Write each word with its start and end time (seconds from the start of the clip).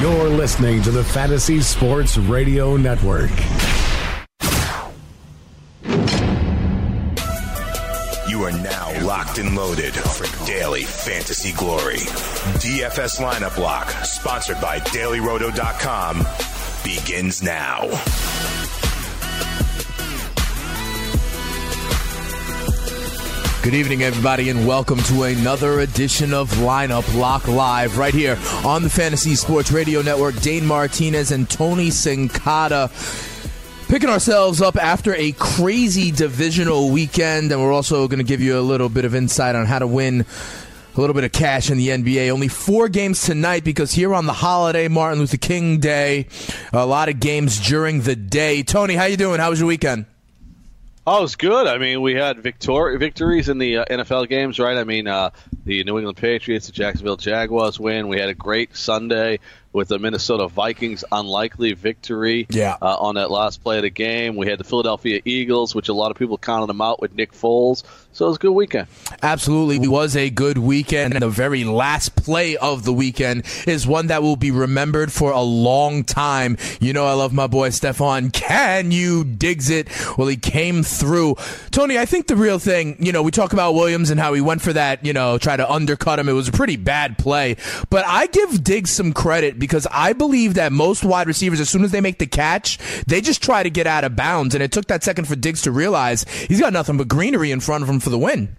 You're 0.00 0.28
listening 0.28 0.80
to 0.82 0.92
the 0.92 1.02
Fantasy 1.02 1.60
Sports 1.60 2.16
Radio 2.18 2.76
Network. 2.76 3.32
You 8.28 8.44
are 8.44 8.52
now 8.52 9.04
locked 9.04 9.38
and 9.38 9.56
loaded 9.56 9.94
for 9.94 10.46
daily 10.46 10.84
fantasy 10.84 11.52
glory. 11.52 11.96
DFS 12.60 13.18
lineup 13.18 13.58
lock, 13.58 13.90
sponsored 14.04 14.60
by 14.60 14.78
dailyroto.com, 14.78 16.24
begins 16.84 17.42
now. 17.42 17.88
Good 23.68 23.76
evening, 23.76 24.02
everybody, 24.02 24.48
and 24.48 24.66
welcome 24.66 24.98
to 25.00 25.24
another 25.24 25.80
edition 25.80 26.32
of 26.32 26.50
Lineup 26.52 27.14
Lock 27.14 27.46
Live 27.46 27.98
right 27.98 28.14
here 28.14 28.38
on 28.64 28.82
the 28.82 28.88
Fantasy 28.88 29.34
Sports 29.34 29.70
Radio 29.70 30.00
Network. 30.00 30.40
Dane 30.40 30.64
Martinez 30.64 31.32
and 31.32 31.50
Tony 31.50 31.88
Sincata 31.90 32.88
picking 33.90 34.08
ourselves 34.08 34.62
up 34.62 34.78
after 34.78 35.14
a 35.16 35.32
crazy 35.32 36.10
divisional 36.10 36.88
weekend, 36.88 37.52
and 37.52 37.60
we're 37.60 37.74
also 37.74 38.08
going 38.08 38.20
to 38.20 38.24
give 38.24 38.40
you 38.40 38.58
a 38.58 38.62
little 38.62 38.88
bit 38.88 39.04
of 39.04 39.14
insight 39.14 39.54
on 39.54 39.66
how 39.66 39.78
to 39.78 39.86
win 39.86 40.24
a 40.96 40.98
little 40.98 41.12
bit 41.12 41.24
of 41.24 41.32
cash 41.32 41.70
in 41.70 41.76
the 41.76 41.88
NBA. 41.88 42.30
Only 42.30 42.48
four 42.48 42.88
games 42.88 43.20
tonight 43.20 43.64
because 43.64 43.92
here 43.92 44.14
on 44.14 44.24
the 44.24 44.32
holiday, 44.32 44.88
Martin 44.88 45.18
Luther 45.18 45.36
King 45.36 45.78
Day, 45.78 46.26
a 46.72 46.86
lot 46.86 47.10
of 47.10 47.20
games 47.20 47.60
during 47.60 48.00
the 48.00 48.16
day. 48.16 48.62
Tony, 48.62 48.94
how 48.94 49.04
you 49.04 49.18
doing? 49.18 49.40
How 49.40 49.50
was 49.50 49.60
your 49.60 49.68
weekend? 49.68 50.06
Oh, 51.10 51.20
it 51.20 51.22
was 51.22 51.36
good. 51.36 51.66
I 51.66 51.78
mean, 51.78 52.02
we 52.02 52.12
had 52.12 52.42
victor- 52.42 52.98
victories 52.98 53.48
in 53.48 53.56
the 53.56 53.78
uh, 53.78 53.84
NFL 53.86 54.28
games, 54.28 54.58
right? 54.58 54.76
I 54.76 54.84
mean, 54.84 55.06
uh, 55.06 55.30
the 55.64 55.82
New 55.82 55.96
England 55.96 56.18
Patriots, 56.18 56.66
the 56.66 56.72
Jacksonville 56.72 57.16
Jaguars 57.16 57.80
win. 57.80 58.08
We 58.08 58.20
had 58.20 58.28
a 58.28 58.34
great 58.34 58.76
Sunday 58.76 59.38
with 59.78 59.88
the 59.88 59.98
Minnesota 59.98 60.48
Vikings 60.48 61.04
unlikely 61.12 61.72
victory 61.72 62.48
yeah. 62.50 62.76
uh, 62.82 62.96
on 62.96 63.14
that 63.14 63.30
last 63.30 63.62
play 63.62 63.76
of 63.76 63.82
the 63.82 63.90
game. 63.90 64.34
We 64.34 64.48
had 64.48 64.58
the 64.58 64.64
Philadelphia 64.64 65.22
Eagles, 65.24 65.72
which 65.72 65.88
a 65.88 65.92
lot 65.94 66.10
of 66.10 66.16
people 66.16 66.36
counted 66.36 66.66
them 66.66 66.80
out 66.80 67.00
with 67.00 67.14
Nick 67.14 67.32
Foles. 67.32 67.84
So 68.12 68.24
it 68.24 68.28
was 68.28 68.36
a 68.38 68.40
good 68.40 68.52
weekend. 68.52 68.88
Absolutely. 69.22 69.76
It 69.76 69.88
was 69.88 70.16
a 70.16 70.30
good 70.30 70.58
weekend. 70.58 71.14
And 71.14 71.22
the 71.22 71.28
very 71.28 71.62
last 71.62 72.16
play 72.16 72.56
of 72.56 72.84
the 72.84 72.92
weekend 72.92 73.44
is 73.68 73.86
one 73.86 74.08
that 74.08 74.22
will 74.22 74.34
be 74.34 74.50
remembered 74.50 75.12
for 75.12 75.30
a 75.30 75.42
long 75.42 76.02
time. 76.02 76.56
You 76.80 76.92
know, 76.92 77.06
I 77.06 77.12
love 77.12 77.32
my 77.32 77.46
boy 77.46 77.68
Stefon. 77.68 78.32
Can 78.32 78.90
you 78.90 79.22
digs 79.22 79.70
it? 79.70 79.88
Well, 80.18 80.26
he 80.26 80.36
came 80.36 80.82
through. 80.82 81.36
Tony, 81.70 81.96
I 81.96 82.06
think 82.06 82.26
the 82.26 82.34
real 82.34 82.58
thing, 82.58 82.96
you 82.98 83.12
know, 83.12 83.22
we 83.22 83.30
talk 83.30 83.52
about 83.52 83.74
Williams 83.74 84.10
and 84.10 84.18
how 84.18 84.32
he 84.32 84.40
went 84.40 84.62
for 84.62 84.72
that, 84.72 85.06
you 85.06 85.12
know, 85.12 85.38
try 85.38 85.56
to 85.56 85.70
undercut 85.70 86.18
him. 86.18 86.28
It 86.28 86.32
was 86.32 86.48
a 86.48 86.52
pretty 86.52 86.76
bad 86.76 87.18
play. 87.18 87.56
But 87.90 88.04
I 88.04 88.26
give 88.26 88.64
Diggs 88.64 88.90
some 88.90 89.12
credit 89.12 89.60
because 89.60 89.67
I 89.90 90.12
believe 90.12 90.54
that 90.54 90.72
most 90.72 91.04
wide 91.04 91.26
receivers, 91.26 91.60
as 91.60 91.68
soon 91.68 91.84
as 91.84 91.90
they 91.90 92.00
make 92.00 92.18
the 92.18 92.26
catch, 92.26 92.78
they 93.06 93.20
just 93.20 93.42
try 93.42 93.62
to 93.62 93.70
get 93.70 93.86
out 93.86 94.04
of 94.04 94.16
bounds. 94.16 94.54
And 94.54 94.62
it 94.62 94.72
took 94.72 94.86
that 94.86 95.02
second 95.04 95.26
for 95.26 95.36
Diggs 95.36 95.62
to 95.62 95.72
realize 95.72 96.24
he's 96.24 96.60
got 96.60 96.72
nothing 96.72 96.96
but 96.96 97.08
greenery 97.08 97.50
in 97.50 97.60
front 97.60 97.82
of 97.82 97.88
him 97.88 98.00
for 98.00 98.10
the 98.10 98.18
win. 98.18 98.56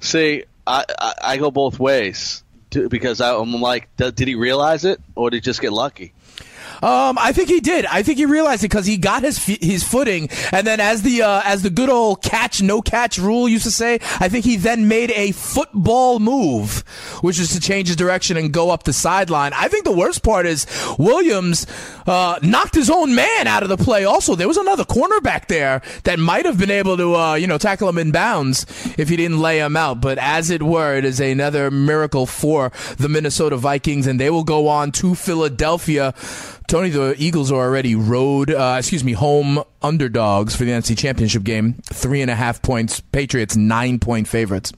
See, 0.00 0.44
I, 0.66 0.84
I, 0.98 1.14
I 1.22 1.36
go 1.36 1.50
both 1.50 1.78
ways 1.78 2.42
because 2.70 3.20
I'm 3.20 3.52
like, 3.60 3.88
did 3.96 4.18
he 4.18 4.34
realize 4.34 4.84
it 4.84 5.00
or 5.14 5.30
did 5.30 5.38
he 5.38 5.40
just 5.40 5.60
get 5.60 5.72
lucky? 5.72 6.12
Um, 6.82 7.18
I 7.18 7.32
think 7.32 7.48
he 7.48 7.60
did. 7.60 7.84
I 7.86 8.02
think 8.02 8.18
he 8.18 8.26
realized 8.26 8.64
it 8.64 8.68
because 8.70 8.86
he 8.86 8.96
got 8.96 9.22
his 9.22 9.44
his 9.44 9.82
footing, 9.82 10.28
and 10.52 10.66
then 10.66 10.80
as 10.80 11.02
the 11.02 11.22
uh, 11.22 11.42
as 11.44 11.62
the 11.62 11.70
good 11.70 11.90
old 11.90 12.22
catch 12.22 12.62
no 12.62 12.80
catch 12.80 13.18
rule 13.18 13.48
used 13.48 13.64
to 13.64 13.70
say, 13.70 13.94
I 14.18 14.28
think 14.28 14.44
he 14.44 14.56
then 14.56 14.88
made 14.88 15.10
a 15.12 15.32
football 15.32 16.18
move, 16.20 16.80
which 17.20 17.38
is 17.38 17.52
to 17.52 17.60
change 17.60 17.88
his 17.88 17.96
direction 17.96 18.36
and 18.36 18.52
go 18.52 18.70
up 18.70 18.84
the 18.84 18.92
sideline. 18.92 19.52
I 19.54 19.68
think 19.68 19.84
the 19.84 19.92
worst 19.96 20.22
part 20.22 20.46
is 20.46 20.66
Williams 20.98 21.66
uh, 22.06 22.38
knocked 22.42 22.74
his 22.74 22.90
own 22.90 23.14
man 23.14 23.46
out 23.46 23.62
of 23.62 23.68
the 23.68 23.76
play. 23.76 24.04
Also, 24.04 24.34
there 24.34 24.48
was 24.48 24.56
another 24.56 24.84
cornerback 24.84 25.46
there 25.46 25.82
that 26.04 26.18
might 26.18 26.46
have 26.46 26.58
been 26.58 26.70
able 26.70 26.96
to 26.96 27.14
uh, 27.14 27.34
you 27.34 27.46
know 27.46 27.58
tackle 27.58 27.88
him 27.88 27.98
in 27.98 28.10
bounds 28.10 28.64
if 28.98 29.08
he 29.08 29.16
didn't 29.16 29.40
lay 29.40 29.58
him 29.58 29.76
out. 29.76 30.00
But 30.00 30.18
as 30.18 30.50
it 30.50 30.62
were, 30.62 30.96
it 30.96 31.04
is 31.04 31.20
another 31.20 31.70
miracle 31.70 32.26
for 32.26 32.72
the 32.96 33.08
Minnesota 33.08 33.56
Vikings, 33.56 34.06
and 34.06 34.18
they 34.18 34.30
will 34.30 34.44
go 34.44 34.68
on 34.68 34.92
to 34.92 35.14
Philadelphia. 35.14 36.14
Tony, 36.70 36.90
the 36.90 37.16
Eagles 37.18 37.50
are 37.50 37.56
already 37.56 37.96
road, 37.96 38.48
uh, 38.48 38.76
excuse 38.78 39.02
me, 39.02 39.12
home 39.12 39.60
underdogs 39.82 40.54
for 40.54 40.64
the 40.64 40.70
NFC 40.70 40.96
Championship 40.96 41.42
game. 41.42 41.74
Three 41.82 42.22
and 42.22 42.30
a 42.30 42.36
half 42.36 42.62
points. 42.62 43.00
Patriots 43.00 43.56
nine 43.56 43.98
point 43.98 44.28
favorites. 44.28 44.72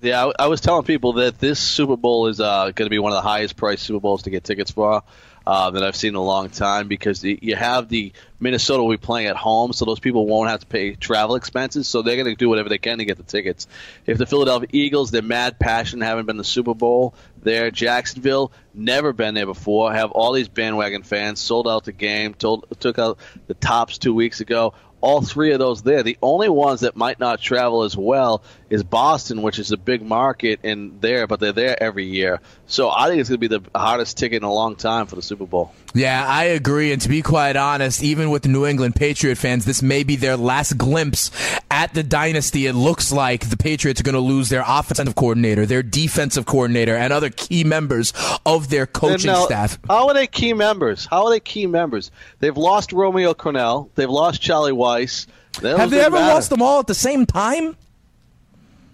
Yeah, 0.00 0.26
I, 0.26 0.44
I 0.44 0.46
was 0.46 0.60
telling 0.60 0.84
people 0.84 1.14
that 1.14 1.40
this 1.40 1.58
Super 1.58 1.96
Bowl 1.96 2.28
is 2.28 2.40
uh, 2.40 2.66
going 2.66 2.86
to 2.86 2.88
be 2.88 3.00
one 3.00 3.10
of 3.10 3.16
the 3.16 3.28
highest 3.28 3.56
priced 3.56 3.82
Super 3.82 3.98
Bowls 3.98 4.22
to 4.22 4.30
get 4.30 4.44
tickets 4.44 4.70
for 4.70 5.02
uh, 5.46 5.70
that 5.70 5.82
I've 5.82 5.96
seen 5.96 6.10
in 6.10 6.14
a 6.14 6.22
long 6.22 6.50
time 6.50 6.88
because 6.88 7.24
you 7.24 7.56
have 7.56 7.88
the 7.88 8.12
Minnesota 8.38 8.82
will 8.82 8.90
be 8.90 8.96
playing 8.96 9.26
at 9.26 9.36
home, 9.36 9.72
so 9.72 9.84
those 9.84 10.00
people 10.00 10.26
won't 10.26 10.50
have 10.50 10.60
to 10.60 10.66
pay 10.66 10.94
travel 10.94 11.34
expenses, 11.34 11.88
so 11.88 12.02
they're 12.02 12.16
going 12.16 12.26
to 12.26 12.34
do 12.36 12.48
whatever 12.48 12.68
they 12.68 12.78
can 12.78 12.98
to 12.98 13.04
get 13.04 13.16
the 13.16 13.22
tickets. 13.22 13.66
If 14.06 14.18
the 14.18 14.26
Philadelphia 14.26 14.68
Eagles, 14.72 15.10
they're 15.10 15.22
mad 15.22 15.58
passion, 15.58 16.00
haven't 16.00 16.26
been 16.26 16.36
the 16.36 16.44
Super 16.44 16.74
Bowl, 16.74 17.14
there. 17.42 17.70
Jacksonville, 17.70 18.52
never 18.74 19.12
been 19.12 19.34
there 19.34 19.46
before, 19.46 19.92
have 19.92 20.10
all 20.12 20.32
these 20.32 20.48
bandwagon 20.48 21.02
fans, 21.02 21.40
sold 21.40 21.68
out 21.68 21.84
the 21.84 21.92
game, 21.92 22.34
told, 22.34 22.66
took 22.80 22.98
out 22.98 23.18
the 23.46 23.54
tops 23.54 23.98
two 23.98 24.14
weeks 24.14 24.40
ago 24.40 24.74
all 25.02 25.20
three 25.20 25.52
of 25.52 25.58
those 25.58 25.82
there. 25.82 26.02
The 26.02 26.16
only 26.22 26.48
ones 26.48 26.80
that 26.80 26.96
might 26.96 27.20
not 27.20 27.40
travel 27.40 27.82
as 27.82 27.96
well 27.96 28.42
is 28.70 28.82
Boston, 28.82 29.42
which 29.42 29.58
is 29.58 29.70
a 29.70 29.76
big 29.76 30.00
market 30.00 30.60
in 30.62 30.98
there, 31.00 31.26
but 31.26 31.40
they're 31.40 31.52
there 31.52 31.80
every 31.82 32.06
year. 32.06 32.40
So 32.66 32.88
I 32.88 33.08
think 33.08 33.20
it's 33.20 33.28
going 33.28 33.40
to 33.40 33.48
be 33.48 33.58
the 33.58 33.78
hardest 33.78 34.16
ticket 34.16 34.38
in 34.38 34.44
a 34.44 34.52
long 34.52 34.76
time 34.76 35.06
for 35.06 35.16
the 35.16 35.20
Super 35.20 35.44
Bowl. 35.44 35.74
Yeah, 35.92 36.26
I 36.26 36.44
agree. 36.44 36.90
And 36.92 37.02
to 37.02 37.08
be 37.10 37.20
quite 37.20 37.56
honest, 37.56 38.02
even 38.02 38.30
with 38.30 38.44
the 38.44 38.48
New 38.48 38.64
England 38.64 38.96
Patriot 38.96 39.36
fans, 39.36 39.66
this 39.66 39.82
may 39.82 40.04
be 40.04 40.16
their 40.16 40.38
last 40.38 40.78
glimpse 40.78 41.30
at 41.70 41.92
the 41.92 42.02
dynasty. 42.02 42.66
It 42.66 42.72
looks 42.72 43.12
like 43.12 43.50
the 43.50 43.58
Patriots 43.58 44.00
are 44.00 44.04
going 44.04 44.14
to 44.14 44.20
lose 44.20 44.48
their 44.48 44.64
offensive 44.66 45.14
coordinator, 45.14 45.66
their 45.66 45.82
defensive 45.82 46.46
coordinator, 46.46 46.96
and 46.96 47.12
other 47.12 47.28
key 47.28 47.62
members 47.64 48.14
of 48.46 48.70
their 48.70 48.86
coaching 48.86 49.32
now, 49.32 49.44
staff. 49.44 49.78
How 49.86 50.08
are 50.08 50.14
they 50.14 50.26
key 50.26 50.54
members? 50.54 51.04
How 51.04 51.26
are 51.26 51.30
they 51.30 51.40
key 51.40 51.66
members? 51.66 52.10
They've 52.38 52.56
lost 52.56 52.92
Romeo 52.92 53.34
Crennel. 53.34 53.90
They've 53.94 54.08
lost 54.08 54.40
Charlie 54.40 54.72
Weis. 54.92 55.26
Have 55.62 55.90
they 55.90 56.00
ever 56.00 56.16
matter. 56.16 56.34
lost 56.34 56.50
them 56.50 56.62
all 56.62 56.80
at 56.80 56.86
the 56.86 56.94
same 56.94 57.26
time? 57.26 57.76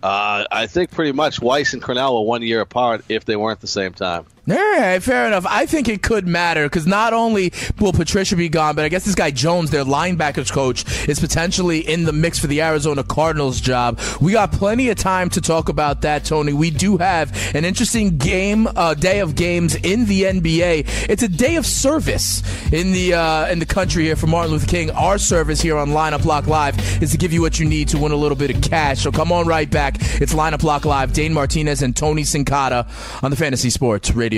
Uh, 0.02 0.44
I 0.50 0.66
think 0.66 0.90
pretty 0.90 1.12
much 1.12 1.40
Weis 1.40 1.72
and 1.72 1.82
Crennel 1.82 2.14
were 2.14 2.26
one 2.26 2.42
year 2.42 2.60
apart 2.60 3.04
if 3.08 3.24
they 3.24 3.36
weren't 3.36 3.60
the 3.60 3.66
same 3.66 3.92
time. 3.92 4.26
All 4.50 4.56
right, 4.56 5.02
fair 5.02 5.26
enough. 5.26 5.44
I 5.46 5.66
think 5.66 5.88
it 5.88 6.02
could 6.02 6.26
matter 6.26 6.64
because 6.64 6.86
not 6.86 7.12
only 7.12 7.52
will 7.78 7.92
Patricia 7.92 8.34
be 8.34 8.48
gone, 8.48 8.74
but 8.74 8.86
I 8.86 8.88
guess 8.88 9.04
this 9.04 9.14
guy 9.14 9.30
Jones, 9.30 9.70
their 9.70 9.84
linebackers 9.84 10.50
coach, 10.50 10.86
is 11.06 11.20
potentially 11.20 11.80
in 11.80 12.04
the 12.04 12.14
mix 12.14 12.38
for 12.38 12.46
the 12.46 12.62
Arizona 12.62 13.04
Cardinals 13.04 13.60
job. 13.60 14.00
We 14.22 14.32
got 14.32 14.50
plenty 14.52 14.88
of 14.88 14.96
time 14.96 15.28
to 15.30 15.42
talk 15.42 15.68
about 15.68 16.00
that, 16.02 16.24
Tony. 16.24 16.54
We 16.54 16.70
do 16.70 16.96
have 16.96 17.54
an 17.54 17.66
interesting 17.66 18.16
game, 18.16 18.66
uh, 18.74 18.94
day 18.94 19.20
of 19.20 19.34
games 19.34 19.74
in 19.74 20.06
the 20.06 20.22
NBA. 20.22 21.10
It's 21.10 21.22
a 21.22 21.28
day 21.28 21.56
of 21.56 21.66
service 21.66 22.42
in 22.72 22.92
the 22.92 23.14
uh, 23.14 23.48
in 23.48 23.58
the 23.58 23.66
country 23.66 24.04
here 24.04 24.16
for 24.16 24.28
Martin 24.28 24.52
Luther 24.52 24.66
King. 24.66 24.90
Our 24.92 25.18
service 25.18 25.60
here 25.60 25.76
on 25.76 25.90
Lineup 25.90 26.24
Lock 26.24 26.46
Live 26.46 27.02
is 27.02 27.10
to 27.10 27.18
give 27.18 27.34
you 27.34 27.42
what 27.42 27.60
you 27.60 27.68
need 27.68 27.88
to 27.88 27.98
win 27.98 28.12
a 28.12 28.16
little 28.16 28.36
bit 28.36 28.54
of 28.54 28.62
cash. 28.62 29.00
So 29.02 29.12
come 29.12 29.30
on 29.30 29.46
right 29.46 29.70
back. 29.70 29.96
It's 30.22 30.32
Lineup 30.32 30.62
Lock 30.62 30.86
Live. 30.86 31.12
Dane 31.12 31.34
Martinez 31.34 31.82
and 31.82 31.94
Tony 31.94 32.22
Sincata 32.22 32.88
on 33.22 33.30
the 33.30 33.36
Fantasy 33.36 33.68
Sports 33.68 34.12
Radio 34.12 34.37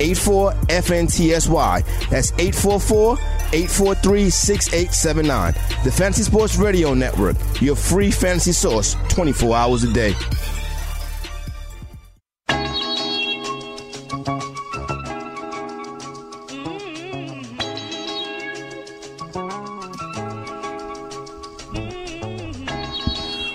84 0.00 0.52
FNTSY. 0.52 2.08
That's 2.08 2.32
844 2.32 3.12
843 3.52 4.30
6879. 4.30 5.52
The 5.84 5.92
Fantasy 5.92 6.22
Sports 6.22 6.56
Radio 6.56 6.94
Network, 6.94 7.36
your 7.60 7.76
free 7.76 8.10
fantasy 8.10 8.52
source 8.52 8.96
24 9.08 9.56
hours 9.56 9.84
a 9.84 9.92
day. 9.92 10.14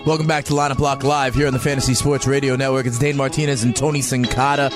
Welcome 0.06 0.28
back 0.28 0.46
to 0.46 0.54
Lineup 0.54 0.78
Lock 0.78 1.04
Live 1.04 1.34
here 1.34 1.48
on 1.48 1.54
the 1.54 1.60
Fantasy 1.60 1.96
Sports 1.96 2.28
Radio 2.28 2.56
Network. 2.56 2.86
It's 2.86 3.00
Dane 3.00 3.18
Martinez 3.18 3.64
and 3.64 3.76
Tony 3.76 4.02
Sincata 4.02 4.70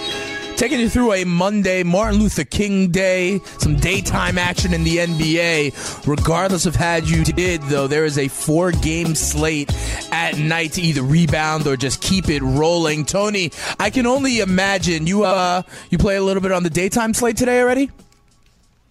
taking 0.59 0.81
you 0.81 0.89
through 0.89 1.13
a 1.13 1.23
Monday, 1.23 1.83
Martin 1.83 2.19
Luther 2.19 2.43
King 2.43 2.91
Day, 2.91 3.39
some 3.59 3.77
daytime 3.77 4.37
action 4.37 4.73
in 4.73 4.83
the 4.83 4.97
NBA. 4.97 6.05
Regardless 6.05 6.65
of 6.65 6.75
how 6.75 6.97
you 6.97 7.23
did, 7.23 7.61
though, 7.61 7.87
there 7.87 8.03
is 8.03 8.17
a 8.17 8.27
four 8.27 8.73
game 8.73 9.15
slate 9.15 9.73
at 10.11 10.37
night 10.37 10.73
to 10.73 10.81
either 10.81 11.01
rebound 11.01 11.65
or 11.65 11.77
just 11.77 12.01
keep 12.01 12.27
it 12.27 12.41
rolling. 12.41 13.05
Tony, 13.05 13.53
I 13.79 13.89
can 13.89 14.05
only 14.05 14.39
imagine 14.39 15.07
you 15.07 15.23
uh 15.23 15.61
you 15.91 15.97
play 15.97 16.17
a 16.17 16.21
little 16.21 16.43
bit 16.43 16.51
on 16.51 16.63
the 16.63 16.69
daytime 16.69 17.13
slate 17.13 17.37
today 17.37 17.61
already? 17.61 17.89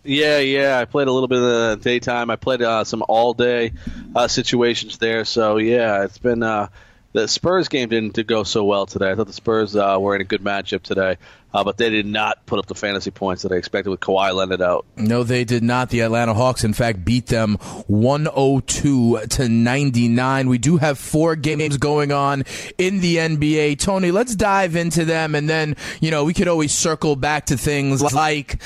Yeah, 0.05 0.39
yeah. 0.39 0.79
I 0.79 0.87
played 0.87 1.09
a 1.09 1.13
little 1.13 1.29
bit 1.29 1.37
in 1.37 1.45
the 1.45 1.79
daytime. 1.83 2.31
I 2.31 2.37
played 2.37 2.63
uh, 2.63 2.85
some 2.85 3.05
all 3.07 3.35
day 3.35 3.73
uh, 4.17 4.27
situations 4.27 4.97
there. 4.97 5.27
So 5.27 5.59
yeah, 5.59 6.05
it's 6.05 6.17
been 6.17 6.43
uh, 6.43 6.69
the 7.13 7.27
Spurs 7.27 7.69
game 7.69 7.89
didn't 7.89 8.27
go 8.27 8.43
so 8.45 8.65
well 8.65 8.87
today. 8.87 9.11
I 9.11 9.15
thought 9.15 9.27
the 9.27 9.33
Spurs 9.33 9.75
uh, 9.75 9.97
were 9.99 10.15
in 10.15 10.21
a 10.21 10.25
good 10.25 10.43
matchup 10.43 10.83
today, 10.83 11.17
uh, 11.53 11.65
but 11.65 11.77
they 11.79 11.91
did 11.91 12.07
not 12.07 12.45
put 12.47 12.59
up 12.59 12.67
the 12.67 12.75
fantasy 12.75 13.11
points 13.11 13.43
that 13.43 13.53
I 13.53 13.57
expected 13.57 13.91
with 13.91 14.01
Kawhi 14.01 14.35
Leonard 14.35 14.61
out. 14.61 14.85
No, 14.97 15.23
they 15.23 15.45
did 15.45 15.63
not. 15.63 15.91
The 15.91 16.01
Atlanta 16.01 16.35
Hawks, 16.35 16.65
in 16.65 16.73
fact, 16.73 17.05
beat 17.05 17.27
them 17.27 17.55
102 17.87 19.21
to 19.29 19.49
99. 19.49 20.49
We 20.49 20.59
do 20.59 20.77
have 20.77 20.99
four 20.99 21.37
games 21.37 21.77
going 21.79 22.13
on 22.13 22.45
in 22.77 23.01
the 23.01 23.17
NBA. 23.17 23.79
Tony, 23.79 24.11
let's 24.11 24.35
dive 24.35 24.77
into 24.77 25.05
them, 25.05 25.35
and 25.35 25.49
then 25.49 25.77
you 26.01 26.11
know 26.11 26.25
we 26.25 26.35
could 26.35 26.49
always 26.49 26.75
circle 26.75 27.17
back 27.17 27.47
to 27.47 27.57
things 27.57 28.03
like 28.13 28.63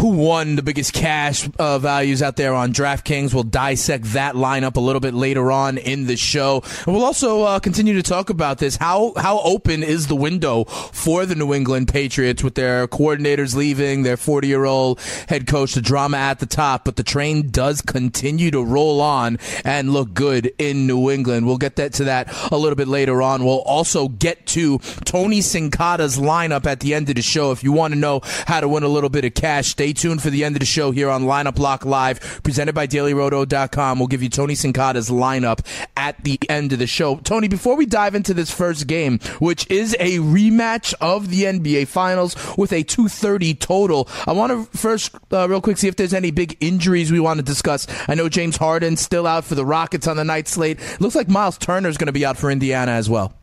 who 0.00 0.08
won 0.08 0.56
the 0.56 0.62
biggest 0.62 0.94
cash 0.94 1.46
uh, 1.58 1.78
values 1.78 2.22
out 2.22 2.36
there 2.36 2.54
on 2.54 2.72
DraftKings. 2.72 3.34
We'll 3.34 3.42
dissect 3.42 4.04
that 4.14 4.34
lineup 4.34 4.76
a 4.76 4.80
little 4.80 5.00
bit 5.00 5.12
later 5.12 5.52
on 5.52 5.76
in 5.76 6.06
the 6.06 6.16
show, 6.16 6.62
and 6.86 6.94
we'll 6.94 7.04
also 7.04 7.42
uh, 7.42 7.58
continue 7.60 7.92
to 7.92 8.02
talk 8.02 8.30
about 8.30 8.56
this. 8.56 8.76
How 8.76 9.12
how 9.18 9.40
open 9.40 9.82
is 9.82 10.06
the 10.06 10.16
window 10.16 10.64
for 10.64 11.26
the 11.26 11.34
New 11.34 11.52
England 11.52 11.88
Patriots 11.88 12.42
with 12.42 12.54
their 12.54 12.88
coordinators 12.88 13.54
leaving, 13.54 14.02
their 14.02 14.16
40 14.16 14.48
year 14.48 14.64
old 14.64 15.00
head 15.28 15.46
coach, 15.46 15.74
the 15.74 15.82
drama 15.82 16.16
at 16.16 16.38
the 16.38 16.46
top, 16.46 16.86
but 16.86 16.96
the 16.96 17.02
train 17.02 17.50
does 17.50 17.82
continue 17.82 18.50
to 18.50 18.64
roll 18.64 19.02
on 19.02 19.38
and 19.66 19.92
look 19.92 20.14
good 20.14 20.50
in 20.56 20.86
New 20.86 21.10
England. 21.10 21.46
We'll 21.46 21.58
get 21.58 21.76
that 21.76 21.92
to 21.94 22.04
that 22.04 22.34
a 22.50 22.56
little 22.56 22.76
bit 22.76 22.88
later 22.88 23.20
on. 23.20 23.44
We'll 23.44 23.60
also 23.60 24.08
get 24.08 24.46
to 24.46 24.78
Tony 25.04 25.40
Sincata's 25.40 26.16
lineup 26.16 26.64
at 26.64 26.80
the 26.80 26.94
end 26.94 27.10
of 27.10 27.16
the 27.16 27.22
show. 27.22 27.52
If 27.52 27.62
you 27.62 27.72
want 27.72 27.92
to 27.92 28.00
know 28.00 28.22
how 28.46 28.60
to 28.60 28.68
win 28.68 28.82
a 28.82 28.88
little 28.88 29.10
bit 29.10 29.26
of 29.26 29.34
cash, 29.34 29.68
stay 29.68 29.89
tuned 29.92 30.22
for 30.22 30.30
the 30.30 30.44
end 30.44 30.56
of 30.56 30.60
the 30.60 30.66
show 30.66 30.90
here 30.90 31.10
on 31.10 31.24
Lineup 31.24 31.58
Lock 31.58 31.84
Live, 31.84 32.40
presented 32.42 32.74
by 32.74 32.86
DailyRoto.com. 32.86 33.98
We'll 33.98 34.08
give 34.08 34.22
you 34.22 34.28
Tony 34.28 34.54
Sincata's 34.54 35.10
lineup 35.10 35.64
at 35.96 36.22
the 36.24 36.38
end 36.48 36.72
of 36.72 36.78
the 36.78 36.86
show. 36.86 37.16
Tony, 37.16 37.48
before 37.48 37.76
we 37.76 37.86
dive 37.86 38.14
into 38.14 38.34
this 38.34 38.50
first 38.50 38.86
game, 38.86 39.18
which 39.38 39.70
is 39.70 39.96
a 40.00 40.18
rematch 40.18 40.94
of 41.00 41.30
the 41.30 41.44
NBA 41.44 41.88
Finals 41.88 42.34
with 42.56 42.72
a 42.72 42.82
230 42.82 43.54
total, 43.54 44.08
I 44.26 44.32
want 44.32 44.52
to 44.52 44.78
first, 44.78 45.14
uh, 45.32 45.48
real 45.48 45.60
quick, 45.60 45.78
see 45.78 45.88
if 45.88 45.96
there's 45.96 46.14
any 46.14 46.30
big 46.30 46.56
injuries 46.60 47.12
we 47.12 47.20
want 47.20 47.38
to 47.38 47.44
discuss. 47.44 47.86
I 48.08 48.14
know 48.14 48.28
James 48.28 48.56
Harden's 48.56 49.00
still 49.00 49.26
out 49.26 49.44
for 49.44 49.54
the 49.54 49.64
Rockets 49.64 50.06
on 50.06 50.16
the 50.16 50.24
night 50.24 50.48
slate. 50.48 50.78
Looks 51.00 51.14
like 51.14 51.28
Miles 51.28 51.58
Turner's 51.58 51.96
going 51.96 52.06
to 52.06 52.12
be 52.12 52.24
out 52.24 52.36
for 52.36 52.50
Indiana 52.50 52.92
as 52.92 53.08
well. 53.08 53.34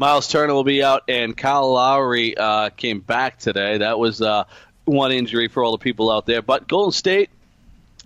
Miles 0.00 0.28
Turner 0.28 0.54
will 0.54 0.64
be 0.64 0.82
out, 0.82 1.02
and 1.08 1.36
Kyle 1.36 1.74
Lowry 1.74 2.34
uh, 2.34 2.70
came 2.70 3.00
back 3.00 3.38
today. 3.38 3.76
That 3.76 3.98
was 3.98 4.22
uh, 4.22 4.44
one 4.90 5.12
injury 5.12 5.48
for 5.48 5.62
all 5.62 5.72
the 5.72 5.78
people 5.78 6.10
out 6.10 6.26
there. 6.26 6.42
But 6.42 6.68
Golden 6.68 6.92
State 6.92 7.30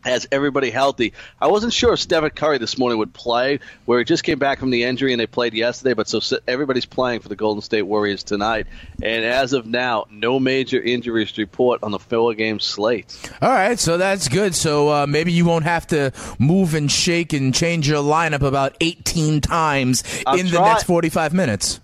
has 0.04 0.26
everybody 0.30 0.70
healthy. 0.70 1.12
I 1.40 1.48
wasn't 1.48 1.72
sure 1.72 1.94
if 1.94 2.00
Stephen 2.00 2.30
Curry 2.30 2.58
this 2.58 2.76
morning 2.78 2.98
would 2.98 3.12
play, 3.12 3.60
where 3.86 3.98
he 3.98 4.04
just 4.04 4.22
came 4.22 4.38
back 4.38 4.58
from 4.58 4.70
the 4.70 4.84
injury 4.84 5.12
and 5.12 5.20
they 5.20 5.26
played 5.26 5.54
yesterday. 5.54 5.94
But 5.94 6.08
so 6.08 6.20
everybody's 6.46 6.84
playing 6.84 7.20
for 7.20 7.28
the 7.28 7.36
Golden 7.36 7.62
State 7.62 7.82
Warriors 7.82 8.22
tonight. 8.22 8.66
And 9.02 9.24
as 9.24 9.52
of 9.52 9.66
now, 9.66 10.06
no 10.10 10.38
major 10.38 10.80
injuries 10.80 11.32
to 11.32 11.42
report 11.42 11.82
on 11.82 11.90
the 11.90 11.98
four 11.98 12.34
game 12.34 12.60
slate. 12.60 13.16
All 13.40 13.50
right, 13.50 13.78
so 13.78 13.96
that's 13.96 14.28
good. 14.28 14.54
So 14.54 14.88
uh, 14.90 15.06
maybe 15.06 15.32
you 15.32 15.44
won't 15.44 15.64
have 15.64 15.86
to 15.88 16.12
move 16.38 16.74
and 16.74 16.90
shake 16.90 17.32
and 17.32 17.54
change 17.54 17.88
your 17.88 18.02
lineup 18.02 18.42
about 18.42 18.76
18 18.80 19.40
times 19.40 20.04
I'm 20.26 20.38
in 20.38 20.46
the 20.50 20.60
next 20.60 20.84
45 20.84 21.32
minutes. 21.32 21.80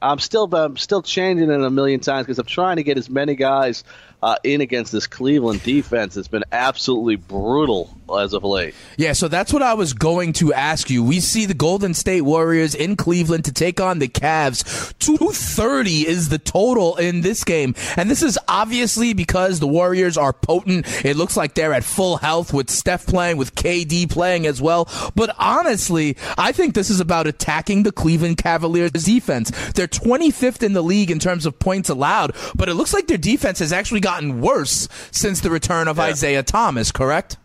I'm 0.00 0.18
still 0.18 0.52
I'm 0.54 0.76
still 0.76 1.02
changing 1.02 1.50
it 1.50 1.60
a 1.60 1.70
million 1.70 2.00
times 2.00 2.26
because 2.26 2.38
I'm 2.38 2.46
trying 2.46 2.76
to 2.76 2.82
get 2.82 2.98
as 2.98 3.10
many 3.10 3.34
guys 3.34 3.84
uh, 4.22 4.36
in 4.42 4.60
against 4.60 4.92
this 4.92 5.06
Cleveland 5.06 5.62
defense. 5.62 6.16
It's 6.16 6.28
been 6.28 6.44
absolutely 6.52 7.16
brutal 7.16 7.94
as 8.16 8.32
of 8.32 8.42
late. 8.42 8.74
Yeah, 8.96 9.12
so 9.12 9.28
that's 9.28 9.52
what 9.52 9.62
I 9.62 9.74
was 9.74 9.92
going 9.92 10.32
to 10.34 10.52
ask 10.52 10.90
you. 10.90 11.04
We 11.04 11.20
see 11.20 11.46
the 11.46 11.54
Golden 11.54 11.94
State 11.94 12.22
Warriors 12.22 12.74
in 12.74 12.96
Cleveland 12.96 13.44
to 13.44 13.52
take 13.52 13.80
on 13.80 13.98
the 13.98 14.08
Cavs. 14.08 14.64
230 14.98 16.06
is 16.06 16.28
the 16.28 16.38
total 16.38 16.96
in 16.96 17.20
this 17.20 17.44
game. 17.44 17.74
And 17.96 18.10
this 18.10 18.22
is 18.22 18.38
obviously 18.48 19.12
because 19.12 19.60
the 19.60 19.68
Warriors 19.68 20.16
are 20.16 20.32
potent. 20.32 20.86
It 21.04 21.16
looks 21.16 21.36
like 21.36 21.54
they're 21.54 21.74
at 21.74 21.84
full 21.84 22.16
health 22.16 22.52
with 22.52 22.70
Steph 22.70 23.06
playing, 23.06 23.36
with 23.36 23.54
KD 23.54 24.10
playing 24.10 24.46
as 24.46 24.60
well. 24.60 24.88
But 25.14 25.34
honestly, 25.38 26.16
I 26.36 26.52
think 26.52 26.74
this 26.74 26.90
is 26.90 27.00
about 27.00 27.26
attacking 27.26 27.82
the 27.82 27.92
Cleveland 27.92 28.38
Cavaliers 28.38 28.92
defense. 28.92 29.50
They're 29.72 29.86
25th 29.88 30.62
in 30.62 30.72
the 30.72 30.82
league 30.82 31.10
in 31.10 31.18
terms 31.18 31.46
of 31.46 31.58
points 31.58 31.88
allowed, 31.88 32.34
but 32.54 32.68
it 32.68 32.74
looks 32.74 32.92
like 32.92 33.06
their 33.06 33.18
defense 33.18 33.58
has 33.58 33.72
actually 33.72 34.00
gotten 34.00 34.40
worse 34.40 34.88
since 35.10 35.40
the 35.40 35.50
return 35.50 35.88
of 35.88 35.96
yeah. 35.96 36.04
Isaiah 36.04 36.42
Thomas, 36.42 36.92
correct? 36.92 37.36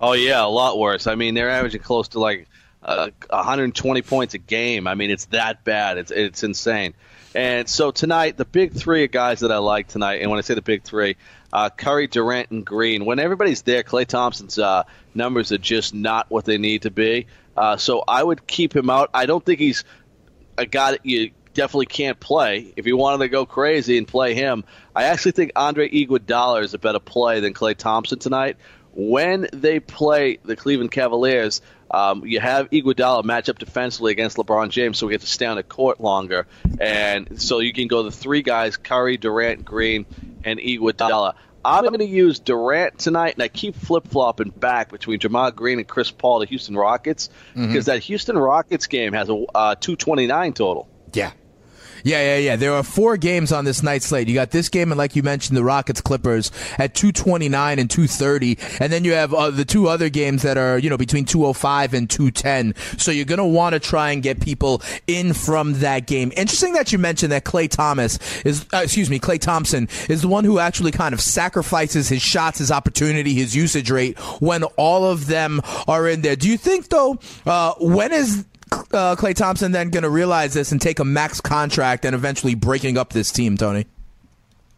Oh 0.00 0.12
yeah, 0.12 0.44
a 0.44 0.46
lot 0.46 0.78
worse. 0.78 1.06
I 1.06 1.14
mean, 1.14 1.34
they're 1.34 1.50
averaging 1.50 1.82
close 1.82 2.08
to 2.08 2.20
like 2.20 2.48
uh, 2.82 3.10
120 3.30 4.02
points 4.02 4.34
a 4.34 4.38
game. 4.38 4.86
I 4.86 4.94
mean, 4.94 5.10
it's 5.10 5.26
that 5.26 5.64
bad. 5.64 5.98
It's 5.98 6.10
it's 6.10 6.42
insane. 6.42 6.94
And 7.34 7.68
so 7.68 7.90
tonight, 7.90 8.36
the 8.36 8.44
big 8.44 8.72
three 8.72 9.04
of 9.04 9.10
guys 9.10 9.40
that 9.40 9.52
I 9.52 9.58
like 9.58 9.88
tonight, 9.88 10.22
and 10.22 10.30
when 10.30 10.38
I 10.38 10.42
say 10.42 10.54
the 10.54 10.62
big 10.62 10.82
three, 10.82 11.16
uh, 11.52 11.70
Curry, 11.70 12.06
Durant, 12.06 12.50
and 12.50 12.64
Green. 12.64 13.04
When 13.04 13.18
everybody's 13.18 13.62
there, 13.62 13.82
Klay 13.82 14.06
Thompson's 14.06 14.58
uh, 14.58 14.84
numbers 15.14 15.52
are 15.52 15.58
just 15.58 15.94
not 15.94 16.30
what 16.30 16.44
they 16.44 16.58
need 16.58 16.82
to 16.82 16.90
be. 16.90 17.26
Uh, 17.56 17.76
so 17.76 18.04
I 18.06 18.22
would 18.22 18.46
keep 18.46 18.74
him 18.74 18.88
out. 18.88 19.10
I 19.14 19.26
don't 19.26 19.44
think 19.44 19.60
he's 19.60 19.84
a 20.56 20.66
guy 20.66 20.92
that 20.92 21.04
you 21.04 21.30
definitely 21.58 21.86
can't 21.86 22.18
play. 22.18 22.72
If 22.76 22.86
you 22.86 22.96
wanted 22.96 23.18
to 23.18 23.28
go 23.28 23.44
crazy 23.44 23.98
and 23.98 24.06
play 24.06 24.34
him, 24.34 24.64
I 24.94 25.04
actually 25.04 25.32
think 25.32 25.52
Andre 25.56 25.90
Iguodala 25.90 26.62
is 26.62 26.72
a 26.72 26.78
better 26.78 27.00
play 27.00 27.40
than 27.40 27.52
Klay 27.52 27.76
Thompson 27.76 28.18
tonight 28.18 28.56
when 28.98 29.46
they 29.52 29.78
play 29.78 30.38
the 30.42 30.56
Cleveland 30.56 30.90
Cavaliers, 30.90 31.62
um, 31.88 32.26
you 32.26 32.40
have 32.40 32.68
Iguodala 32.70 33.22
match 33.22 33.48
up 33.48 33.58
defensively 33.58 34.10
against 34.10 34.36
LeBron 34.36 34.70
James, 34.70 34.98
so 34.98 35.06
we 35.06 35.12
get 35.12 35.20
to 35.20 35.26
stay 35.28 35.46
on 35.46 35.56
the 35.56 35.62
court 35.62 36.00
longer, 36.00 36.48
and 36.80 37.40
so 37.40 37.60
you 37.60 37.72
can 37.72 37.86
go 37.86 38.02
the 38.02 38.10
three 38.10 38.42
guys: 38.42 38.76
Curry, 38.76 39.16
Durant, 39.16 39.64
Green, 39.64 40.04
and 40.44 40.58
Iguodala. 40.58 41.34
I'm 41.64 41.84
going 41.84 41.98
to 41.98 42.06
use 42.06 42.40
Durant 42.40 42.98
tonight, 42.98 43.34
and 43.34 43.42
I 43.42 43.48
keep 43.48 43.76
flip 43.76 44.08
flopping 44.08 44.50
back 44.50 44.90
between 44.90 45.20
Jamal 45.20 45.52
Green 45.52 45.78
and 45.78 45.86
Chris 45.86 46.10
Paul, 46.10 46.40
the 46.40 46.46
Houston 46.46 46.76
Rockets, 46.76 47.30
mm-hmm. 47.50 47.68
because 47.68 47.86
that 47.86 48.00
Houston 48.00 48.36
Rockets 48.36 48.88
game 48.88 49.12
has 49.12 49.28
a 49.28 49.44
uh, 49.54 49.74
229 49.76 50.54
total. 50.54 50.88
Yeah, 51.12 51.32
yeah, 52.04 52.20
yeah, 52.20 52.36
yeah. 52.36 52.56
There 52.56 52.72
are 52.72 52.82
four 52.82 53.16
games 53.16 53.52
on 53.52 53.64
this 53.64 53.82
night 53.82 54.02
slate. 54.02 54.28
You 54.28 54.34
got 54.34 54.50
this 54.50 54.68
game, 54.68 54.90
and 54.90 54.98
like 54.98 55.16
you 55.16 55.22
mentioned, 55.22 55.56
the 55.56 55.64
Rockets 55.64 56.00
Clippers 56.00 56.50
at 56.78 56.94
229 56.94 57.78
and 57.78 57.90
230. 57.90 58.58
And 58.80 58.92
then 58.92 59.04
you 59.04 59.12
have 59.12 59.34
uh, 59.34 59.50
the 59.50 59.64
two 59.64 59.88
other 59.88 60.08
games 60.08 60.42
that 60.42 60.56
are, 60.56 60.78
you 60.78 60.90
know, 60.90 60.96
between 60.96 61.24
205 61.24 61.94
and 61.94 62.08
210. 62.08 62.74
So 62.98 63.10
you're 63.10 63.24
going 63.24 63.38
to 63.38 63.44
want 63.44 63.74
to 63.74 63.80
try 63.80 64.10
and 64.10 64.22
get 64.22 64.40
people 64.40 64.82
in 65.06 65.32
from 65.32 65.74
that 65.74 66.06
game. 66.06 66.32
Interesting 66.36 66.72
that 66.74 66.92
you 66.92 66.98
mentioned 66.98 67.32
that 67.32 67.44
Clay 67.44 67.68
Thomas 67.68 68.18
is, 68.44 68.66
uh, 68.72 68.80
excuse 68.84 69.10
me, 69.10 69.18
Klay 69.18 69.40
Thompson 69.40 69.88
is 70.08 70.22
the 70.22 70.28
one 70.28 70.44
who 70.44 70.58
actually 70.58 70.92
kind 70.92 71.12
of 71.12 71.20
sacrifices 71.20 72.08
his 72.08 72.22
shots, 72.22 72.58
his 72.58 72.70
opportunity, 72.70 73.34
his 73.34 73.54
usage 73.54 73.90
rate 73.90 74.18
when 74.40 74.64
all 74.76 75.04
of 75.04 75.26
them 75.26 75.60
are 75.86 76.08
in 76.08 76.22
there. 76.22 76.36
Do 76.36 76.48
you 76.48 76.56
think, 76.56 76.88
though, 76.88 77.18
uh, 77.46 77.74
when 77.78 78.12
is 78.12 78.44
uh, 78.72 79.16
Klay 79.16 79.34
Thompson 79.34 79.72
then 79.72 79.90
going 79.90 80.02
to 80.02 80.10
realize 80.10 80.54
this 80.54 80.72
and 80.72 80.80
take 80.80 80.98
a 80.98 81.04
max 81.04 81.40
contract 81.40 82.04
and 82.04 82.14
eventually 82.14 82.54
breaking 82.54 82.96
up 82.98 83.12
this 83.12 83.32
team, 83.32 83.56
Tony? 83.56 83.86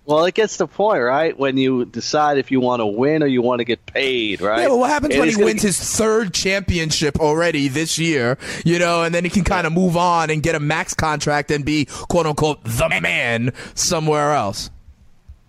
Well, 0.06 0.25
it 0.25 0.35
gets 0.35 0.56
the 0.56 0.66
point, 0.66 1.02
right? 1.02 1.38
When 1.38 1.56
you 1.56 1.85
decide 1.85 2.38
if 2.38 2.50
you 2.50 2.59
want 2.59 2.80
to 2.80 2.87
win 2.87 3.23
or 3.23 3.26
you 3.26 3.42
want 3.42 3.61
to 3.61 3.64
get 3.64 3.87
paid, 3.87 4.40
right? 4.40 4.62
Yeah, 4.62 4.68
well, 4.68 4.80
what 4.80 4.90
happens 4.90 5.16
when 5.16 5.28
he 5.28 5.37
wins 5.37 5.62
his 5.62 5.78
third 5.78 6.35
championship 6.35 7.20
already 7.20 7.68
this 7.68 7.97
year, 7.97 8.37
you 8.64 8.80
know, 8.80 9.04
and 9.04 9.14
then 9.14 9.23
he 9.23 9.30
can 9.30 9.44
kind 9.44 9.68
of 9.68 9.73
move 9.73 9.97
on 9.97 10.30
and 10.30 10.42
get 10.42 10.56
a 10.56 10.61
max 10.61 10.94
contract 10.94 11.52
and 11.52 11.64
be, 11.64 11.85
quote 11.85 12.26
unquote, 12.26 12.64
the 12.64 12.88
man 13.00 13.52
somewhere 13.75 14.32
else? 14.32 14.70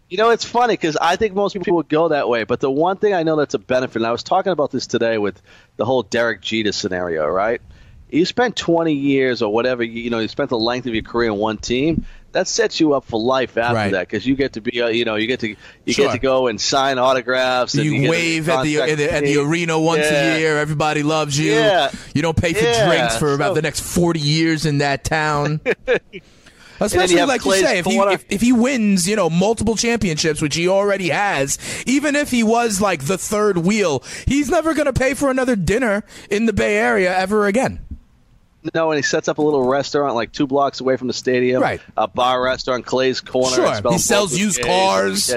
You 0.10 0.18
know, 0.18 0.30
it's 0.30 0.46
funny 0.46 0.74
because 0.74 0.98
I 0.98 1.16
think 1.16 1.34
most 1.34 1.54
people 1.54 1.78
would 1.78 1.90
go 1.90 2.10
that 2.10 2.28
way. 2.30 2.44
But 2.44 2.60
the 2.60 2.70
one 2.70 2.98
thing 2.98 3.14
I 3.14 3.24
know 3.24 3.38
that's 3.38 3.54
a 3.54 3.60
benefit, 3.60 3.96
and 3.96 4.06
I 4.06 4.12
was 4.12 4.22
talking 4.22 4.52
about 4.52 4.70
this 4.70 4.86
today 4.86 5.18
with 5.18 5.42
the 5.78 5.86
whole 5.86 6.04
Derek 6.04 6.42
Jeter 6.42 6.74
scenario, 6.74 7.26
right? 7.26 7.62
You 8.12 8.26
spent 8.26 8.56
20 8.56 8.94
years 8.94 9.42
or 9.42 9.52
whatever, 9.54 9.84
you 9.84 10.10
know, 10.10 10.20
you 10.20 10.28
spent 10.28 10.50
the 10.50 10.58
length 10.60 10.86
of 10.88 10.94
your 10.94 11.04
career 11.04 11.30
in 11.32 11.38
one 11.38 11.58
team, 11.58 12.06
that 12.34 12.48
sets 12.48 12.80
you 12.80 12.94
up 12.94 13.04
for 13.04 13.20
life 13.20 13.58
after 13.58 13.76
Right. 13.76 13.92
that 13.92 14.08
because 14.08 14.26
you 14.26 14.36
get 14.36 14.54
to 14.54 14.62
be, 14.62 14.82
uh, 14.82 14.88
you 14.88 15.04
know, 15.04 15.16
you 15.16 15.28
get 15.28 15.42
to 15.42 15.50
you 15.50 15.94
Sure. 15.94 16.06
get 16.06 16.14
to 16.14 16.18
go 16.20 16.48
and 16.48 16.62
sign 16.62 16.98
autographs. 16.98 17.74
and 17.74 17.84
You, 17.84 18.04
to 18.04 18.10
wave 18.10 18.48
at 18.48 18.64
the, 18.64 18.80
at 18.82 18.98
the 18.98 19.14
at 19.14 19.24
the 19.24 19.38
arena 19.38 19.78
once 19.80 20.06
Yeah. 20.10 20.36
a 20.36 20.40
year. 20.40 20.58
Everybody 20.58 21.04
loves 21.04 21.38
you. 21.38 21.52
Yeah. 21.52 21.92
You 22.14 22.22
don't 22.22 22.38
pay 22.38 22.54
for 22.54 22.64
Yeah. 22.64 22.88
drinks 22.88 23.18
for 23.18 23.34
about 23.34 23.50
So- 23.50 23.56
the 23.56 23.62
next 23.64 23.82
forty 23.82 24.22
years 24.22 24.66
in 24.66 24.78
that 24.78 25.04
town. 25.04 25.60
Especially 26.80 27.18
have 27.18 27.28
like 27.30 27.46
you 27.46 27.54
say, 27.58 27.78
if 27.78 27.86
he 27.86 27.98
if, 27.98 28.26
if 28.30 28.42
he 28.42 28.52
wins, 28.54 29.08
you 29.08 29.16
know, 29.16 29.30
multiple 29.30 29.76
championships, 29.76 30.42
which 30.42 30.56
he 30.56 30.68
already 30.68 31.10
has, 31.10 31.60
even 31.86 32.16
if 32.16 32.32
he 32.32 32.42
was 32.42 32.82
like 32.82 33.06
the 33.06 33.20
third 33.20 33.60
wheel, 33.60 34.04
he's 34.26 34.50
never 34.50 34.74
going 34.74 34.88
to 34.88 34.94
pay 34.94 35.14
for 35.14 35.30
another 35.30 35.56
dinner 35.56 36.04
in 36.32 36.48
the 36.48 36.54
Bay 36.54 36.78
Area 36.78 37.16
ever 37.16 37.46
again. 37.46 37.82
No, 38.74 38.92
and 38.92 38.98
he 38.98 39.02
sets 39.02 39.28
up 39.28 39.38
a 39.38 39.42
little 39.42 39.64
restaurant 39.64 40.16
like 40.16 40.32
two 40.32 40.46
blocks 40.46 40.82
away 40.82 40.98
from 40.98 41.08
the 41.08 41.14
stadium. 41.14 41.62
Right. 41.62 41.82
A 41.98 42.08
bar 42.08 42.42
restaurant, 42.42 42.86
Clay's 42.86 43.22
Corner. 43.22 43.56
Sure. 43.56 43.92
He 43.92 43.98
sells 43.98 44.38
used 44.38 44.62
cars. 44.62 45.34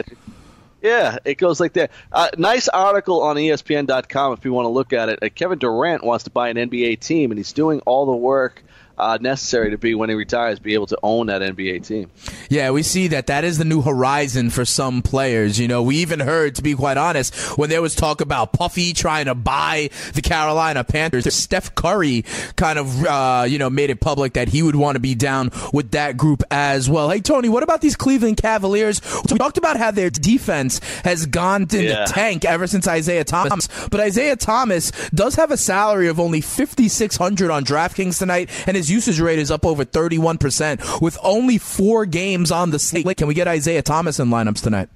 Yeah, 0.83 1.17
it 1.25 1.39
goes 1.39 1.61
like 1.61 1.73
that. 1.75 1.91
Uh, 2.13 2.29
nice 2.37 2.69
article 2.69 3.23
on 3.23 3.37
ESPN.com 3.37 4.35
if 4.35 4.45
you 4.45 4.53
want 4.53 4.67
to 4.67 4.71
look 4.71 4.93
at 4.93 5.09
it. 5.09 5.23
Uh, 5.23 5.31
Kevin 5.35 5.59
Durant 5.59 6.05
wants 6.05 6.25
to 6.25 6.31
buy 6.31 6.51
an 6.51 6.59
NBA 6.59 7.01
team, 7.01 7.31
and 7.31 7.39
he's 7.39 7.55
doing 7.55 7.81
all 7.87 8.05
the 8.05 8.13
work 8.13 8.63
uh, 8.99 9.19
necessary 9.21 9.71
to 9.71 9.79
be 9.79 9.95
when 9.95 10.09
he 10.09 10.15
retires, 10.15 10.59
be 10.59 10.75
able 10.75 10.87
to 10.87 10.99
own 11.03 11.27
that 11.27 11.43
NBA 11.43 11.87
team. 11.87 12.11
Yeah, 12.49 12.71
we 12.71 12.83
see 12.83 13.09
that 13.09 13.27
that 13.27 13.45
is 13.45 13.59
the 13.59 13.65
new 13.65 13.83
horizon 13.83 14.51
for 14.51 14.65
some 14.65 15.03
players. 15.03 15.59
You 15.59 15.69
know, 15.69 15.83
we 15.83 15.97
even 15.97 16.21
heard, 16.21 16.55
to 16.57 16.63
be 16.63 16.75
quite 16.75 16.97
honest, 16.97 17.35
when 17.59 17.71
there 17.71 17.83
was 17.83 17.95
talk 17.95 18.21
about 18.21 18.53
Puffy 18.53 18.93
trying 18.93 19.27
to 19.27 19.35
buy 19.35 19.91
the 20.15 20.23
Carolina 20.23 20.85
Panthers, 20.85 21.33
Steph 21.35 21.75
Curry 21.75 22.25
kind 22.57 22.79
of, 22.79 23.05
uh, 23.05 23.45
you 23.49 23.59
know, 23.59 23.69
made 23.71 23.91
it 23.91 24.01
public 24.01 24.35
that 24.35 24.49
he 24.49 24.63
would 24.63 24.77
want 24.77 24.97
to 24.97 25.01
be 25.01 25.15
down 25.15 25.51
with 25.73 25.91
that 25.93 26.17
group 26.17 26.43
as 26.51 26.89
well. 26.89 27.11
Hey, 27.11 27.21
Tony, 27.21 27.49
what 27.49 27.63
about 27.63 27.81
these 27.81 27.97
Cleveland 27.97 28.37
Cavaliers? 28.37 29.01
We 29.31 29.39
talked 29.39 29.59
about 29.59 29.77
how 29.77 29.91
their 29.91 30.11
defense 30.11 30.79
has 31.05 31.27
gone 31.27 31.63
in 31.73 31.83
Yeah. 31.85 32.05
the 32.07 32.13
tank 32.13 32.45
ever 32.45 32.67
since 32.67 32.87
Isaiah 32.87 33.25
Thomas, 33.25 33.69
but 33.91 34.01
Isaiah 34.01 34.37
Thomas 34.37 34.93
does 35.11 35.35
have 35.37 35.51
a 35.51 35.57
salary 35.57 36.09
of 36.09 36.21
only 36.21 36.41
5600 36.41 37.51
on 37.51 37.65
DraftKings 37.65 38.19
tonight, 38.19 38.51
and 38.67 38.77
his 38.85 38.91
usage 38.91 39.21
rate 39.21 39.39
is 39.39 39.51
up 39.51 39.65
over 39.65 39.85
31% 39.85 41.01
with 41.01 41.17
only 41.23 41.57
four 41.57 42.05
games 42.05 42.51
on 42.51 42.71
the 42.71 42.79
slate. 42.79 43.17
Can 43.17 43.27
we 43.27 43.35
get 43.35 43.49
Isaiah 43.49 43.83
Thomas 43.83 44.21
in 44.21 44.29
lineups 44.29 44.63
tonight? 44.63 44.91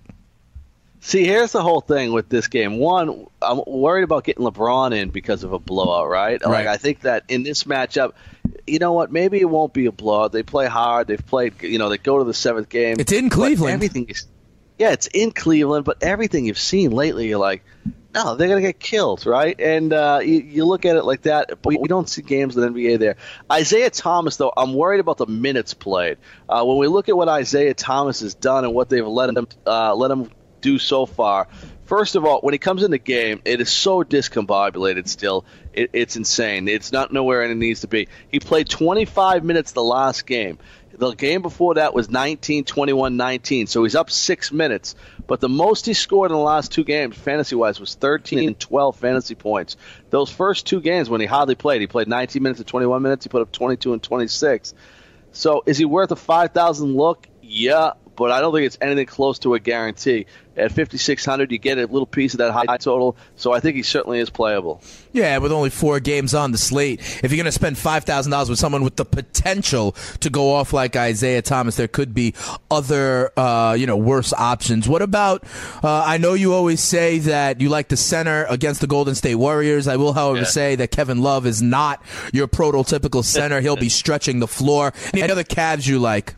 See, 1.01 1.25
here's 1.25 1.53
the 1.53 1.63
whole 1.63 1.81
thing 1.81 2.13
with 2.13 2.29
this 2.29 2.49
game. 2.49 2.79
One, 2.79 3.29
I'm 3.41 3.63
worried 3.67 4.03
about 4.03 4.25
getting 4.25 4.45
LeBron 4.45 4.95
in 4.95 5.09
because 5.09 5.43
of 5.43 5.53
a 5.55 5.59
blowout, 5.59 6.09
right? 6.09 6.41
Right. 6.45 6.51
Like 6.51 6.67
I 6.67 6.77
think 6.77 7.03
that 7.03 7.25
in 7.29 7.45
this 7.45 7.65
matchup, 7.65 8.13
you 8.67 8.79
know 8.79 8.93
what? 8.93 9.11
Maybe 9.11 9.41
it 9.41 9.49
won't 9.49 9.73
be 9.73 9.87
a 9.87 9.93
blowout. 9.93 10.33
They 10.33 10.43
play 10.43 10.67
hard. 10.67 11.07
They've 11.07 11.25
played. 11.25 11.63
You 11.63 11.79
know, 11.79 11.89
they 11.89 11.99
go 11.99 12.19
to 12.19 12.25
the 12.25 12.35
seventh 12.35 12.69
game. 12.69 12.97
It's 12.99 13.13
in 13.13 13.31
Cleveland. 13.31 13.73
Everything 13.73 14.07
is, 14.09 14.27
yeah, 14.77 14.91
it's 14.91 15.07
in 15.07 15.31
Cleveland. 15.31 15.87
But 15.87 16.03
everything 16.03 16.45
you've 16.45 16.59
seen 16.59 16.91
lately, 16.91 17.29
you're 17.29 17.39
like, 17.39 17.65
no, 18.19 18.35
they're 18.35 18.49
gonna 18.49 18.61
get 18.61 18.81
killed, 18.81 19.27
right? 19.27 19.59
And 19.61 19.93
uh, 19.93 20.21
you, 20.23 20.41
you 20.41 20.65
look 20.65 20.85
at 20.85 20.97
it 20.97 21.05
like 21.05 21.23
that, 21.23 21.63
but 21.63 21.81
we 21.81 21.89
don't 21.89 22.09
see 22.09 22.23
games 22.23 22.57
in 22.57 22.63
the 22.63 22.69
NBA 22.69 22.99
there. 22.99 23.17
Isaiah 23.51 23.91
Thomas, 23.91 24.37
though, 24.37 24.53
I'm 24.57 24.75
worried 24.75 24.99
about 25.01 25.19
the 25.19 25.27
minutes 25.27 25.75
played. 25.75 26.19
Uh, 26.49 26.65
when 26.65 26.79
we 26.79 26.89
look 26.89 27.09
at 27.09 27.17
what 27.17 27.29
Isaiah 27.29 27.75
Thomas 27.75 28.21
has 28.21 28.35
done 28.35 28.65
and 28.65 28.75
what 28.75 28.89
they've 28.89 29.07
let 29.07 29.29
him 29.31 29.47
uh, 29.67 29.95
let 29.95 30.11
him 30.11 30.31
do 30.61 30.79
so 30.79 31.07
far. 31.07 31.47
First 31.85 32.17
of 32.17 32.25
all, 32.25 32.41
when 32.41 32.53
he 32.53 32.59
comes 32.59 32.83
in 32.83 32.91
the 32.91 32.99
game, 32.99 33.41
it 33.45 33.61
is 33.61 33.71
so 33.71 34.03
discombobulated 34.03 35.09
still. 35.09 35.47
It, 35.73 35.91
it's 35.93 36.17
insane. 36.17 36.69
It's 36.69 36.93
not 36.93 37.13
nowhere 37.13 37.43
it 37.43 37.55
needs 37.55 37.81
to 37.83 37.89
be. 37.89 38.09
He 38.31 38.41
played 38.41 38.69
25 38.69 39.45
minutes 39.45 39.73
the 39.73 39.83
last 39.83 40.27
game. 40.27 40.59
The 40.99 41.13
game 41.13 41.43
before 41.43 41.75
that 41.75 41.95
was 41.95 42.11
19, 42.11 42.65
21, 42.65 43.17
19. 43.17 43.69
So 43.69 43.85
he's 43.85 43.95
up 43.95 44.11
six 44.11 44.51
minutes. 44.51 44.97
But 45.29 45.41
the 45.41 45.49
most 45.49 45.87
he 45.87 45.95
scored 45.95 46.33
in 46.33 46.37
the 46.37 46.43
last 46.43 46.73
two 46.73 46.83
games, 46.83 47.17
fantasy 47.17 47.55
wise, 47.55 47.79
was 47.79 47.95
13 47.95 48.47
and 48.47 48.59
12 48.59 48.97
fantasy 48.97 49.37
points. 49.37 49.77
Those 50.11 50.29
first 50.29 50.67
two 50.67 50.81
games, 50.81 51.09
when 51.09 51.21
he 51.21 51.27
hardly 51.27 51.55
played, 51.55 51.81
he 51.81 51.87
played 51.87 52.09
19 52.09 52.43
minutes 52.43 52.59
and 52.59 52.67
21 52.67 53.01
minutes. 53.01 53.25
He 53.25 53.29
put 53.29 53.43
up 53.43 53.53
22 53.53 53.93
and 53.93 54.03
26. 54.03 54.75
So 55.31 55.63
is 55.67 55.79
he 55.79 55.85
worth 55.85 56.11
a 56.11 56.17
5,000 56.17 56.97
look? 56.97 57.29
Yeah, 57.43 57.93
but 58.19 58.31
I 58.33 58.41
don't 58.41 58.53
think 58.53 58.67
it's 58.67 58.79
anything 58.81 59.07
close 59.07 59.39
to 59.41 59.55
a 59.55 59.61
guarantee. 59.61 60.27
At 60.57 60.73
5,600, 60.73 61.53
you 61.53 61.59
get 61.59 61.79
a 61.79 61.83
little 61.87 62.05
piece 62.05 62.35
of 62.35 62.39
that 62.39 62.51
high 62.51 62.79
total. 62.79 63.17
So 63.37 63.53
I 63.53 63.61
think 63.61 63.77
he 63.77 63.85
certainly 63.85 64.19
is 64.19 64.29
playable. 64.29 64.83
Yeah, 65.13 65.39
with 65.39 65.53
only 65.53 65.71
four 65.71 66.01
games 66.01 66.35
on 66.35 66.51
the 66.51 66.59
slate, 66.59 66.99
if 67.23 67.31
you're 67.31 67.37
going 67.37 67.45
to 67.45 67.53
spend 67.53 67.79
five 67.79 68.03
thousand 68.03 68.33
dollars 68.33 68.51
with 68.51 68.59
someone 68.59 68.83
with 68.83 68.97
the 68.97 69.05
potential 69.05 69.93
to 70.19 70.29
go 70.31 70.53
off 70.53 70.73
like 70.73 70.97
Isaiah 70.97 71.43
Thomas, 71.43 71.77
there 71.77 71.87
could 71.87 72.13
be 72.13 72.35
other, 72.73 73.31
uh, 73.39 73.75
you 73.79 73.87
know, 73.87 73.97
worse 73.97 74.33
options. 74.33 74.89
What 74.89 75.01
about? 75.01 75.45
Uh, 75.81 76.03
I 76.05 76.19
know 76.19 76.35
you 76.35 76.53
always 76.55 76.81
say 76.81 77.19
that 77.21 77.61
you 77.61 77.69
like 77.69 77.87
the 77.87 77.97
center 77.97 78.45
against 78.51 78.81
the 78.81 78.89
Golden 78.89 79.15
State 79.15 79.37
Warriors. 79.37 79.87
I 79.87 79.95
will, 79.95 80.13
however, 80.13 80.39
Yeah. 80.39 80.45
say 80.45 80.75
that 80.75 80.91
Kevin 80.91 81.23
Love 81.23 81.47
is 81.47 81.63
not 81.63 82.03
your 82.33 82.49
prototypical 82.49 83.23
center. 83.25 83.61
He'll 83.61 83.77
be 83.77 83.89
stretching 84.03 84.41
the 84.41 84.49
floor. 84.49 84.93
Any 85.15 85.31
other 85.31 85.45
Cavs 85.45 85.87
you 85.87 86.01
like? 86.01 86.35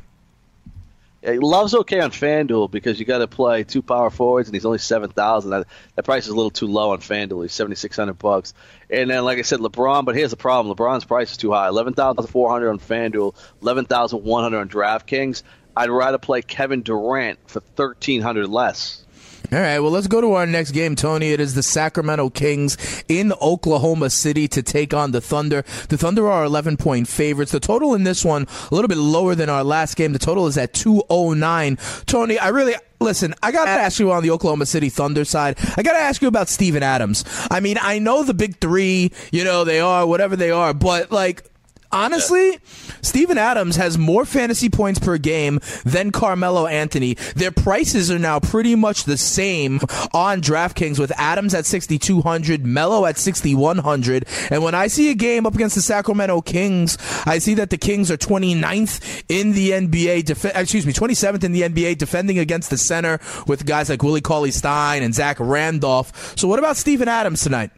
Love's 1.23 1.75
okay 1.75 2.01
on 2.01 2.11
FanDuel 2.13 2.71
because 2.71 2.99
you 2.99 3.05
got 3.05 3.19
to 3.19 3.27
play 3.27 3.65
two 3.65 3.83
power 3.83 4.09
forwards, 4.09 4.49
and 4.49 4.55
he's 4.55 4.65
only 4.65 4.79
seven 4.79 5.11
thousand. 5.11 5.51
That, 5.51 5.67
that 5.95 6.05
price 6.05 6.25
is 6.25 6.31
a 6.31 6.35
little 6.35 6.51
too 6.51 6.67
low 6.67 6.93
on 6.93 7.01
FanDuel. 7.01 7.43
He's 7.43 7.53
seventy 7.53 7.77
six 7.77 7.97
hundred 7.97 8.15
bucks. 8.15 8.55
And 8.89 9.11
then, 9.11 9.25
like 9.25 9.39
I 9.39 9.43
said, 9.43 9.61
LeBron. 9.61 10.07
But 10.07 10.17
here's 10.17 10.31
the 10.31 10.39
problem: 10.39 10.75
LeBron's 10.75 11.05
price 11.05 11.33
is 11.33 11.37
too 11.37 11.53
high. 11.53 11.69
Eleven 11.69 11.93
thousand 11.93 12.27
four 12.29 12.51
hundred 12.51 12.71
on 12.71 12.79
FanDuel, 12.79 13.35
eleven 13.61 13.85
thousand 13.85 14.25
one 14.25 14.43
hundred 14.45 14.61
on 14.61 14.69
DraftKings. 14.71 15.43
I'd 15.77 15.91
rather 15.91 16.19
play 16.19 16.41
Kevin 16.43 16.83
Durant 16.83 17.39
for 17.47 17.61
thirteen 17.61 18.23
hundred 18.23 18.49
less. 18.49 19.05
All 19.53 19.59
right, 19.59 19.81
well, 19.81 19.91
let's 19.91 20.07
go 20.07 20.21
to 20.21 20.35
our 20.35 20.47
next 20.47 20.71
game, 20.71 20.95
Tony. 20.95 21.33
It 21.33 21.41
is 21.41 21.55
the 21.55 21.63
Sacramento 21.65 22.31
Kings 22.31 22.77
in 23.09 23.33
Oklahoma 23.43 24.09
City 24.09 24.47
to 24.47 24.63
take 24.63 24.95
on 24.95 25.11
the 25.11 25.21
Thunder. 25.21 25.63
The 25.89 25.99
Thunder 25.99 26.29
are 26.31 26.45
11 26.45 26.77
point 26.77 27.09
favorites. 27.09 27.51
The 27.51 27.59
total 27.59 27.95
in 27.95 28.05
this 28.05 28.25
one, 28.25 28.47
a 28.71 28.75
little 28.75 28.87
bit 28.87 28.99
lower 28.99 29.35
than 29.35 29.49
our 29.49 29.65
last 29.65 29.97
game. 29.97 30.13
The 30.13 30.21
total 30.21 30.47
is 30.47 30.57
at 30.57 30.73
209. 30.75 31.79
Tony, 32.07 32.39
I 32.39 32.49
really. 32.49 32.75
Listen, 33.03 33.35
I 33.43 33.51
got 33.51 33.65
to 33.65 33.71
ask 33.71 33.99
you 33.99 34.13
on 34.13 34.23
the 34.23 34.31
Oklahoma 34.31 34.67
City 34.67 34.91
Thunder 34.91 35.25
side. 35.25 35.57
I 35.77 35.83
got 35.83 35.95
to 35.95 35.99
ask 35.99 36.21
you 36.21 36.29
about 36.29 36.49
Steven 36.51 36.83
Adams. 36.83 37.25
I 37.51 37.59
mean, 37.61 37.79
I 37.81 37.99
know 37.99 38.25
the 38.25 38.35
big 38.35 38.61
three, 38.61 39.11
you 39.33 39.43
know, 39.43 39.65
they 39.65 39.81
are 39.81 40.07
whatever 40.07 40.37
they 40.37 40.51
are, 40.51 40.75
but 40.75 41.11
like, 41.11 41.50
Honestly, 41.93 42.59
Steven 43.03 43.37
Adams 43.37 43.77
has 43.77 43.99
more 43.99 44.25
fantasy 44.25 44.69
points 44.69 45.01
per 45.01 45.19
game 45.19 45.61
than 45.85 46.13
Carmelo 46.13 46.67
Anthony. 46.67 47.15
Their 47.35 47.51
prices 47.51 48.11
are 48.11 48.19
now 48.19 48.39
pretty 48.39 48.77
much 48.77 49.05
the 49.05 49.17
same 49.17 49.81
on 50.15 50.41
DraftKings 50.41 50.99
with 50.99 51.13
Adams 51.19 51.53
at 51.53 51.67
6,200, 51.67 52.65
Melo 52.65 53.07
at 53.07 53.19
6,100. 53.19 54.27
And 54.51 54.63
when 54.63 54.75
I 54.75 54.87
see 54.87 55.11
a 55.11 55.15
game 55.15 55.47
up 55.47 55.55
against 55.55 55.75
the 55.75 55.83
Sacramento 55.83 56.43
Kings, 56.43 56.97
I 57.27 57.39
see 57.39 57.55
that 57.55 57.71
the 57.71 57.79
Kings 57.79 58.11
are 58.11 58.17
29th 58.17 59.25
in 59.29 59.53
the 59.53 59.71
NBA, 59.71 60.27
def- 60.27 60.45
uh, 60.45 60.53
excuse 60.55 60.87
me, 60.87 60.93
27th 60.93 61.43
in 61.43 61.53
the 61.53 61.63
NBA 61.63 61.99
defending 61.99 62.39
against 62.39 62.71
the 62.71 62.79
center 62.79 63.19
with 63.47 63.67
guys 63.67 63.91
like 63.91 64.03
Willie 64.03 64.21
Cauley 64.21 64.53
Stein 64.53 65.03
and 65.03 65.15
Zach 65.15 65.39
Randolph. 65.41 66.39
So 66.39 66.47
what 66.47 66.59
about 66.61 66.77
Steven 66.77 67.09
Adams 67.09 67.43
tonight? 67.43 67.71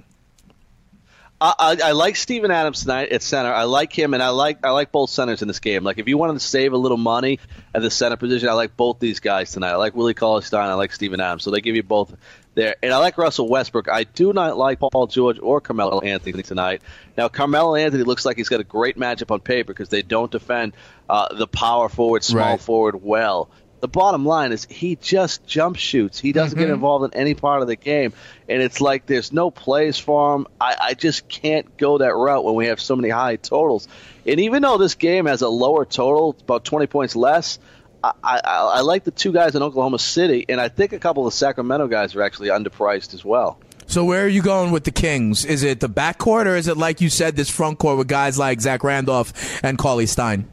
I, 1.59 1.77
I, 1.85 1.93
like 1.93 2.17
Steven 2.17 2.51
Adams 2.51 2.83
tonight 2.83 3.11
at 3.11 3.23
center. 3.23 3.53
I 3.53 3.65
like 3.65 3.93
him, 3.93 4.15
and 4.15 4.23
I 4.23 4.29
like 4.29 4.65
I 4.65 4.71
like 4.71 4.93
both 4.93 5.11
centers 5.11 5.43
in 5.43 5.49
this 5.49 5.59
game. 5.59 5.83
Like 5.83 5.99
if 5.99 6.07
you 6.07 6.17
wanted 6.17 6.35
to 6.35 6.41
save 6.41 6.73
a 6.73 6.77
little 6.77 6.97
money 6.97 7.41
at 7.75 7.83
the 7.83 7.91
center 7.91 8.17
position, 8.17 8.49
I 8.49 8.53
like 8.53 8.77
both 8.77 9.01
these 9.01 9.19
guys 9.21 9.51
tonight. 9.51 9.71
I 9.73 9.77
like 9.77 9.97
Willie 9.97 10.15
Cauley 10.15 10.43
Stein. 10.43 10.69
I 10.69 10.75
like 10.75 10.93
Steven 10.93 11.21
Adams. 11.21 11.43
So 11.43 11.51
they 11.51 11.61
give 11.61 11.75
you 11.75 11.83
both 11.83 12.15
there. 12.55 12.77
And 12.83 12.93
I 12.93 12.99
like 12.99 13.19
Russell 13.19 13.49
Westbrook. 13.49 13.89
I 13.89 14.05
do 14.05 14.33
not 14.33 14.57
like 14.57 14.79
Paul 14.79 15.07
George 15.09 15.39
or 15.41 15.61
Carmelo 15.61 16.01
Anthony 16.01 16.43
tonight. 16.43 16.83
Now 17.17 17.29
Carmelo 17.29 17.75
Anthony 17.75 18.05
looks 18.05 18.25
like 18.25 18.37
he's 18.37 18.49
got 18.49 18.61
a 18.61 18.65
great 18.65 18.97
matchup 18.97 19.31
on 19.31 19.41
paper 19.41 19.73
because 19.73 19.89
they 19.89 20.03
don't 20.03 20.31
defend 20.31 20.75
uh, 21.09 21.35
the 21.35 21.47
power 21.47 21.89
forward, 21.89 22.23
small 22.25 22.53
Right. 22.53 22.61
forward 22.61 23.03
well. 23.03 23.51
The 23.83 23.89
bottom 23.89 24.25
line 24.25 24.53
is 24.53 24.65
he 24.65 24.95
just 24.95 25.45
jump 25.45 25.77
shoots. 25.77 26.21
He 26.21 26.31
doesn't 26.31 26.57
get 26.57 26.67
mm-hmm. 26.67 26.75
involved 26.75 27.13
in 27.13 27.21
any 27.21 27.35
part 27.35 27.63
of 27.63 27.67
the 27.67 27.75
game, 27.75 28.13
and 28.49 28.63
it's 28.63 28.81
like 28.81 29.07
there's 29.07 29.33
no 29.33 29.51
plays 29.51 29.99
for 29.99 30.37
him. 30.37 30.47
I, 30.61 30.77
I 30.81 30.95
just 30.95 31.27
can't 31.29 31.77
go 31.79 31.99
that 31.99 32.15
route 32.15 32.45
when 32.45 32.55
we 32.55 32.67
have 32.67 32.81
so 32.81 32.95
many 32.95 33.09
high 33.09 33.35
totals. 33.35 33.89
And 34.25 34.39
even 34.39 34.63
though 34.63 34.79
this 34.79 34.95
game 34.95 35.27
has 35.27 35.43
a 35.43 35.49
lower 35.49 35.85
total, 35.85 36.37
about 36.43 36.65
20 36.65 36.87
points 36.87 37.17
less, 37.17 37.59
I, 38.05 38.13
I, 38.23 38.39
I 38.45 38.81
like 38.83 39.03
the 39.03 39.11
two 39.11 39.33
guys 39.33 39.57
in 39.57 39.65
Oklahoma 39.65 39.99
City, 39.99 40.47
and 40.49 40.61
I 40.61 40.69
think 40.69 40.93
a 40.93 41.01
couple 41.01 41.27
of 41.27 41.33
the 41.33 41.37
Sacramento 41.37 41.89
guys 41.89 42.15
are 42.15 42.23
actually 42.23 42.51
underpriced 42.51 43.15
as 43.15 43.25
well. 43.25 43.59
So 43.89 44.05
where 44.05 44.25
are 44.25 44.29
you 44.29 44.43
going 44.43 44.71
with 44.71 44.85
the 44.85 44.93
Kings? 44.93 45.45
Is 45.45 45.65
it 45.65 45.81
the 45.81 45.89
backcourt 45.89 46.47
or 46.47 46.55
is 46.55 46.69
it 46.69 46.77
like 46.77 47.01
you 47.01 47.11
said, 47.11 47.35
this 47.35 47.51
front 47.51 47.81
court 47.81 47.99
with 47.99 48.07
guys 48.07 48.39
like 48.39 48.61
Zach 48.61 48.85
Randolph 48.85 49.33
and 49.65 49.77
Cauley 49.77 50.07
Stein? 50.07 50.49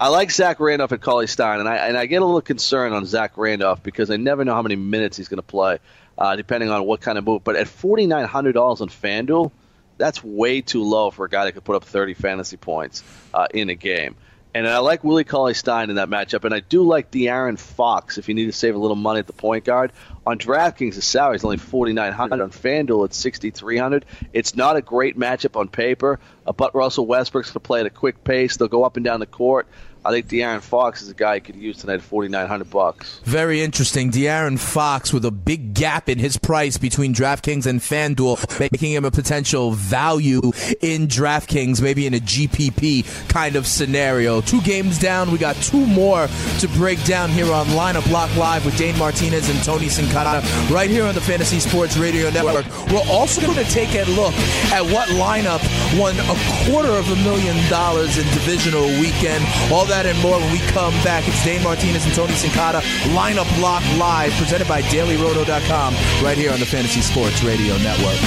I 0.00 0.08
like 0.08 0.30
Zach 0.30 0.60
Randolph 0.60 0.92
and 0.92 1.02
Cauley 1.02 1.26
Stein, 1.26 1.58
and 1.58 1.68
I 1.68 1.76
and 1.88 1.96
I 1.96 2.06
get 2.06 2.22
a 2.22 2.24
little 2.24 2.40
concerned 2.40 2.94
on 2.94 3.04
Zach 3.04 3.36
Randolph 3.36 3.82
because 3.82 4.10
I 4.10 4.16
never 4.16 4.44
know 4.44 4.54
how 4.54 4.62
many 4.62 4.76
minutes 4.76 5.16
he's 5.16 5.26
going 5.28 5.38
to 5.38 5.42
play, 5.42 5.78
uh, 6.16 6.36
depending 6.36 6.70
on 6.70 6.84
what 6.84 7.00
kind 7.00 7.18
of 7.18 7.24
move. 7.24 7.42
But 7.42 7.56
at 7.56 7.66
forty 7.66 8.06
nine 8.06 8.26
hundred 8.26 8.52
dollars 8.52 8.80
on 8.80 8.88
FanDuel, 8.88 9.50
that's 9.96 10.22
way 10.22 10.60
too 10.60 10.84
low 10.84 11.10
for 11.10 11.24
a 11.24 11.28
guy 11.28 11.46
that 11.46 11.52
could 11.52 11.64
put 11.64 11.74
up 11.74 11.84
thirty 11.84 12.14
fantasy 12.14 12.56
points 12.56 13.02
uh, 13.34 13.48
in 13.52 13.70
a 13.70 13.74
game. 13.74 14.14
And 14.54 14.66
I 14.66 14.78
like 14.78 15.04
Willie 15.04 15.24
Cauley 15.24 15.52
Stein 15.52 15.90
in 15.90 15.96
that 15.96 16.08
matchup, 16.08 16.44
and 16.44 16.54
I 16.54 16.60
do 16.60 16.82
like 16.82 17.10
De'Aaron 17.10 17.58
Fox 17.58 18.16
if 18.16 18.28
you 18.28 18.34
need 18.34 18.46
to 18.46 18.52
save 18.52 18.74
a 18.74 18.78
little 18.78 18.96
money 18.96 19.18
at 19.18 19.26
the 19.26 19.34
point 19.34 19.64
guard. 19.64 19.92
On 20.26 20.38
DraftKings, 20.38 20.94
the 20.94 21.02
salary 21.02 21.36
is 21.36 21.44
only 21.44 21.58
forty 21.58 21.92
nine 21.92 22.12
hundred. 22.12 22.40
On 22.40 22.50
FanDuel, 22.50 23.04
it's 23.04 23.16
sixty 23.16 23.50
three 23.50 23.76
hundred. 23.76 24.06
It's 24.32 24.54
not 24.54 24.76
a 24.76 24.80
great 24.80 25.18
matchup 25.18 25.58
on 25.58 25.68
paper, 25.68 26.18
uh, 26.46 26.52
but 26.52 26.74
Russell 26.74 27.06
Westbrook's 27.06 27.48
going 27.48 27.54
to 27.54 27.60
play 27.60 27.80
at 27.80 27.86
a 27.86 27.90
quick 27.90 28.22
pace. 28.22 28.56
They'll 28.56 28.68
go 28.68 28.84
up 28.84 28.96
and 28.96 29.04
down 29.04 29.20
the 29.20 29.26
court. 29.26 29.66
I 30.08 30.10
think 30.10 30.28
De'Aaron 30.28 30.62
Fox 30.62 31.02
is 31.02 31.10
a 31.10 31.14
guy 31.14 31.34
you 31.34 31.42
could 31.42 31.56
use 31.56 31.76
tonight 31.76 31.96
at 31.96 32.00
forty 32.00 32.30
nine 32.30 32.46
hundred 32.46 32.70
bucks. 32.70 33.20
Very 33.24 33.60
interesting. 33.60 34.10
De'Aaron 34.10 34.58
Fox 34.58 35.12
with 35.12 35.22
a 35.26 35.30
big 35.30 35.74
gap 35.74 36.08
in 36.08 36.18
his 36.18 36.38
price 36.38 36.78
between 36.78 37.12
DraftKings 37.12 37.66
and 37.66 37.78
FanDuel, 37.78 38.58
making 38.58 38.92
him 38.92 39.04
a 39.04 39.10
potential 39.10 39.72
value 39.72 40.40
in 40.80 41.08
DraftKings, 41.08 41.82
maybe 41.82 42.06
in 42.06 42.14
a 42.14 42.20
GPP 42.20 43.28
kind 43.28 43.54
of 43.54 43.66
scenario. 43.66 44.40
Two 44.40 44.62
games 44.62 44.98
down. 44.98 45.30
We 45.30 45.36
got 45.36 45.56
two 45.56 45.84
more 45.84 46.26
to 46.60 46.68
break 46.68 47.04
down 47.04 47.28
here 47.28 47.52
on 47.52 47.66
Lineup 47.66 48.10
Lock 48.10 48.34
Live 48.34 48.64
with 48.64 48.78
Dane 48.78 48.96
Martinez 48.96 49.50
and 49.50 49.62
Tony 49.62 49.88
Sincata 49.88 50.40
right 50.70 50.88
here 50.88 51.04
on 51.04 51.14
the 51.14 51.20
Fantasy 51.20 51.60
Sports 51.60 51.98
Radio 51.98 52.30
Network. 52.30 52.64
We're 52.90 53.04
also 53.10 53.42
going 53.42 53.62
to 53.62 53.70
take 53.70 53.94
a 53.94 54.08
look 54.12 54.32
at 54.72 54.82
what 54.84 55.08
lineup 55.10 55.60
won 56.00 56.16
a 56.16 56.36
quarter 56.64 56.92
of 56.92 57.06
a 57.10 57.16
million 57.16 57.56
dollars 57.68 58.16
in 58.16 58.24
divisional 58.32 58.86
weekend. 59.00 59.44
All 59.70 59.84
that 59.84 59.97
and 60.06 60.18
more 60.20 60.38
when 60.38 60.52
we 60.52 60.58
come 60.68 60.92
back. 61.04 61.26
It's 61.26 61.44
Dane 61.44 61.62
Martinez 61.62 62.04
and 62.04 62.14
Tony 62.14 62.32
Sincata. 62.34 62.80
Lineup 63.14 63.48
Lock 63.60 63.82
Live, 63.98 64.32
presented 64.32 64.68
by 64.68 64.82
DailyRoto.com, 64.82 65.94
right 66.24 66.36
here 66.36 66.52
on 66.52 66.60
the 66.60 66.66
Fantasy 66.66 67.00
Sports 67.00 67.42
Radio 67.42 67.76
Network. 67.78 68.18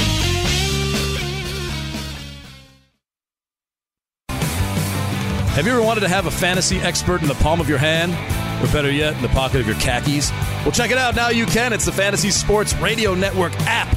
Have 5.52 5.66
you 5.66 5.74
ever 5.74 5.82
wanted 5.82 6.02
to 6.02 6.08
have 6.08 6.28
a 6.28 6.32
fantasy 6.32 6.78
expert 6.78 7.22
in 7.22 7.28
the 7.28 7.36
palm 7.36 7.60
of 7.60 7.68
your 7.68 7.78
hand? 7.78 8.14
Or 8.64 8.72
better 8.72 8.90
yet, 8.92 9.16
in 9.16 9.22
the 9.22 9.28
pocket 9.30 9.60
of 9.60 9.68
your 9.68 9.76
khakis? 9.76 10.32
Well, 10.64 10.72
check 10.72 10.92
it 10.92 10.98
out. 10.98 11.16
Now 11.16 11.30
you 11.30 11.46
can. 11.46 11.74
It's 11.74 11.86
the 11.86 11.92
Fantasy 11.92 12.32
Sports 12.32 12.74
Radio 12.76 13.16
Network 13.16 13.52
app. 13.62 13.90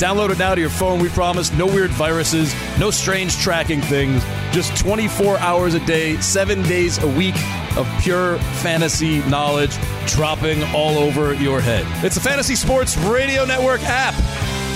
Download 0.00 0.30
it 0.30 0.38
now 0.38 0.54
to 0.54 0.60
your 0.60 0.70
phone. 0.70 0.98
We 0.98 1.10
promise 1.10 1.52
no 1.52 1.66
weird 1.66 1.90
viruses, 1.90 2.54
no 2.78 2.90
strange 2.90 3.36
tracking 3.36 3.82
things, 3.82 4.24
just 4.52 4.76
24 4.76 5.38
hours 5.38 5.74
a 5.74 5.80
day, 5.86 6.16
seven 6.20 6.62
days 6.62 6.98
a 7.02 7.06
week 7.06 7.36
of 7.76 7.88
pure 8.00 8.38
fantasy 8.62 9.20
knowledge 9.28 9.76
dropping 10.06 10.62
all 10.74 10.98
over 10.98 11.34
your 11.34 11.60
head. 11.60 11.84
It's 12.04 12.16
the 12.16 12.20
Fantasy 12.20 12.56
Sports 12.56 12.96
Radio 12.96 13.44
Network 13.44 13.80
app. 13.84 14.14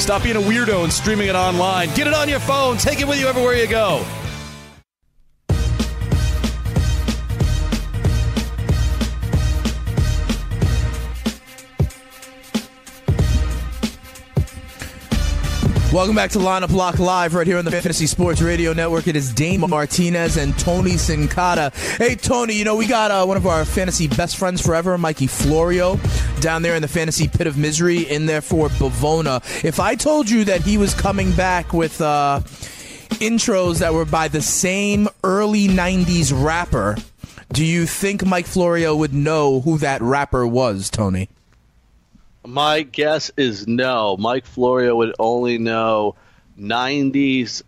Stop 0.00 0.23
being 0.23 0.37
a 0.37 0.40
weirdo 0.40 0.85
and 0.85 0.93
streaming 0.93 1.28
it 1.28 1.35
online. 1.35 1.93
Get 1.95 2.07
it 2.07 2.14
on 2.14 2.28
your 2.28 2.40
phone. 2.40 2.76
Take 2.76 3.00
it 3.00 3.09
with 3.09 3.19
you 3.19 3.26
everywhere 3.26 3.54
you 3.54 3.69
go. 3.69 4.04
Welcome 15.95 16.17
back 16.17 16.33
to 16.33 16.41
Lineup 16.41 16.73
Lock 16.73 16.99
Live 16.99 17.35
right 17.35 17.47
here 17.47 17.57
on 17.57 17.65
the 17.65 17.71
Fantasy 17.71 18.09
Sports 18.09 18.43
Radio 18.43 18.73
Network. 18.73 19.07
It 19.07 19.15
is 19.15 19.33
Dane 19.33 19.61
Martinez 19.61 20.37
and 20.37 20.59
Tony 20.59 20.95
Sincata. 20.95 21.73
Hey, 21.99 22.17
Tony, 22.17 22.55
you 22.55 22.65
know, 22.65 22.75
we 22.75 22.89
got 22.89 23.13
uh, 23.13 23.25
one 23.25 23.37
of 23.37 23.47
our 23.47 23.65
fantasy 23.65 24.09
best 24.09 24.37
friends 24.37 24.61
forever, 24.61 24.99
Mikey 24.99 25.29
Florio, 25.29 26.01
down 26.41 26.63
there 26.63 26.75
in 26.75 26.83
the 26.83 26.89
fantasy 26.89 27.29
pit 27.29 27.47
of 27.47 27.57
misery 27.57 28.01
in 28.01 28.27
there 28.27 28.41
for 28.41 28.71
Bavona. 28.71 29.41
If 29.65 29.79
I 29.79 29.95
told 29.95 30.29
you 30.29 30.43
that 30.47 30.63
he 30.63 30.79
was 30.79 30.95
coming 30.95 31.31
back 31.31 31.73
with 31.73 32.01
uh, 32.01 32.41
intros 33.21 33.79
that 33.79 33.95
were 33.95 34.05
by 34.05 34.27
the 34.27 34.43
same 34.43 35.09
early 35.23 35.69
90s 35.69 36.33
rapper, 36.35 36.97
do 37.53 37.65
you 37.65 37.87
think 37.87 38.27
Mike 38.27 38.47
Florio 38.47 38.97
would 38.97 39.15
know 39.15 39.61
who 39.61 39.79
that 39.79 40.03
rapper 40.03 40.45
was, 40.45 40.91
Tony? 40.91 41.29
My 42.47 42.83
guess 42.83 43.31
is 43.37 43.67
no. 43.67 44.17
Mike 44.19 44.47
Florio 44.47 44.97
would 44.97 45.15
only 45.19 45.59
know 45.59 46.15
90s 46.59 47.63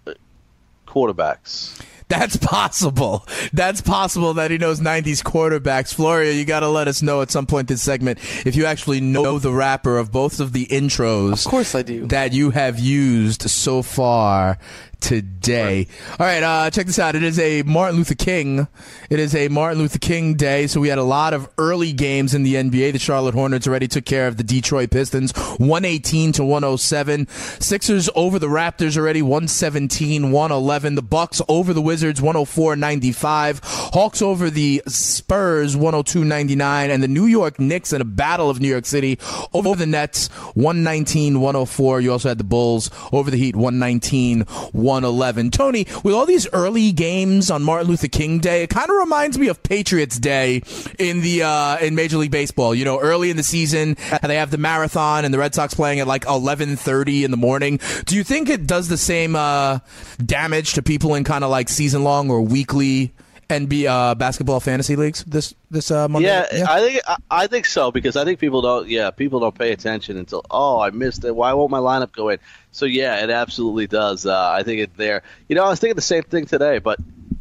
quarterbacks. 0.87 1.83
That's 2.09 2.37
possible. 2.37 3.26
That's 3.52 3.80
possible 3.80 4.35
that 4.35 4.50
he 4.52 4.58
knows 4.58 4.80
90s 4.80 5.25
quarterbacks. 5.25 5.93
Florio, 5.93 6.30
you 6.30 6.45
got 6.45 6.60
to 6.60 6.69
let 6.69 6.86
us 6.86 7.02
know 7.02 7.21
at 7.21 7.32
some 7.32 7.47
point 7.47 7.67
this 7.69 7.82
segment 7.82 8.19
if 8.47 8.54
you 8.54 8.65
actually 8.67 9.00
know 9.00 9.39
the 9.41 9.52
rapper 9.52 9.99
of 9.99 10.12
both 10.12 10.39
of 10.39 10.52
the 10.52 10.67
intros. 10.67 11.45
Of 11.45 11.50
course 11.50 11.75
I 11.75 11.82
do. 11.82 12.06
That 12.06 12.32
you 12.32 12.50
have 12.50 12.78
used 12.78 13.50
so 13.50 13.82
far 13.82 14.58
today. 15.00 15.87
All 16.19 16.26
right, 16.26 16.43
uh, 16.43 16.71
check 16.71 16.87
this 16.87 16.99
out. 16.99 17.15
It 17.15 17.23
is 17.23 17.39
a 17.39 17.63
Martin 17.63 17.97
Luther 17.97 18.15
King. 18.15 18.67
It 19.11 19.21
is 19.21 19.35
a 19.35 19.49
Martin 19.49 19.78
Luther 19.78 19.99
King 19.99 20.35
day, 20.35 20.67
so 20.67 20.80
we 20.80 20.89
had 20.89 20.99
a 20.99 21.04
lot 21.04 21.35
of 21.35 21.49
early 21.59 21.93
games 21.93 22.35
in 22.35 22.43
the 22.43 22.54
NBA. 22.54 22.93
The 22.93 22.99
Charlotte 22.99 23.35
Hornets 23.35 23.67
already 23.67 23.89
took 23.89 24.04
care 24.04 24.26
of 24.26 24.37
the 24.37 24.43
Detroit 24.43 24.91
Pistons, 24.91 25.32
118 25.59 26.32
to 26.32 26.45
107. 26.45 27.28
Sixers 27.61 28.11
over 28.15 28.39
the 28.39 28.49
Raptors 28.49 28.97
already, 28.97 29.23
117, 29.23 30.32
111. 30.32 30.95
The 30.95 31.02
Bucks 31.02 31.41
over 31.49 31.73
the 31.73 31.82
Wizards, 31.82 32.21
104-95. 32.21 33.61
Hawks 33.63 34.23
over 34.23 34.50
the 34.50 34.82
Spurs, 34.87 35.76
102-99, 35.76 36.91
and 36.91 37.02
the 37.02 37.09
New 37.09 37.26
York 37.26 37.61
Knicks 37.61 37.93
in 37.93 38.00
a 38.00 38.04
battle 38.04 38.50
of 38.50 38.61
New 38.61 38.69
York 38.69 38.87
City 38.87 39.19
over 39.52 39.76
the 39.76 39.87
Nets, 39.87 40.28
119-104. 40.56 42.02
You 42.02 42.13
also 42.13 42.28
had 42.28 42.39
the 42.39 42.45
Bulls 42.45 42.91
over 43.13 43.30
the 43.30 43.37
Heat, 43.37 43.54
119 43.54 44.45
111. 44.86 45.50
Tony, 45.50 45.86
with 46.02 46.14
all 46.14 46.25
these 46.25 46.46
early 46.52 46.92
games 46.92 47.50
on 47.50 47.62
Martin 47.62 47.88
Luther 47.88 48.08
King 48.08 48.38
Day, 48.38 48.62
it 48.62 48.70
kind 48.70 48.88
of 48.88 48.96
reminds 48.96 49.38
me 49.38 49.49
of 49.49 49.62
Patriots 49.62 50.18
Day 50.18 50.62
in 50.99 51.20
the 51.20 51.42
uh, 51.42 51.78
in 51.78 51.94
Major 51.94 52.16
League 52.16 52.30
Baseball. 52.30 52.75
You 52.75 52.84
know, 52.84 53.00
early 53.00 53.30
in 53.30 53.36
the 53.36 53.42
season, 53.42 53.96
they 54.22 54.36
have 54.36 54.50
the 54.50 54.58
marathon 54.58 55.25
and 55.25 55.34
the 55.34 55.38
Red 55.38 55.54
Sox 55.54 55.75
playing 55.75 56.00
at 56.00 56.06
like 56.06 56.25
11:30 56.25 57.25
in 57.25 57.30
the 57.30 57.36
morning. 57.36 57.80
Do 58.06 58.16
you 58.16 58.25
think 58.25 58.49
it 58.49 58.66
does 58.66 58.88
the 58.88 58.96
same 58.96 59.36
uh, 59.36 59.80
damage 60.25 60.75
to 60.75 60.82
people 60.82 61.14
in 61.14 61.25
kind 61.25 61.44
of 61.44 61.50
like 61.50 61.68
season 61.68 62.04
long 62.04 62.30
or 62.30 62.40
weekly? 62.40 63.12
NBA 63.49 63.87
uh, 63.87 64.15
basketball 64.15 64.59
fantasy 64.61 64.97
leagues 64.97 65.23
this 65.25 65.54
this 65.71 65.91
uh, 65.91 66.09
Monday. 66.09 66.28
Yeah, 66.28 66.47
yeah, 66.52 66.67
I 66.69 66.80
think 66.80 67.00
I, 67.06 67.17
I 67.30 67.47
think 67.47 67.67
so 67.67 67.93
because 67.93 68.17
I 68.17 68.25
think 68.25 68.41
people 68.41 68.63
don't. 68.63 68.89
Yeah, 68.89 69.11
people 69.11 69.41
don't 69.41 69.56
pay 69.56 69.73
attention 69.73 70.17
until 70.17 70.45
oh 70.50 70.80
I 70.80 70.91
missed 70.91 71.25
it. 71.25 71.35
Why 71.35 71.52
won't 71.52 71.71
my 71.71 71.78
lineup 71.78 72.13
go 72.13 72.28
in? 72.30 72.39
So 72.73 72.87
yeah, 72.87 73.23
it 73.23 73.30
absolutely 73.30 73.87
does. 73.87 74.26
Uh, 74.26 74.50
I 74.50 74.63
think 74.65 74.80
it's 74.80 74.97
there. 74.97 75.23
You 75.49 75.56
know, 75.56 75.65
I 75.65 75.69
was 75.69 75.78
thinking 75.78 75.97
the 75.97 76.02
same 76.02 76.25
thing 76.25 76.47
today, 76.47 76.78
but 76.78 76.99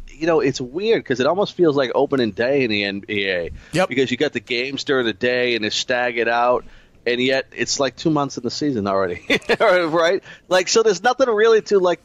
you 0.08 0.26
know, 0.26 0.40
it's 0.40 0.60
weird 0.60 1.02
because 1.02 1.20
it 1.20 1.26
almost 1.26 1.54
feels 1.54 1.76
like 1.76 1.90
opening 1.94 2.30
day 2.30 2.64
in 2.64 2.70
the 2.70 2.82
NBA. 2.82 3.52
Yep. 3.72 3.88
Because 3.88 4.10
you 4.10 4.16
got 4.16 4.32
the 4.32 4.40
games 4.40 4.84
during 4.84 5.06
the 5.06 5.12
day 5.12 5.56
and 5.56 5.64
it's 5.64 5.76
staggered 5.76 6.28
out, 6.28 6.64
and 7.04 7.20
yet 7.20 7.46
it's 7.54 7.78
like 7.80 7.96
two 7.96 8.10
months 8.10 8.36
in 8.36 8.42
the 8.42 8.50
season 8.50 8.86
already, 8.86 9.26
right? 9.60 10.22
Like, 10.48 10.68
so 10.68 10.82
there's 10.82 11.02
nothing 11.02 11.28
really 11.28 11.62
to 11.62 11.78
like 11.78 12.00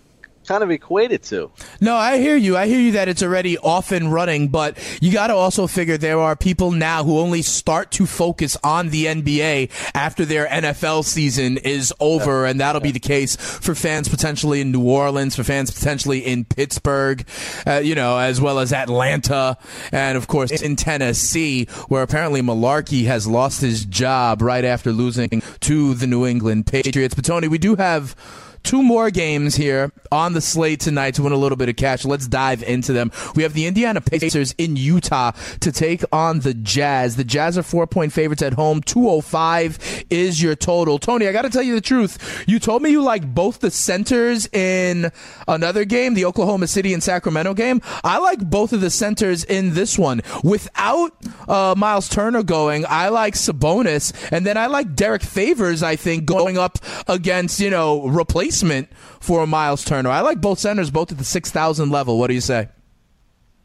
kind 0.47 0.63
of 0.63 0.71
equate 0.71 1.11
it 1.11 1.23
to. 1.23 1.51
No, 1.79 1.95
I 1.95 2.17
hear 2.17 2.35
you. 2.35 2.57
I 2.57 2.67
hear 2.67 2.79
you 2.79 2.93
that 2.93 3.07
it's 3.07 3.23
already 3.23 3.57
off 3.57 3.91
and 3.91 4.11
running, 4.11 4.49
but 4.49 4.77
you 5.01 5.11
got 5.11 5.27
to 5.27 5.33
also 5.33 5.67
figure 5.67 5.97
there 5.97 6.19
are 6.19 6.35
people 6.35 6.71
now 6.71 7.03
who 7.03 7.19
only 7.19 7.41
start 7.41 7.91
to 7.91 8.05
focus 8.05 8.57
on 8.63 8.89
the 8.89 9.05
NBA 9.05 9.71
after 9.93 10.25
their 10.25 10.47
NFL 10.47 11.05
season 11.05 11.57
is 11.57 11.93
over, 11.99 12.45
and 12.45 12.59
that'll 12.59 12.81
be 12.81 12.91
the 12.91 12.99
case 12.99 13.35
for 13.35 13.75
fans 13.75 14.09
potentially 14.09 14.61
in 14.61 14.71
New 14.71 14.83
Orleans, 14.83 15.35
for 15.35 15.43
fans 15.43 15.71
potentially 15.71 16.19
in 16.19 16.45
Pittsburgh, 16.45 17.25
uh, 17.65 17.81
you 17.83 17.95
know, 17.95 18.17
as 18.17 18.41
well 18.41 18.59
as 18.59 18.73
Atlanta, 18.73 19.57
and 19.91 20.17
of 20.17 20.27
course 20.27 20.51
in 20.61 20.75
Tennessee, 20.75 21.65
where 21.87 22.03
apparently 22.03 22.41
Mularkey 22.41 23.05
has 23.05 23.27
lost 23.27 23.61
his 23.61 23.85
job 23.85 24.41
right 24.41 24.65
after 24.65 24.91
losing 24.91 25.41
to 25.61 25.93
the 25.93 26.07
New 26.07 26.25
England 26.25 26.67
Patriots. 26.67 27.15
But 27.15 27.25
Tony, 27.25 27.47
we 27.47 27.57
do 27.57 27.75
have 27.75 28.15
two 28.63 28.81
more 28.81 29.09
games 29.09 29.55
here 29.55 29.91
on 30.11 30.33
the 30.33 30.41
slate 30.41 30.79
tonight 30.79 31.15
to 31.15 31.23
win 31.23 31.33
a 31.33 31.37
little 31.37 31.55
bit 31.55 31.69
of 31.69 31.75
cash. 31.75 32.05
Let's 32.05 32.27
dive 32.27 32.63
into 32.63 32.93
them. 32.93 33.11
We 33.35 33.43
have 33.43 33.53
the 33.53 33.65
Indiana 33.65 34.01
Pacers 34.01 34.53
in 34.57 34.75
Utah 34.75 35.31
to 35.59 35.71
take 35.71 36.03
on 36.11 36.39
the 36.39 36.53
Jazz. 36.53 37.15
The 37.15 37.23
Jazz 37.23 37.57
are 37.57 37.63
four 37.63 37.87
point 37.87 38.13
favorites 38.13 38.41
at 38.41 38.53
home. 38.53 38.81
205 38.81 40.05
is 40.09 40.41
your 40.41 40.55
total. 40.55 40.99
Tony, 40.99 41.27
I 41.27 41.31
got 41.31 41.43
to 41.43 41.49
tell 41.49 41.63
you 41.63 41.75
the 41.75 41.81
truth. 41.81 42.43
You 42.47 42.59
told 42.59 42.81
me 42.81 42.89
you 42.91 43.01
like 43.01 43.33
both 43.33 43.59
the 43.59 43.71
centers 43.71 44.47
in 44.53 45.11
another 45.47 45.85
game, 45.85 46.13
the 46.13 46.25
Oklahoma 46.25 46.67
City 46.67 46.93
and 46.93 47.01
Sacramento 47.01 47.53
game. 47.53 47.81
I 48.03 48.17
like 48.19 48.39
both 48.39 48.73
of 48.73 48.81
the 48.81 48.89
centers 48.89 49.43
in 49.43 49.73
this 49.73 49.97
one. 49.97 50.21
Without 50.43 51.13
uh, 51.47 51.75
Miles 51.77 52.09
Turner 52.09 52.43
going, 52.43 52.85
I 52.87 53.09
like 53.09 53.35
Sabonis, 53.35 54.13
and 54.31 54.45
then 54.45 54.57
I 54.57 54.67
like 54.67 54.95
Derrick 54.95 55.23
Favors, 55.23 55.83
I 55.83 55.95
think, 55.95 56.25
going 56.25 56.57
up 56.57 56.77
against, 57.07 57.59
you 57.59 57.69
know, 57.69 58.07
replacement 58.51 58.89
for 59.19 59.43
a 59.43 59.47
Miles 59.47 59.83
Turner. 59.83 60.09
I 60.09 60.21
like 60.21 60.41
both 60.41 60.59
centers, 60.59 60.91
both 60.91 61.11
at 61.11 61.17
the 61.17 61.23
6,000 61.23 61.89
level. 61.89 62.19
What 62.19 62.27
do 62.27 62.33
you 62.33 62.41
say? 62.41 62.69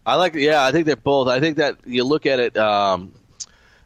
I 0.05 0.15
like, 0.15 0.35
yeah, 0.35 0.65
I 0.65 0.73
think 0.73 0.87
they're 0.87 0.97
both. 0.97 1.29
I 1.29 1.41
think 1.41 1.57
that 1.57 1.79
you 1.85 2.05
look 2.05 2.27
at 2.27 2.39
it, 2.39 2.57
um, 2.57 3.13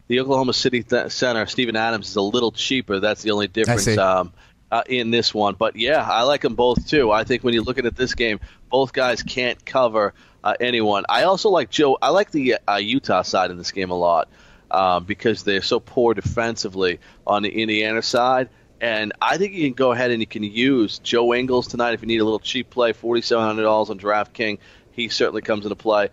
the 0.08 0.20
Oklahoma 0.20 0.52
City 0.52 0.82
th- 0.82 1.10
center, 1.12 1.46
Steven 1.46 1.76
Adams, 1.76 2.10
is 2.10 2.16
a 2.16 2.22
little 2.22 2.52
cheaper. 2.52 3.00
That's 3.00 3.22
the 3.22 3.30
only 3.30 3.48
difference. 3.48 3.96
Um, 3.96 4.32
uh, 4.72 4.84
in 4.86 5.10
this 5.10 5.34
one. 5.34 5.56
But 5.58 5.74
yeah, 5.74 6.00
I 6.00 6.22
like 6.22 6.42
them 6.42 6.54
both 6.54 6.86
too. 6.86 7.10
I 7.10 7.24
think 7.24 7.42
when 7.42 7.54
you're 7.54 7.64
looking 7.64 7.86
at 7.86 7.96
this 7.96 8.14
game, 8.14 8.38
both 8.70 8.92
guys 8.92 9.20
can't 9.20 9.64
cover 9.66 10.14
uh, 10.44 10.54
anyone. 10.60 11.04
I 11.08 11.24
also 11.24 11.48
like 11.48 11.70
Joe. 11.70 11.98
I 12.00 12.10
like 12.10 12.30
the 12.30 12.56
uh, 12.68 12.76
Utah 12.76 13.22
side 13.22 13.50
in 13.50 13.58
this 13.58 13.72
game 13.72 13.90
a 13.90 13.98
lot 13.98 14.28
uh, 14.70 15.00
because 15.00 15.42
they're 15.42 15.60
so 15.60 15.80
poor 15.80 16.14
defensively 16.14 17.00
on 17.26 17.42
the 17.42 17.48
Indiana 17.48 18.00
side. 18.00 18.48
And 18.80 19.12
I 19.20 19.36
think 19.36 19.52
you 19.52 19.66
can 19.68 19.74
go 19.74 19.92
ahead 19.92 20.10
and 20.10 20.20
you 20.20 20.26
can 20.26 20.42
use 20.42 20.98
Joe 21.00 21.34
Ingles 21.34 21.68
tonight 21.68 21.92
if 21.92 22.00
you 22.00 22.08
need 22.08 22.20
a 22.20 22.24
little 22.24 22.38
cheap 22.38 22.70
play, 22.70 22.92
forty 22.92 23.20
seven 23.20 23.44
hundred 23.44 23.64
dollars 23.64 23.90
on 23.90 23.98
DraftKings. 23.98 24.58
He 24.92 25.08
certainly 25.08 25.42
comes 25.42 25.64
into 25.64 25.76
play. 25.76 26.08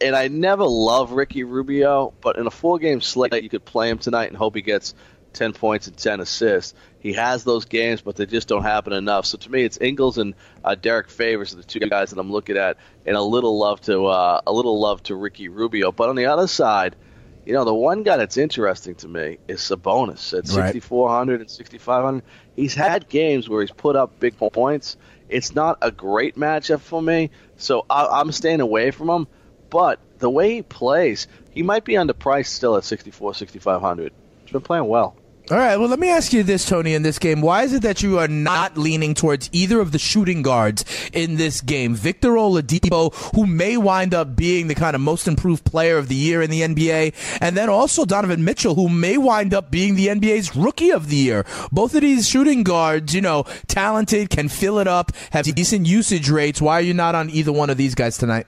And 0.00 0.16
I 0.16 0.28
never 0.28 0.64
love 0.64 1.12
Ricky 1.12 1.44
Rubio, 1.44 2.14
but 2.22 2.38
in 2.38 2.46
a 2.46 2.50
four 2.50 2.78
game 2.78 3.02
slate, 3.02 3.42
you 3.42 3.50
could 3.50 3.66
play 3.66 3.90
him 3.90 3.98
tonight 3.98 4.28
and 4.28 4.36
hope 4.36 4.54
he 4.54 4.62
gets 4.62 4.94
10 5.34 5.52
points 5.52 5.88
and 5.88 5.96
10 5.96 6.20
assists. 6.20 6.74
He 7.00 7.12
has 7.12 7.44
those 7.44 7.66
games, 7.66 8.00
but 8.00 8.16
they 8.16 8.24
just 8.24 8.48
don't 8.48 8.62
happen 8.62 8.94
enough. 8.94 9.26
So 9.26 9.36
to 9.36 9.50
me, 9.50 9.62
it's 9.62 9.78
Ingles 9.78 10.16
and 10.16 10.34
uh, 10.64 10.74
Derrick 10.74 11.10
Favors 11.10 11.52
are 11.52 11.56
the 11.56 11.64
two 11.64 11.80
guys 11.80 12.10
that 12.10 12.18
I'm 12.18 12.32
looking 12.32 12.56
at, 12.56 12.78
and 13.04 13.14
a 13.14 13.20
little 13.20 13.58
love 13.58 13.80
to 13.82 14.06
uh, 14.06 14.40
a 14.46 14.52
little 14.52 14.80
love 14.80 15.02
to 15.04 15.14
Ricky 15.14 15.48
Rubio. 15.48 15.92
But 15.92 16.08
on 16.08 16.16
the 16.16 16.26
other 16.26 16.46
side, 16.46 16.96
you 17.44 17.52
know, 17.52 17.64
the 17.64 17.74
one 17.74 18.02
guy 18.02 18.16
that's 18.16 18.36
interesting 18.36 18.94
to 18.96 19.08
me 19.08 19.38
is 19.48 19.60
Sabonis 19.60 20.36
at 20.36 20.46
6,400 20.46 21.40
and 21.40 21.50
6,500. 21.50 22.22
He's 22.56 22.74
had 22.74 23.08
games 23.08 23.48
where 23.48 23.60
he's 23.60 23.70
put 23.70 23.96
up 23.96 24.18
big 24.18 24.36
points. 24.38 24.96
It's 25.28 25.54
not 25.54 25.78
a 25.82 25.90
great 25.90 26.36
matchup 26.36 26.80
for 26.80 27.02
me, 27.02 27.30
so 27.56 27.84
I, 27.88 28.20
I'm 28.20 28.32
staying 28.32 28.60
away 28.60 28.90
from 28.90 29.10
him. 29.10 29.26
But 29.70 29.98
the 30.18 30.30
way 30.30 30.54
he 30.54 30.62
plays, 30.62 31.26
he 31.50 31.62
might 31.62 31.84
be 31.84 31.94
underpriced 31.94 32.46
still 32.46 32.76
at 32.76 32.84
64, 32.84 33.34
6,500. 33.34 34.12
He's 34.42 34.52
been 34.52 34.60
playing 34.60 34.86
well. 34.86 35.16
All 35.50 35.58
right. 35.58 35.76
Well, 35.76 35.88
let 35.88 35.98
me 35.98 36.08
ask 36.08 36.32
you 36.32 36.42
this, 36.42 36.64
Tony. 36.64 36.94
In 36.94 37.02
this 37.02 37.18
game, 37.18 37.42
why 37.42 37.64
is 37.64 37.74
it 37.74 37.82
that 37.82 38.02
you 38.02 38.18
are 38.18 38.28
not 38.28 38.78
leaning 38.78 39.12
towards 39.12 39.50
either 39.52 39.78
of 39.78 39.92
the 39.92 39.98
shooting 39.98 40.40
guards 40.40 40.86
in 41.12 41.36
this 41.36 41.60
game? 41.60 41.94
Victor 41.94 42.30
Oladipo, 42.30 43.12
who 43.34 43.46
may 43.46 43.76
wind 43.76 44.14
up 44.14 44.34
being 44.36 44.68
the 44.68 44.74
kind 44.74 44.96
of 44.96 45.02
most 45.02 45.28
improved 45.28 45.62
player 45.66 45.98
of 45.98 46.08
the 46.08 46.14
year 46.14 46.40
in 46.40 46.48
the 46.48 46.62
NBA, 46.62 47.38
and 47.42 47.58
then 47.58 47.68
also 47.68 48.06
Donovan 48.06 48.42
Mitchell, 48.42 48.74
who 48.74 48.88
may 48.88 49.18
wind 49.18 49.52
up 49.52 49.70
being 49.70 49.96
the 49.96 50.06
NBA's 50.06 50.56
rookie 50.56 50.90
of 50.90 51.10
the 51.10 51.16
year. 51.16 51.44
Both 51.70 51.94
of 51.94 52.00
these 52.00 52.26
shooting 52.26 52.62
guards, 52.62 53.14
you 53.14 53.20
know, 53.20 53.44
talented, 53.66 54.30
can 54.30 54.48
fill 54.48 54.78
it 54.78 54.88
up, 54.88 55.12
have 55.32 55.44
decent 55.54 55.84
usage 55.84 56.30
rates. 56.30 56.62
Why 56.62 56.78
are 56.78 56.80
you 56.80 56.94
not 56.94 57.14
on 57.14 57.28
either 57.28 57.52
one 57.52 57.68
of 57.68 57.76
these 57.76 57.94
guys 57.94 58.16
tonight? 58.16 58.46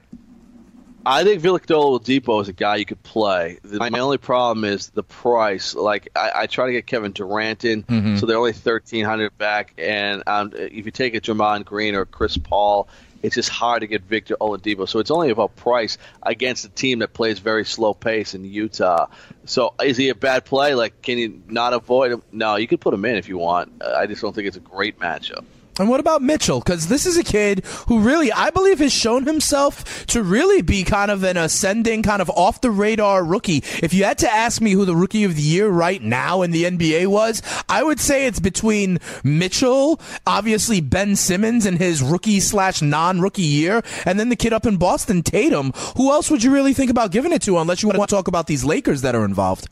I 1.07 1.23
think 1.23 1.41
Victor 1.41 1.75
Oladipo 1.75 2.41
is 2.41 2.49
a 2.49 2.53
guy 2.53 2.75
you 2.75 2.85
could 2.85 3.01
play. 3.01 3.59
The, 3.63 3.79
my 3.79 3.99
only 3.99 4.17
problem 4.17 4.65
is 4.65 4.89
the 4.89 5.03
price. 5.03 5.73
Like 5.73 6.09
I, 6.15 6.31
I 6.35 6.47
try 6.47 6.65
to 6.65 6.73
get 6.73 6.85
Kevin 6.85 7.13
Durant 7.13 7.63
in, 7.63 7.83
mm-hmm. 7.83 8.17
so 8.17 8.25
they're 8.25 8.37
only 8.37 8.51
thirteen 8.51 9.05
hundred 9.05 9.37
back. 9.37 9.73
And 9.77 10.23
um, 10.27 10.51
if 10.53 10.85
you 10.85 10.91
take 10.91 11.15
a 11.15 11.21
Draymond 11.21 11.63
Green 11.63 11.95
or 11.95 12.05
Chris 12.05 12.37
Paul, 12.37 12.89
it's 13.23 13.35
just 13.35 13.47
hard 13.47 13.81
to 13.81 13.87
get 13.87 14.01
Victor 14.01 14.35
Oladipo. 14.41 14.87
So 14.87 14.99
it's 14.99 15.09
only 15.09 15.29
about 15.29 15.55
price 15.55 15.97
against 16.23 16.65
a 16.65 16.69
team 16.69 16.99
that 16.99 17.13
plays 17.13 17.39
very 17.39 17.63
slow 17.63 17.93
pace 17.93 18.35
in 18.35 18.43
Utah. 18.43 19.07
So 19.45 19.75
is 19.81 19.95
he 19.95 20.09
a 20.09 20.15
bad 20.15 20.43
play? 20.43 20.75
Like, 20.75 21.01
can 21.01 21.17
you 21.17 21.41
not 21.47 21.73
avoid 21.73 22.11
him? 22.11 22.21
No, 22.33 22.57
you 22.57 22.67
could 22.67 22.81
put 22.81 22.93
him 22.93 23.05
in 23.05 23.15
if 23.15 23.29
you 23.29 23.37
want. 23.37 23.81
I 23.81 24.07
just 24.07 24.21
don't 24.21 24.35
think 24.35 24.47
it's 24.47 24.57
a 24.57 24.59
great 24.59 24.99
matchup. 24.99 25.45
And 25.79 25.89
what 25.89 25.99
about 25.99 26.21
Mitchell? 26.21 26.59
Because 26.59 26.87
this 26.87 27.05
is 27.05 27.17
a 27.17 27.23
kid 27.23 27.65
who 27.87 27.99
really, 27.99 28.31
I 28.31 28.49
believe, 28.49 28.79
has 28.79 28.93
shown 28.93 29.25
himself 29.25 30.05
to 30.07 30.23
really 30.23 30.61
be 30.61 30.83
kind 30.83 31.11
of 31.11 31.23
an 31.23 31.37
ascending, 31.37 32.03
kind 32.03 32.21
of 32.21 32.29
off 32.31 32.61
the 32.61 32.71
radar 32.71 33.23
rookie. 33.23 33.63
If 33.81 33.93
you 33.93 34.03
had 34.03 34.17
to 34.19 34.31
ask 34.31 34.61
me 34.61 34.71
who 34.71 34.85
the 34.85 34.95
rookie 34.95 35.23
of 35.23 35.35
the 35.35 35.41
year 35.41 35.69
right 35.69 36.01
now 36.01 36.41
in 36.41 36.51
the 36.51 36.63
NBA 36.63 37.07
was, 37.07 37.41
I 37.69 37.83
would 37.83 37.99
say 37.99 38.25
it's 38.25 38.39
between 38.39 38.99
Mitchell, 39.23 39.99
obviously 40.25 40.81
Ben 40.81 41.15
Simmons 41.15 41.65
in 41.65 41.77
his 41.77 42.01
rookie 42.01 42.39
slash 42.39 42.81
non 42.81 43.21
rookie 43.21 43.41
year, 43.43 43.83
and 44.05 44.19
then 44.19 44.29
the 44.29 44.35
kid 44.35 44.53
up 44.53 44.65
in 44.65 44.77
Boston, 44.77 45.21
Tatum. 45.21 45.71
Who 45.95 46.11
else 46.11 46.31
would 46.31 46.43
you 46.43 46.51
really 46.51 46.73
think 46.73 46.89
about 46.89 47.11
giving 47.11 47.31
it 47.31 47.41
to 47.43 47.57
unless 47.57 47.83
you 47.83 47.89
want 47.89 48.09
to 48.09 48.15
talk 48.15 48.27
about 48.27 48.47
these 48.47 48.63
Lakers 48.65 49.01
that 49.01 49.15
are 49.15 49.25
involved? 49.25 49.67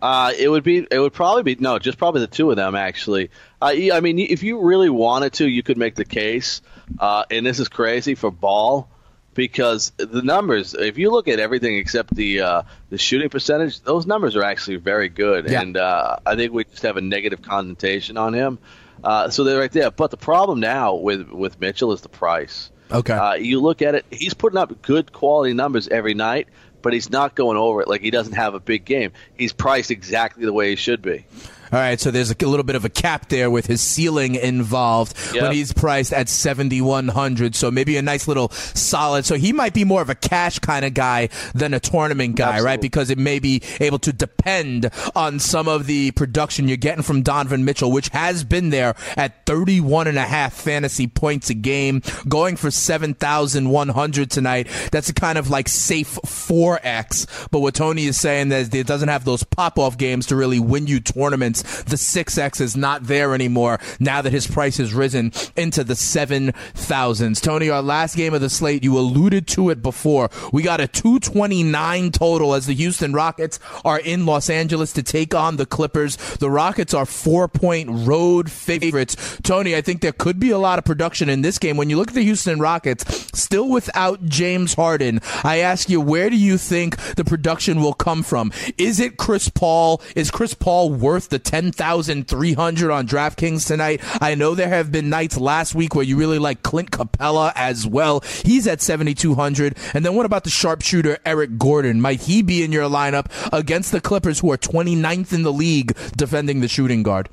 Uh, 0.00 0.32
it 0.38 0.48
would 0.48 0.64
be. 0.64 0.86
It 0.90 0.98
would 0.98 1.12
probably 1.12 1.42
be 1.42 1.56
no, 1.60 1.78
just 1.78 1.98
probably 1.98 2.20
the 2.20 2.28
two 2.28 2.50
of 2.50 2.56
them 2.56 2.74
actually. 2.74 3.30
Uh, 3.60 3.72
I 3.92 4.00
mean, 4.00 4.18
if 4.18 4.42
you 4.42 4.60
really 4.60 4.90
wanted 4.90 5.34
to, 5.34 5.48
you 5.48 5.62
could 5.62 5.76
make 5.76 5.96
the 5.96 6.04
case. 6.04 6.62
Uh, 6.98 7.24
and 7.30 7.44
this 7.44 7.58
is 7.58 7.68
crazy 7.68 8.14
for 8.14 8.30
Ball 8.30 8.88
because 9.34 9.92
the 9.96 10.22
numbers. 10.22 10.74
If 10.74 10.98
you 10.98 11.10
look 11.10 11.28
at 11.28 11.38
everything 11.38 11.76
except 11.76 12.14
the 12.14 12.40
uh, 12.40 12.62
the 12.90 12.98
shooting 12.98 13.28
percentage, 13.28 13.80
those 13.80 14.06
numbers 14.06 14.36
are 14.36 14.42
actually 14.42 14.76
very 14.76 15.08
good. 15.08 15.48
Yeah. 15.48 15.62
And 15.62 15.76
uh, 15.76 16.16
I 16.26 16.36
think 16.36 16.52
we 16.52 16.64
just 16.64 16.82
have 16.82 16.96
a 16.96 17.00
negative 17.00 17.42
connotation 17.42 18.16
on 18.16 18.34
him. 18.34 18.58
Uh, 19.02 19.30
so 19.30 19.44
they're 19.44 19.58
right 19.58 19.70
there. 19.70 19.90
But 19.90 20.10
the 20.10 20.16
problem 20.16 20.60
now 20.60 20.94
with 20.94 21.28
with 21.28 21.60
Mitchell 21.60 21.92
is 21.92 22.00
the 22.00 22.08
price. 22.08 22.70
Okay. 22.90 23.12
Uh, 23.12 23.34
you 23.34 23.60
look 23.60 23.82
at 23.82 23.94
it; 23.94 24.06
he's 24.10 24.34
putting 24.34 24.58
up 24.58 24.82
good 24.82 25.12
quality 25.12 25.54
numbers 25.54 25.88
every 25.88 26.14
night 26.14 26.48
but 26.82 26.92
he's 26.92 27.10
not 27.10 27.34
going 27.34 27.56
over 27.56 27.80
it 27.80 27.88
like 27.88 28.00
he 28.00 28.10
doesn't 28.10 28.34
have 28.34 28.54
a 28.54 28.60
big 28.60 28.84
game. 28.84 29.12
He's 29.36 29.52
priced 29.52 29.90
exactly 29.90 30.44
the 30.44 30.52
way 30.52 30.70
he 30.70 30.76
should 30.76 31.02
be. 31.02 31.24
All 31.72 31.78
right, 31.78 32.00
so 32.00 32.10
there's 32.10 32.30
a 32.30 32.46
little 32.46 32.64
bit 32.64 32.76
of 32.76 32.84
a 32.84 32.88
cap 32.88 33.28
there 33.28 33.50
with 33.50 33.66
his 33.66 33.82
ceiling 33.82 34.36
involved 34.36 35.14
yep. 35.34 35.42
when 35.42 35.52
he's 35.52 35.72
priced 35.72 36.12
at 36.12 36.28
7100. 36.28 37.54
So 37.54 37.70
maybe 37.70 37.96
a 37.96 38.02
nice 38.02 38.26
little 38.26 38.48
solid. 38.50 39.26
So 39.26 39.34
he 39.34 39.52
might 39.52 39.74
be 39.74 39.84
more 39.84 40.00
of 40.00 40.08
a 40.08 40.14
cash 40.14 40.58
kind 40.58 40.84
of 40.84 40.94
guy 40.94 41.28
than 41.54 41.74
a 41.74 41.80
tournament 41.80 42.36
guy, 42.36 42.44
Absolutely. 42.44 42.66
right? 42.66 42.80
Because 42.80 43.10
it 43.10 43.18
may 43.18 43.38
be 43.38 43.62
able 43.80 43.98
to 44.00 44.12
depend 44.12 44.90
on 45.14 45.38
some 45.38 45.68
of 45.68 45.86
the 45.86 46.10
production 46.12 46.68
you're 46.68 46.76
getting 46.76 47.02
from 47.02 47.22
Donovan 47.22 47.64
Mitchell, 47.64 47.92
which 47.92 48.08
has 48.10 48.44
been 48.44 48.70
there 48.70 48.94
at 49.16 49.44
31 49.46 50.06
and 50.06 50.18
a 50.18 50.22
half 50.22 50.54
fantasy 50.54 51.06
points 51.06 51.50
a 51.50 51.54
game, 51.54 52.02
going 52.28 52.56
for 52.56 52.70
7,100 52.70 54.30
tonight. 54.30 54.68
That's 54.90 55.08
a 55.08 55.14
kind 55.14 55.36
of 55.36 55.50
like 55.50 55.68
safe 55.68 56.18
4x. 56.24 57.48
But 57.50 57.60
what 57.60 57.74
Tony 57.74 58.06
is 58.06 58.18
saying 58.18 58.52
is 58.52 58.70
that 58.70 58.78
it 58.78 58.86
doesn't 58.86 59.08
have 59.08 59.24
those 59.24 59.44
pop 59.44 59.78
off 59.78 59.98
games 59.98 60.26
to 60.26 60.36
really 60.36 60.60
win 60.60 60.86
you 60.86 61.00
tournaments 61.00 61.57
the 61.62 61.96
6X 61.96 62.60
is 62.60 62.76
not 62.76 63.04
there 63.04 63.34
anymore 63.34 63.78
now 63.98 64.22
that 64.22 64.32
his 64.32 64.46
price 64.46 64.76
has 64.78 64.94
risen 64.94 65.32
into 65.56 65.84
the 65.84 65.94
7,000s. 65.94 67.40
Tony, 67.40 67.70
our 67.70 67.82
last 67.82 68.16
game 68.16 68.34
of 68.34 68.40
the 68.40 68.50
slate, 68.50 68.84
you 68.84 68.98
alluded 68.98 69.46
to 69.48 69.70
it 69.70 69.82
before. 69.82 70.30
We 70.52 70.62
got 70.62 70.80
a 70.80 70.88
229 70.88 72.12
total 72.12 72.54
as 72.54 72.66
the 72.66 72.74
Houston 72.74 73.12
Rockets 73.12 73.58
are 73.84 73.98
in 73.98 74.26
Los 74.26 74.50
Angeles 74.50 74.92
to 74.94 75.02
take 75.02 75.34
on 75.34 75.56
the 75.56 75.66
Clippers. 75.66 76.16
The 76.36 76.50
Rockets 76.50 76.94
are 76.94 77.06
four 77.06 77.48
point 77.48 77.88
road 77.90 78.50
favorites. 78.50 79.38
Tony, 79.42 79.74
I 79.74 79.80
think 79.80 80.00
there 80.00 80.12
could 80.12 80.38
be 80.38 80.50
a 80.50 80.58
lot 80.58 80.78
of 80.78 80.84
production 80.84 81.28
in 81.28 81.42
this 81.42 81.58
game. 81.58 81.76
When 81.76 81.90
you 81.90 81.96
look 81.96 82.08
at 82.08 82.14
the 82.14 82.22
Houston 82.22 82.60
Rockets, 82.60 83.04
still 83.38 83.68
without 83.68 84.24
James 84.24 84.74
Harden, 84.74 85.20
I 85.44 85.58
ask 85.58 85.88
you, 85.88 86.00
where 86.00 86.30
do 86.30 86.36
you 86.36 86.58
think 86.58 86.96
the 87.14 87.24
production 87.24 87.80
will 87.80 87.94
come 87.94 88.22
from? 88.22 88.52
Is 88.76 89.00
it 89.00 89.16
Chris 89.16 89.48
Paul? 89.48 90.02
Is 90.14 90.30
Chris 90.30 90.54
Paul 90.54 90.90
worth 90.90 91.28
the 91.28 91.38
10,300 91.48 92.90
on 92.90 93.08
DraftKings 93.08 93.66
tonight. 93.66 94.02
I 94.20 94.34
know 94.34 94.54
there 94.54 94.68
have 94.68 94.92
been 94.92 95.08
nights 95.08 95.38
last 95.38 95.74
week 95.74 95.94
where 95.94 96.04
you 96.04 96.18
really 96.18 96.38
like 96.38 96.62
Clint 96.62 96.90
Capela 96.90 97.52
as 97.54 97.86
well. 97.86 98.20
He's 98.44 98.66
at 98.66 98.82
7,200. 98.82 99.74
And 99.94 100.04
then 100.04 100.14
what 100.14 100.26
about 100.26 100.44
the 100.44 100.50
sharpshooter 100.50 101.16
Eric 101.24 101.56
Gordon? 101.56 102.02
Might 102.02 102.20
he 102.20 102.42
be 102.42 102.62
in 102.62 102.70
your 102.70 102.84
lineup 102.84 103.30
against 103.50 103.92
the 103.92 104.00
Clippers 104.02 104.40
who 104.40 104.52
are 104.52 104.58
29th 104.58 105.32
in 105.32 105.42
the 105.42 105.52
league 105.52 105.96
defending 106.18 106.60
the 106.60 106.68
shooting 106.68 107.02
guard? 107.02 107.30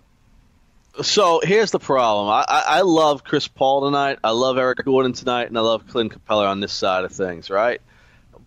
So 1.02 1.42
here's 1.44 1.72
the 1.72 1.80
problem. 1.80 2.30
I, 2.30 2.46
I, 2.48 2.64
I 2.78 2.82
love 2.82 3.26
Chris 3.26 3.50
Paul 3.50 3.84
tonight. 3.84 4.20
I 4.24 4.32
love 4.32 4.58
Eric 4.58 4.86
Gordon 4.86 5.12
tonight, 5.12 5.50
and 5.50 5.58
I 5.58 5.62
love 5.62 5.86
Clint 5.88 6.14
Capela 6.14 6.48
on 6.48 6.62
this 6.62 6.72
side 6.72 7.04
of 7.04 7.12
things, 7.12 7.50
right? 7.50 7.82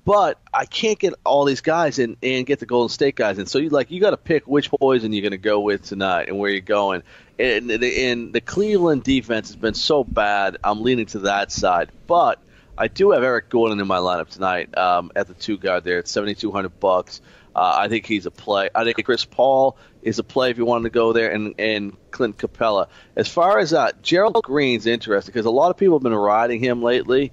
But 0.08 0.40
I 0.54 0.64
can't 0.64 0.98
get 0.98 1.12
all 1.22 1.44
these 1.44 1.60
guys 1.60 1.98
in 1.98 2.16
and 2.22 2.46
get 2.46 2.60
the 2.60 2.64
Golden 2.64 2.88
State 2.88 3.14
guys 3.14 3.38
in. 3.38 3.44
So 3.44 3.58
you 3.58 3.68
like 3.68 3.90
you 3.90 4.00
got 4.00 4.12
to 4.12 4.16
pick 4.16 4.46
which 4.46 4.70
poison 4.70 5.12
you're 5.12 5.20
going 5.20 5.32
to 5.32 5.36
go 5.36 5.60
with 5.60 5.82
tonight 5.82 6.28
and 6.28 6.38
where 6.38 6.50
you're 6.50 6.62
going. 6.62 7.02
And 7.38 7.68
the, 7.68 8.06
and 8.06 8.32
the 8.32 8.40
Cleveland 8.40 9.02
defense 9.02 9.48
has 9.48 9.56
been 9.56 9.74
so 9.74 10.04
bad. 10.04 10.56
I'm 10.64 10.80
leaning 10.80 11.04
to 11.08 11.18
that 11.18 11.52
side, 11.52 11.90
but 12.06 12.42
I 12.78 12.88
do 12.88 13.10
have 13.10 13.22
Eric 13.22 13.50
Gordon 13.50 13.80
in 13.80 13.86
my 13.86 13.98
lineup 13.98 14.30
tonight 14.30 14.74
um, 14.78 15.12
at 15.14 15.28
the 15.28 15.34
two 15.34 15.58
guard 15.58 15.84
there 15.84 15.98
at 15.98 16.08
7,200 16.08 16.80
bucks. 16.80 17.20
Uh, 17.54 17.76
I 17.80 17.88
think 17.88 18.06
he's 18.06 18.24
a 18.24 18.30
play. 18.30 18.70
I 18.74 18.84
think 18.84 19.04
Chris 19.04 19.26
Paul 19.26 19.76
is 20.00 20.18
a 20.18 20.24
play 20.24 20.50
if 20.50 20.56
you 20.56 20.64
wanted 20.64 20.84
to 20.84 20.90
go 20.90 21.12
there, 21.12 21.30
and 21.32 21.54
and 21.58 21.94
Clint 22.12 22.38
Capela. 22.38 22.86
As 23.14 23.28
far 23.28 23.58
as 23.58 23.74
uh, 23.74 23.92
Gerald 24.00 24.42
Green's 24.42 24.86
interesting 24.86 25.34
because 25.34 25.44
a 25.44 25.50
lot 25.50 25.68
of 25.68 25.76
people 25.76 25.96
have 25.96 26.02
been 26.02 26.14
riding 26.14 26.60
him 26.60 26.82
lately, 26.82 27.30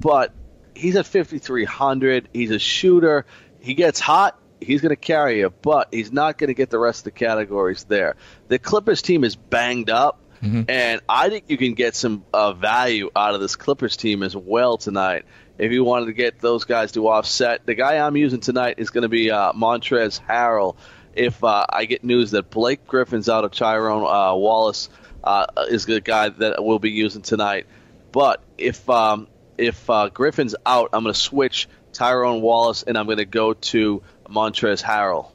but 0.00 0.32
he's 0.78 0.96
at 0.96 1.06
5,300. 1.06 2.28
He's 2.32 2.50
a 2.50 2.58
shooter. 2.58 3.26
He 3.60 3.74
gets 3.74 4.00
hot. 4.00 4.38
He's 4.60 4.80
going 4.80 4.90
to 4.90 4.96
carry 4.96 5.40
you, 5.40 5.50
but 5.62 5.88
he's 5.92 6.12
not 6.12 6.38
going 6.38 6.48
to 6.48 6.54
get 6.54 6.70
the 6.70 6.78
rest 6.78 7.00
of 7.00 7.04
the 7.04 7.10
categories 7.12 7.84
there. 7.84 8.16
The 8.48 8.58
Clippers 8.58 9.02
team 9.02 9.22
is 9.22 9.36
banged 9.36 9.88
up, 9.88 10.20
mm-hmm. 10.42 10.62
and 10.68 11.00
I 11.08 11.28
think 11.28 11.44
you 11.46 11.56
can 11.56 11.74
get 11.74 11.94
some 11.94 12.24
uh, 12.32 12.54
value 12.54 13.10
out 13.14 13.34
of 13.34 13.40
this 13.40 13.54
Clippers 13.54 13.96
team 13.96 14.24
as 14.24 14.34
well 14.34 14.76
tonight. 14.76 15.26
If 15.58 15.70
you 15.70 15.84
wanted 15.84 16.06
to 16.06 16.12
get 16.12 16.40
those 16.40 16.64
guys 16.64 16.92
to 16.92 17.08
offset, 17.08 17.66
the 17.66 17.74
guy 17.74 18.04
I'm 18.04 18.16
using 18.16 18.40
tonight 18.40 18.76
is 18.78 18.90
going 18.90 19.02
to 19.02 19.08
be 19.08 19.30
uh, 19.30 19.52
Montrezl 19.52 20.20
Harrell 20.26 20.76
if 21.14 21.42
uh, 21.42 21.66
I 21.68 21.84
get 21.84 22.02
news 22.02 22.32
that 22.32 22.50
Blake 22.50 22.86
Griffin's 22.86 23.28
out 23.28 23.44
of 23.44 23.52
Tyrone 23.52 24.04
uh, 24.04 24.34
Wallace 24.34 24.88
uh, 25.22 25.46
is 25.68 25.86
the 25.86 26.00
guy 26.00 26.30
that 26.30 26.64
we'll 26.64 26.78
be 26.78 26.90
using 26.90 27.22
tonight. 27.22 27.66
But 28.10 28.42
if 28.56 28.88
um, 28.88 29.28
if 29.58 29.90
uh, 29.90 30.08
Griffin's 30.08 30.54
out, 30.64 30.90
I'm 30.92 31.02
going 31.02 31.12
to 31.12 31.18
switch 31.18 31.68
Tyrone 31.92 32.40
Wallace 32.40 32.84
and 32.84 32.96
I'm 32.96 33.06
going 33.06 33.18
to 33.18 33.24
go 33.24 33.54
to 33.54 34.02
Montrezl 34.28 34.82
Harrell. 34.82 35.32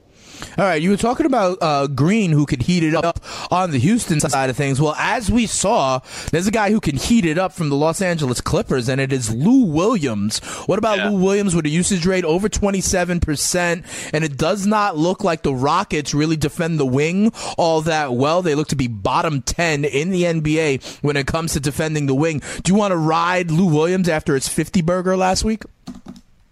All 0.57 0.65
right, 0.65 0.81
you 0.81 0.89
were 0.89 0.97
talking 0.97 1.25
about 1.25 1.57
uh, 1.61 1.87
Green 1.87 2.31
who 2.31 2.45
could 2.45 2.63
heat 2.63 2.83
it 2.83 2.95
up 2.95 3.19
on 3.51 3.71
the 3.71 3.79
Houston 3.79 4.19
side 4.19 4.49
of 4.49 4.57
things. 4.57 4.79
Well, 4.79 4.95
as 4.97 5.31
we 5.31 5.47
saw, 5.47 5.99
there's 6.31 6.47
a 6.47 6.51
guy 6.51 6.71
who 6.71 6.79
can 6.79 6.97
heat 6.97 7.25
it 7.25 7.37
up 7.37 7.53
from 7.53 7.69
the 7.69 7.75
Los 7.75 8.01
Angeles 8.01 8.41
Clippers, 8.41 8.87
and 8.87 9.01
it 9.01 9.11
is 9.11 9.33
Lou 9.33 9.65
Williams. 9.65 10.39
What 10.65 10.79
about 10.79 10.97
yeah. 10.97 11.09
Lou 11.09 11.17
Williams 11.17 11.55
with 11.55 11.65
a 11.65 11.69
usage 11.69 12.05
rate 12.05 12.25
over 12.25 12.49
27%? 12.49 14.11
And 14.13 14.23
it 14.23 14.37
does 14.37 14.65
not 14.65 14.97
look 14.97 15.23
like 15.23 15.41
the 15.41 15.53
Rockets 15.53 16.13
really 16.13 16.37
defend 16.37 16.79
the 16.79 16.85
wing 16.85 17.31
all 17.57 17.81
that 17.81 18.13
well. 18.13 18.41
They 18.41 18.55
look 18.55 18.67
to 18.69 18.75
be 18.75 18.87
bottom 18.87 19.41
10 19.41 19.85
in 19.85 20.09
the 20.09 20.23
NBA 20.23 21.01
when 21.01 21.17
it 21.17 21.27
comes 21.27 21.53
to 21.53 21.59
defending 21.59 22.05
the 22.05 22.15
wing. 22.15 22.41
Do 22.63 22.71
you 22.71 22.77
want 22.77 22.91
to 22.91 22.97
ride 22.97 23.51
Lou 23.51 23.65
Williams 23.65 24.09
after 24.09 24.35
his 24.35 24.47
50 24.47 24.81
burger 24.81 25.17
last 25.17 25.43
week? 25.43 25.63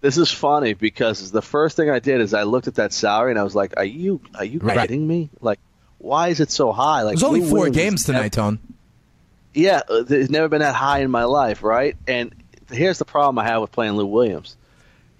This 0.02 0.18
is 0.18 0.32
funny 0.32 0.74
because 0.74 1.30
the 1.30 1.40
first 1.40 1.76
thing 1.76 1.88
I 1.88 2.00
did 2.00 2.20
is 2.20 2.34
I 2.34 2.42
looked 2.42 2.66
at 2.66 2.74
that 2.74 2.92
salary 2.92 3.30
and 3.30 3.38
I 3.38 3.44
was 3.44 3.54
like, 3.54 3.74
"Are 3.76 3.84
you 3.84 4.20
are 4.34 4.44
you 4.44 4.58
right. 4.58 4.80
kidding 4.80 5.06
me? 5.06 5.30
Like, 5.40 5.60
why 5.98 6.28
is 6.28 6.40
it 6.40 6.50
so 6.50 6.72
high? 6.72 7.02
Like, 7.02 7.14
there's 7.14 7.22
only 7.22 7.48
four 7.48 7.70
games 7.70 8.02
tonight, 8.02 8.32
Tone. 8.32 8.58
Yeah, 9.54 9.82
uh, 9.88 10.04
it's 10.08 10.28
never 10.28 10.48
been 10.48 10.58
that 10.58 10.74
high 10.74 10.98
in 10.98 11.10
my 11.12 11.22
life, 11.24 11.62
right? 11.62 11.96
And 12.08 12.34
here's 12.68 12.98
the 12.98 13.04
problem 13.04 13.38
I 13.38 13.44
have 13.44 13.60
with 13.60 13.70
playing 13.70 13.92
Lou 13.92 14.06
Williams. 14.06 14.56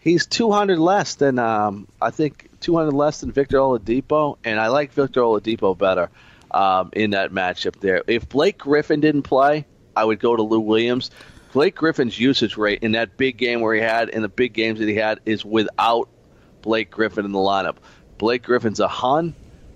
He's 0.01 0.27
200 0.27 0.81
less 0.81 1.15
than 1.15 1.39
um, 1.39 1.87
I 2.01 2.11
think 2.11 2.49
200 2.61 2.91
less 2.91 3.21
than 3.21 3.31
Victor 3.31 3.59
Oladipo, 3.59 4.37
and 4.43 4.59
I 4.59 4.67
like 4.67 4.93
Victor 4.95 5.21
Oladipo 5.21 5.79
better 5.79 6.11
um, 6.51 6.91
in 6.93 7.11
that 7.11 7.31
matchup 7.31 7.79
there. 7.79 8.03
If 8.09 8.29
Blake 8.29 8.59
Griffin 8.59 8.99
didn't 8.99 9.23
play, 9.23 9.65
I 9.95 10.05
would 10.05 10.19
go 10.19 10.35
to 10.35 10.43
Lou 10.43 10.59
Williams 10.59 11.13
Blake 11.53 11.75
Griffin's 11.75 12.19
usage 12.19 12.57
rate 12.57 12.83
in 12.83 12.93
that 12.93 13.17
big 13.19 13.37
game 13.37 13.61
where 13.61 13.75
he 13.75 13.81
had 13.81 14.09
in 14.09 14.23
the 14.23 14.29
big 14.29 14.55
games 14.55 14.79
that 14.79 14.89
he 14.89 14.95
had 14.95 15.21
is 15.27 15.45
without 15.45 16.09
Blake 16.63 16.91
Griffin 16.91 17.27
in 17.27 17.33
the 17.33 17.39
lineup. 17.39 17.77
Blake 18.17 18.43
Griffin's 18.43 18.81
a 18.81 18.89
hun, 18.89 19.35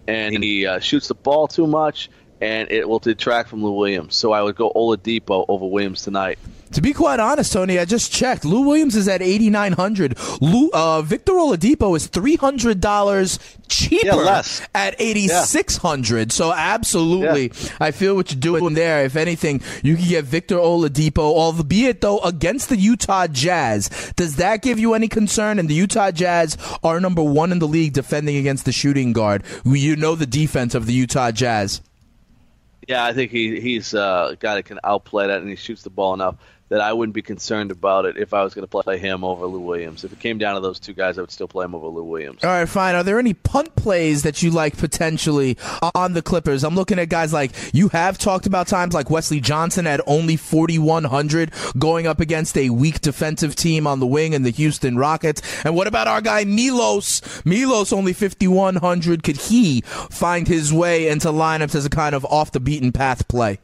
and 0.09 0.43
he 0.43 0.67
uh, 0.67 0.79
shoots 0.79 1.09
the 1.09 1.15
ball 1.15 1.49
too 1.49 1.67
much, 1.67 2.09
and 2.41 2.71
it 2.71 2.89
will 2.89 2.99
detract 2.99 3.51
from 3.51 3.63
Lou 3.63 3.73
Williams. 3.73 4.15
So 4.15 4.33
I 4.33 4.41
would 4.41 4.57
go 4.57 4.73
Oladipo 4.75 5.45
over 5.49 5.67
Williams 5.67 6.03
tonight. 6.03 6.39
To 6.77 6.83
be 6.83 6.93
quite 6.93 7.21
honest, 7.21 7.55
Tony, 7.55 7.79
I 7.79 7.87
just 7.87 8.13
checked. 8.13 8.45
Lou 8.45 8.61
Williams 8.61 8.97
is 8.97 9.09
at 9.09 9.23
eighty 9.23 9.49
nine 9.49 9.73
hundred. 9.73 10.19
Lou 10.43 10.69
uh, 10.75 11.01
Victor 11.01 11.33
Oladipo 11.33 11.97
is 11.97 12.07
three 12.07 12.37
hundred 12.37 12.83
dollars 12.83 13.39
cheaper 13.67 14.23
yeah, 14.23 14.43
at 14.75 14.95
eighty 14.99 15.27
six 15.27 15.79
hundred. 15.79 16.31
Yeah. 16.31 16.37
So 16.37 16.53
absolutely, 16.53 17.45
yeah. 17.45 17.71
I 17.81 17.93
feel 17.93 18.15
what 18.15 18.31
you're 18.31 18.39
doing 18.39 18.75
there. 18.75 19.07
If 19.07 19.17
anything, 19.17 19.63
you 19.83 19.97
can 19.97 20.07
get 20.07 20.27
Victor 20.27 20.57
Oladipo, 20.57 21.21
albeit 21.21 22.03
though 22.03 22.19
against 22.19 22.69
the 22.69 22.77
Utah 22.77 23.27
Jazz. 23.27 24.13
Does 24.17 24.37
that 24.37 24.61
give 24.61 24.79
you 24.79 24.93
any 24.93 25.09
concern? 25.09 25.59
And 25.59 25.71
the 25.71 25.75
Utah 25.75 26.11
Jazz 26.11 26.59
are 26.83 27.01
number 27.01 27.23
one 27.23 27.53
in 27.53 27.59
the 27.59 27.67
league 27.67 27.95
defending 27.95 28.37
against 28.37 28.67
the 28.67 28.73
shooting 28.73 29.15
guard. 29.15 29.45
You 29.65 29.97
know 29.97 30.15
the 30.15 30.27
defense 30.27 30.75
of 30.75 30.85
the 30.85 30.93
Utah 30.93 31.31
Jazz. 31.31 31.81
Yeah, 32.87 33.03
I 33.03 33.15
think 33.15 33.31
he 33.31 33.61
he's 33.61 33.95
uh, 33.95 34.29
a 34.33 34.37
guy 34.37 34.57
that 34.57 34.65
can 34.65 34.79
outplay 34.85 35.27
that, 35.27 35.41
and 35.41 35.49
he 35.49 35.57
shoots 35.57 35.83
the 35.83 35.91
ball 35.91 36.13
enough 36.13 36.37
that 36.69 36.81
I 36.81 36.93
wouldn't 36.93 37.15
be 37.15 37.23
concerned 37.23 37.71
about 37.71 38.07
it 38.07 38.17
if 38.17 38.35
I 38.35 38.43
was 38.43 38.55
going 38.55 38.67
to 38.67 38.83
play 38.83 38.99
him 38.99 39.23
over 39.23 39.47
Lou 39.47 39.61
Williams. 39.61 40.05
If 40.05 40.13
it 40.13 40.19
came 40.19 40.39
down 40.39 40.55
to 40.55 40.61
those 40.61 40.81
two 40.81 40.93
guys, 40.93 41.17
I 41.17 41.21
would 41.21 41.31
still 41.31 41.49
play 41.49 41.65
him 41.65 41.75
over 41.75 41.87
Lou 41.87 42.03
Williams. 42.03 42.43
All 42.43 42.51
right, 42.51 42.69
fine. 42.69 42.95
Are 42.95 43.05
there 43.05 43.19
any 43.19 43.35
punt 43.35 43.77
plays 43.77 44.23
that 44.25 44.43
you 44.43 44.51
like 44.51 44.77
potentially 44.77 45.57
on 45.95 46.15
the 46.15 46.23
Clippers? 46.23 46.65
I'm 46.65 46.75
looking 46.75 46.99
at 46.99 47.09
guys 47.09 47.33
like 47.33 47.53
you 47.73 47.89
have 47.91 48.19
talked 48.19 48.47
about 48.47 48.67
times 48.67 48.95
like 48.95 49.11
Wesley 49.11 49.41
Johnson 49.41 49.87
at 49.87 50.01
only 50.07 50.37
4,100 50.37 51.53
going 51.79 52.07
up 52.07 52.21
against 52.21 52.57
a 52.59 52.71
weak 52.71 53.01
defensive 53.01 53.55
team 53.55 53.87
on 53.87 54.01
the 54.01 54.07
wing 54.07 54.33
in 54.33 54.43
the 54.43 54.51
Houston 54.51 54.97
Rockets. 54.97 55.43
And 55.65 55.77
what 55.77 55.87
about 55.87 56.09
our 56.09 56.21
guy 56.21 56.45
Milos? 56.45 57.23
Milos 57.45 57.93
only 57.93 58.13
5,100. 58.13 59.23
Could 59.23 59.37
he 59.37 59.83
find 59.83 60.49
his 60.49 60.73
way 60.73 61.09
into 61.09 61.29
lineups 61.29 61.75
as 61.75 61.85
a 61.85 61.91
kind 61.91 62.15
of 62.15 62.25
off 62.25 62.51
the 62.51 62.61
beaten 62.61 62.91
path 62.93 63.29
play? 63.29 63.61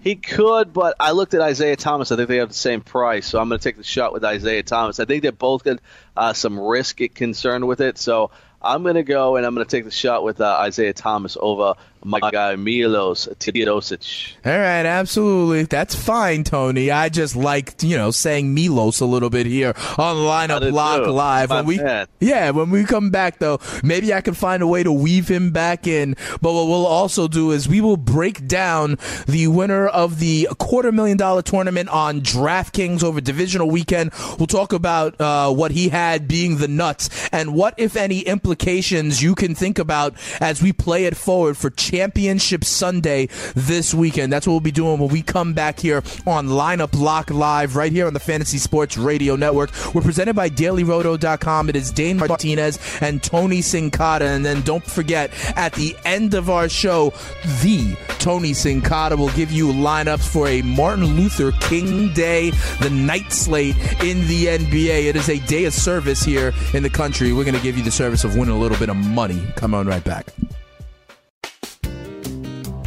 He 0.00 0.14
could, 0.14 0.72
but 0.72 0.94
I 1.00 1.10
looked 1.10 1.34
at 1.34 1.40
Isaiah 1.40 1.76
Thomas. 1.76 2.12
I 2.12 2.16
think 2.16 2.28
they 2.28 2.36
have 2.36 2.48
the 2.48 2.54
same 2.54 2.80
price, 2.80 3.26
so 3.26 3.40
I'm 3.40 3.48
going 3.48 3.58
to 3.58 3.62
take 3.62 3.76
the 3.76 3.84
shot 3.84 4.12
with 4.12 4.24
Isaiah 4.24 4.62
Thomas. 4.62 5.00
I 5.00 5.04
think 5.04 5.22
they 5.22 5.30
both 5.30 5.64
got 5.64 5.80
uh, 6.16 6.32
some 6.32 6.58
risk 6.58 7.00
concerned 7.14 7.66
with 7.66 7.80
it, 7.80 7.98
so 7.98 8.30
I'm 8.62 8.82
going 8.84 8.94
to 8.94 9.02
go 9.02 9.36
and 9.36 9.44
I'm 9.44 9.54
going 9.54 9.66
to 9.66 9.70
take 9.70 9.84
the 9.84 9.90
shot 9.90 10.22
with 10.22 10.40
uh, 10.40 10.56
Isaiah 10.60 10.92
Thomas 10.92 11.36
over 11.40 11.74
my 12.04 12.20
guy 12.30 12.56
Milos 12.56 13.26
Teodosic. 13.38 14.34
All 14.44 14.52
right, 14.52 14.86
absolutely. 14.86 15.64
That's 15.64 15.94
fine, 15.94 16.44
Tony. 16.44 16.90
I 16.90 17.08
just 17.08 17.36
like, 17.36 17.82
you 17.82 17.96
know, 17.96 18.10
saying 18.10 18.54
Milos 18.54 19.00
a 19.00 19.06
little 19.06 19.30
bit 19.30 19.46
here 19.46 19.74
on 19.96 20.16
Lineup 20.16 20.72
Lock 20.72 21.04
too. 21.04 21.10
Live. 21.10 21.50
when 21.50 21.66
we, 21.66 21.80
yeah, 22.20 22.50
when 22.50 22.70
we 22.70 22.84
come 22.84 23.10
back, 23.10 23.38
though, 23.38 23.60
maybe 23.82 24.12
I 24.14 24.20
can 24.20 24.34
find 24.34 24.62
a 24.62 24.66
way 24.66 24.82
to 24.82 24.92
weave 24.92 25.28
him 25.28 25.50
back 25.50 25.86
in. 25.86 26.14
But 26.40 26.52
what 26.52 26.66
we'll 26.66 26.86
also 26.86 27.28
do 27.28 27.50
is 27.50 27.68
we 27.68 27.80
will 27.80 27.96
break 27.96 28.46
down 28.46 28.98
the 29.26 29.48
winner 29.48 29.86
of 29.86 30.18
the 30.18 30.48
quarter 30.58 30.92
million 30.92 31.16
dollar 31.16 31.42
tournament 31.42 31.88
on 31.88 32.20
DraftKings 32.20 33.02
over 33.02 33.20
divisional 33.20 33.70
weekend. 33.70 34.12
We'll 34.38 34.46
talk 34.46 34.72
about 34.72 35.20
uh, 35.20 35.52
what 35.52 35.72
he 35.72 35.88
had 35.88 36.28
being 36.28 36.58
the 36.58 36.68
nuts 36.68 37.28
and 37.32 37.54
what, 37.54 37.74
if 37.76 37.96
any, 37.96 38.20
implications 38.20 39.22
you 39.22 39.34
can 39.34 39.54
think 39.54 39.78
about 39.78 40.14
as 40.40 40.62
we 40.62 40.72
play 40.72 41.04
it 41.04 41.16
forward 41.16 41.56
for 41.56 41.70
Championship 41.88 42.64
Sunday 42.64 43.28
this 43.54 43.94
weekend. 43.94 44.30
That's 44.30 44.46
what 44.46 44.52
we'll 44.52 44.60
be 44.60 44.70
doing 44.70 44.98
when 44.98 45.08
we 45.08 45.22
come 45.22 45.54
back 45.54 45.80
here 45.80 46.02
on 46.26 46.48
Lineup 46.48 46.90
Lock 46.92 47.30
Live 47.30 47.76
right 47.76 47.90
here 47.90 48.06
on 48.06 48.12
the 48.12 48.20
Fantasy 48.20 48.58
Sports 48.58 48.98
Radio 48.98 49.36
Network. 49.36 49.70
We're 49.94 50.02
presented 50.02 50.36
by 50.36 50.50
DailyRoto.com. 50.50 51.70
It 51.70 51.76
is 51.76 51.90
Dane 51.90 52.18
Martinez 52.18 52.78
and 53.00 53.22
Tony 53.22 53.60
Sincata. 53.60 54.20
And 54.20 54.44
then 54.44 54.60
don't 54.62 54.84
forget, 54.84 55.30
at 55.56 55.72
the 55.72 55.96
end 56.04 56.34
of 56.34 56.50
our 56.50 56.68
show, 56.68 57.14
the 57.62 57.96
Tony 58.18 58.50
Sincata 58.52 59.16
will 59.16 59.30
give 59.30 59.50
you 59.50 59.68
lineups 59.68 60.28
for 60.28 60.46
a 60.46 60.60
Martin 60.60 61.06
Luther 61.16 61.52
King 61.52 62.12
Day, 62.12 62.50
the 62.82 62.90
night 62.90 63.32
slate 63.32 63.76
in 64.02 64.26
the 64.26 64.44
NBA. 64.44 65.06
It 65.06 65.16
is 65.16 65.30
a 65.30 65.38
day 65.46 65.64
of 65.64 65.72
service 65.72 66.22
here 66.22 66.52
in 66.74 66.82
the 66.82 66.90
country. 66.90 67.32
We're 67.32 67.44
going 67.44 67.56
to 67.56 67.62
give 67.62 67.78
you 67.78 67.84
the 67.84 67.90
service 67.90 68.24
of 68.24 68.36
winning 68.36 68.54
a 68.54 68.58
little 68.58 68.78
bit 68.78 68.90
of 68.90 68.96
money. 68.96 69.42
Come 69.56 69.72
on 69.72 69.86
right 69.86 70.04
back. 70.04 70.26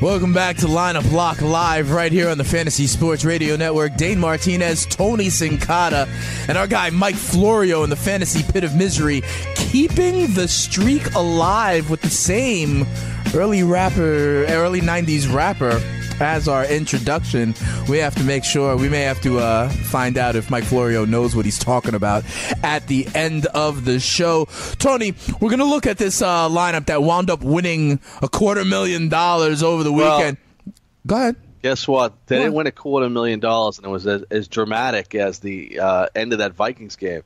Welcome 0.00 0.32
back 0.32 0.56
to 0.56 0.66
Lineup 0.66 1.12
Lock 1.12 1.42
Live 1.42 1.90
right 1.90 2.10
here 2.10 2.30
on 2.30 2.38
the 2.38 2.44
Fantasy 2.44 2.86
Sports 2.86 3.22
Radio 3.22 3.56
Network. 3.56 3.96
Dane 3.96 4.18
Martinez, 4.18 4.86
Tony 4.86 5.26
Sincata, 5.26 6.08
and 6.48 6.56
our 6.56 6.66
guy 6.66 6.88
Mike 6.88 7.16
Florio 7.16 7.84
in 7.84 7.90
the 7.90 7.96
Fantasy 7.96 8.42
Pit 8.42 8.64
of 8.64 8.74
Misery, 8.74 9.22
keeping 9.56 10.32
the 10.32 10.48
streak 10.48 11.14
alive 11.14 11.90
with 11.90 12.00
the 12.00 12.08
same 12.08 12.86
early 13.34 13.62
rapper, 13.62 14.46
early 14.46 14.80
90s 14.80 15.30
rapper 15.30 15.82
as 16.20 16.48
our 16.48 16.64
introduction, 16.66 17.54
we 17.88 17.98
have 17.98 18.14
to 18.16 18.24
make 18.24 18.44
sure 18.44 18.76
we 18.76 18.88
may 18.88 19.02
have 19.02 19.20
to 19.22 19.38
uh, 19.38 19.68
find 19.68 20.18
out 20.18 20.36
if 20.36 20.50
Mike 20.50 20.64
Florio 20.64 21.04
knows 21.04 21.34
what 21.34 21.44
he's 21.44 21.58
talking 21.58 21.94
about 21.94 22.24
at 22.62 22.86
the 22.86 23.08
end 23.14 23.46
of 23.46 23.84
the 23.84 23.98
show. 23.98 24.46
Tony, 24.78 25.14
we're 25.40 25.48
going 25.48 25.58
to 25.58 25.64
look 25.64 25.86
at 25.86 25.98
this 25.98 26.22
uh, 26.22 26.48
lineup 26.48 26.86
that 26.86 27.02
wound 27.02 27.30
up 27.30 27.42
winning 27.42 28.00
a 28.22 28.28
quarter 28.28 28.64
million 28.64 29.08
dollars 29.08 29.62
over 29.62 29.82
the 29.82 29.92
weekend. 29.92 30.36
Well, 30.66 30.74
Go 31.06 31.16
ahead. 31.16 31.36
Guess 31.62 31.88
what? 31.88 32.14
They 32.26 32.36
what? 32.36 32.42
didn't 32.44 32.54
win 32.54 32.66
a 32.66 32.72
quarter 32.72 33.10
million 33.10 33.40
dollars, 33.40 33.78
and 33.78 33.86
it 33.86 33.90
was 33.90 34.06
as, 34.06 34.22
as 34.30 34.48
dramatic 34.48 35.14
as 35.14 35.40
the 35.40 35.78
uh, 35.80 36.06
end 36.14 36.32
of 36.32 36.38
that 36.38 36.54
Vikings 36.54 36.96
game. 36.96 37.22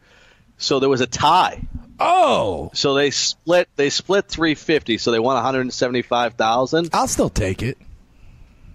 So 0.56 0.80
there 0.80 0.88
was 0.88 1.00
a 1.00 1.06
tie. 1.06 1.62
Oh, 2.00 2.70
so 2.74 2.94
they 2.94 3.10
split. 3.10 3.68
They 3.76 3.90
split 3.90 4.26
three 4.26 4.54
fifty. 4.54 4.98
So 4.98 5.12
they 5.12 5.20
won 5.20 5.34
one 5.34 5.44
hundred 5.44 5.72
seventy 5.72 6.02
five 6.02 6.34
thousand. 6.34 6.90
I'll 6.92 7.06
still 7.06 7.30
take 7.30 7.62
it. 7.62 7.78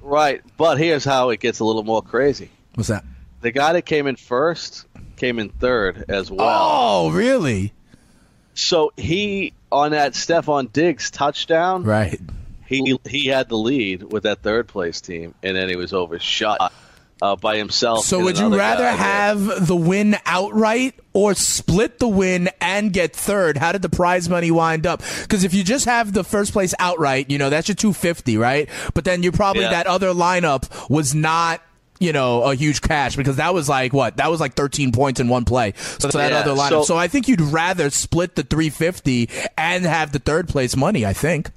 Right, 0.02 0.42
but 0.58 0.78
here's 0.78 1.04
how 1.06 1.30
it 1.30 1.40
gets 1.40 1.60
a 1.60 1.66
little 1.66 1.84
more 1.84 2.02
crazy. 2.02 2.50
What's 2.76 2.90
that? 2.90 3.04
The 3.42 3.52
guy 3.52 3.74
that 3.74 3.84
came 3.84 4.08
in 4.08 4.16
first 4.16 4.86
came 5.18 5.40
in 5.40 5.50
third 5.50 6.06
as 6.10 6.32
well. 6.32 6.48
Oh, 6.50 7.12
really? 7.12 7.74
So 8.54 8.92
he 8.98 9.54
on 9.72 9.92
that 9.92 10.14
Stefon 10.14 10.72
Diggs 10.72 11.12
touchdown, 11.12 11.84
Right. 11.84 12.20
he 12.66 12.98
he 13.08 13.28
had 13.28 13.50
the 13.50 13.58
lead 13.58 14.04
with 14.12 14.24
that 14.24 14.42
third 14.42 14.68
place 14.68 15.00
team, 15.02 15.34
and 15.44 15.56
then 15.56 15.70
he 15.70 15.76
was 15.76 15.94
overshot 15.94 16.74
uh, 17.22 17.36
by 17.36 17.58
himself. 17.58 18.06
So 18.06 18.24
would 18.24 18.38
you 18.38 18.56
rather 18.56 18.84
guy 18.84 18.96
there. 18.96 18.98
have 18.98 19.68
the 19.68 19.76
win 19.76 20.16
outright 20.26 20.96
or 21.14 21.34
split 21.34 22.00
the 22.00 22.08
win 22.08 22.50
and 22.62 22.94
get 22.94 23.16
third? 23.16 23.58
How 23.58 23.72
did 23.72 23.82
the 23.82 23.90
prize 23.90 24.30
money 24.30 24.52
wind 24.52 24.86
up? 24.88 25.02
Because 25.22 25.44
if 25.44 25.54
you 25.54 25.64
just 25.64 25.86
have 25.86 26.14
the 26.14 26.24
first 26.24 26.54
place 26.54 26.74
outright, 26.80 27.30
you 27.30 27.38
know 27.38 27.50
that's 27.50 27.68
your 27.68 27.76
two 27.76 27.94
fifty, 27.94 28.38
right? 28.38 28.70
But 28.94 29.04
then 29.06 29.24
you 29.24 29.32
probably 29.32 29.64
Yeah. 29.64 29.72
that 29.72 29.88
other 29.88 30.10
lineup 30.14 30.90
was 30.90 31.14
not. 31.16 31.62
You 32.02 32.14
know, 32.14 32.44
a 32.44 32.56
huge 32.56 32.80
cash 32.82 33.18
because 33.18 33.36
that 33.36 33.54
was 33.54 33.68
like 33.68 33.92
what? 33.92 34.16
That 34.16 34.32
was 34.32 34.40
like 34.40 34.54
13 34.54 34.94
points 34.94 35.20
in 35.20 35.28
one 35.28 35.44
play. 35.44 35.74
So 35.76 36.08
that 36.08 36.32
Yeah, 36.32 36.38
other 36.40 36.52
lineup. 36.52 36.70
so- 36.70 36.84
so 36.84 36.96
I 36.98 37.10
think 37.10 37.28
you'd 37.28 37.42
rather 37.42 37.90
split 37.90 38.36
the 38.38 38.44
350 38.44 39.30
and 39.58 39.84
have 39.84 40.14
the 40.14 40.20
third 40.20 40.48
place 40.48 40.78
money. 40.78 41.06
I 41.06 41.12
think. 41.12 41.52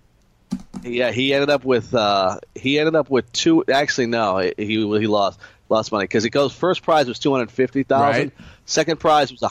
Yeah, 0.82 1.12
he 1.12 1.32
ended 1.32 1.48
up 1.48 1.64
with 1.64 1.94
uh, 1.94 2.38
he 2.56 2.80
ended 2.80 2.96
up 2.96 3.08
with 3.08 3.30
two. 3.32 3.62
Actually, 3.72 4.06
no, 4.08 4.38
he 4.38 4.52
he 4.66 5.06
lost 5.06 5.38
lost 5.72 5.90
money 5.90 6.04
because 6.04 6.24
it 6.24 6.30
goes 6.30 6.52
first 6.52 6.82
prize 6.82 7.08
was 7.08 7.18
two 7.18 7.32
hundred 7.32 7.50
fifty 7.50 7.82
thousand, 7.82 8.22
Right. 8.22 8.32
second 8.66 9.00
prize 9.00 9.32
was 9.32 9.42
a 9.42 9.48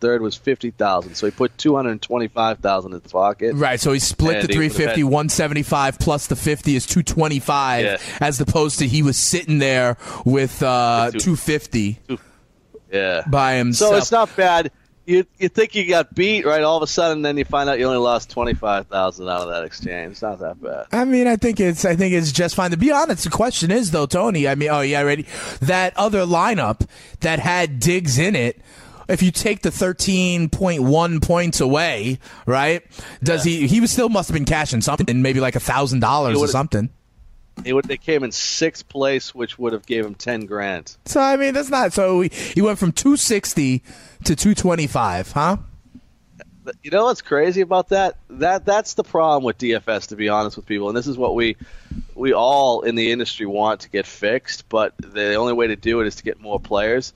third 0.00 0.22
was 0.22 0.36
fifty 0.36 0.70
thousand. 0.70 1.16
So 1.16 1.26
he 1.26 1.32
put 1.32 1.56
two 1.58 1.74
hundred 1.74 2.00
twenty 2.00 2.28
five 2.28 2.58
thousand 2.60 2.92
in 2.94 3.00
his 3.00 3.10
pocket. 3.10 3.54
Right, 3.56 3.80
so 3.80 3.92
he 3.92 3.98
split 3.98 4.36
And 4.36 4.48
the 4.48 4.52
he 4.52 4.68
350, 4.68 5.00
had- 5.00 5.10
175 5.10 5.98
plus 5.98 6.26
the 6.28 6.36
50 6.36 6.76
is 6.76 6.86
225, 6.86 7.84
Yeah. 7.84 7.96
as 8.20 8.40
opposed 8.40 8.78
to 8.78 8.86
he 8.86 9.02
was 9.02 9.16
sitting 9.16 9.58
there 9.58 9.96
with 10.24 10.62
uh, 10.62 11.10
two- 11.12 11.18
250 11.20 11.98
Yeah, 12.92 13.22
by 13.26 13.54
himself. 13.56 13.92
so 13.92 13.96
it's 13.98 14.12
not 14.12 14.34
bad. 14.36 14.70
You 15.08 15.24
you 15.38 15.48
think 15.48 15.74
you 15.74 15.88
got 15.88 16.14
beat 16.14 16.44
right? 16.44 16.62
All 16.62 16.76
of 16.76 16.82
a 16.82 16.86
sudden, 16.86 17.22
then 17.22 17.38
you 17.38 17.46
find 17.46 17.70
out 17.70 17.78
you 17.78 17.86
only 17.86 17.96
lost 17.96 18.28
twenty 18.28 18.52
five 18.52 18.88
thousand 18.88 19.26
out 19.26 19.40
of 19.40 19.48
that 19.48 19.64
exchange. 19.64 20.12
It's 20.12 20.20
not 20.20 20.38
that 20.40 20.62
bad. 20.62 20.84
I 20.92 21.06
mean, 21.06 21.26
I 21.26 21.36
think 21.36 21.60
it's 21.60 21.86
I 21.86 21.96
think 21.96 22.12
it's 22.12 22.30
just 22.30 22.54
fine. 22.54 22.72
To 22.72 22.76
be 22.76 22.92
honest, 22.92 23.24
the 23.24 23.30
question 23.30 23.70
is 23.70 23.90
though, 23.90 24.04
Tony. 24.04 24.46
I 24.46 24.54
mean, 24.54 24.68
oh 24.68 24.82
yeah, 24.82 25.00
ready. 25.00 25.24
That 25.62 25.96
other 25.96 26.26
lineup 26.26 26.86
that 27.20 27.38
had 27.38 27.80
Diggs 27.80 28.18
in 28.18 28.36
it. 28.36 28.60
If 29.08 29.22
you 29.22 29.30
take 29.30 29.62
the 29.62 29.70
thirteen 29.70 30.50
point 30.50 30.82
one 30.82 31.20
points 31.20 31.62
away, 31.62 32.18
right? 32.44 32.82
Does 33.22 33.44
he? 33.44 33.66
He 33.66 33.80
was 33.80 33.90
still 33.90 34.10
must 34.10 34.28
have 34.28 34.34
been 34.34 34.44
cashing 34.44 34.82
something, 34.82 35.22
maybe 35.22 35.40
like 35.40 35.56
a 35.56 35.60
thousand 35.60 36.00
dollars 36.00 36.36
or 36.36 36.48
something. 36.48 36.90
It 37.64 37.72
would, 37.72 37.84
they 37.84 37.96
came 37.96 38.24
in 38.24 38.32
sixth 38.32 38.88
place, 38.88 39.34
which 39.34 39.58
would 39.58 39.72
have 39.72 39.86
gave 39.86 40.04
him 40.04 40.14
ten 40.14 40.46
grand. 40.46 40.96
So 41.04 41.20
I 41.20 41.36
mean, 41.36 41.54
that's 41.54 41.70
not. 41.70 41.92
So 41.92 42.20
he, 42.20 42.28
he 42.28 42.62
went 42.62 42.78
from 42.78 42.92
two 42.92 43.16
sixty 43.16 43.82
to 44.24 44.36
two 44.36 44.54
twenty 44.54 44.86
five, 44.86 45.32
huh? 45.32 45.58
You 46.82 46.90
know 46.90 47.04
what's 47.04 47.22
crazy 47.22 47.62
about 47.62 47.88
that? 47.88 48.18
That 48.28 48.64
that's 48.64 48.94
the 48.94 49.04
problem 49.04 49.42
with 49.44 49.58
DFS, 49.58 50.08
to 50.08 50.16
be 50.16 50.28
honest 50.28 50.56
with 50.56 50.66
people, 50.66 50.88
and 50.88 50.96
this 50.96 51.06
is 51.06 51.16
what 51.16 51.34
we 51.34 51.56
we 52.14 52.32
all 52.32 52.82
in 52.82 52.94
the 52.94 53.10
industry 53.10 53.46
want 53.46 53.80
to 53.80 53.90
get 53.90 54.06
fixed. 54.06 54.68
But 54.68 54.94
the 54.98 55.34
only 55.34 55.54
way 55.54 55.68
to 55.68 55.76
do 55.76 56.00
it 56.00 56.06
is 56.06 56.16
to 56.16 56.24
get 56.24 56.40
more 56.40 56.60
players. 56.60 57.12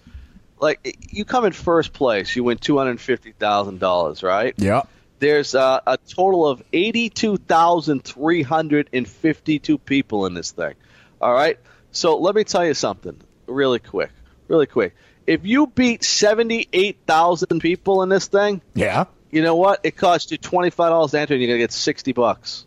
Like 0.59 0.97
you 1.11 1.25
come 1.25 1.45
in 1.45 1.53
first 1.53 1.93
place, 1.93 2.35
you 2.35 2.45
win 2.45 2.59
two 2.59 2.79
hundred 2.79 3.01
fifty 3.01 3.33
thousand 3.33 3.79
dollars, 3.81 4.23
right? 4.23 4.55
Yeah. 4.57 4.83
There's 5.23 5.55
uh, 5.55 5.79
a 5.87 5.97
total 5.99 6.49
of 6.49 6.65
eighty-two 6.73 7.37
thousand 7.37 8.03
three 8.03 8.43
hundred 8.43 8.91
and 8.93 9.07
fifty-two 9.07 9.79
people 9.79 10.27
in 10.27 10.35
this 10.35 10.51
thing. 10.51 10.75
All 11.21 11.33
right. 11.33 11.61
So 11.93 12.19
let 12.19 12.35
me 12.35 12.43
tell 12.43 12.67
you 12.67 12.75
something, 12.75 13.21
really 13.47 13.79
quick, 13.79 14.11
really 14.49 14.67
quick. 14.67 14.97
If 15.25 15.47
you 15.47 15.69
beat 15.69 16.03
seventy-eight 16.03 16.99
thousand 17.07 17.61
people 17.61 18.03
in 18.03 18.09
this 18.09 18.27
thing, 18.27 18.63
Yeah. 18.75 19.05
you 19.31 19.43
know 19.43 19.55
what? 19.55 19.79
It 19.85 19.97
costs 19.97 20.33
you 20.33 20.39
twenty 20.39 20.71
five 20.71 20.91
dollars 20.91 21.13
to 21.13 21.21
enter, 21.21 21.35
and 21.35 21.41
you're 21.41 21.51
gonna 21.51 21.59
get 21.61 21.71
sixty 21.71 22.11
bucks. 22.13 22.67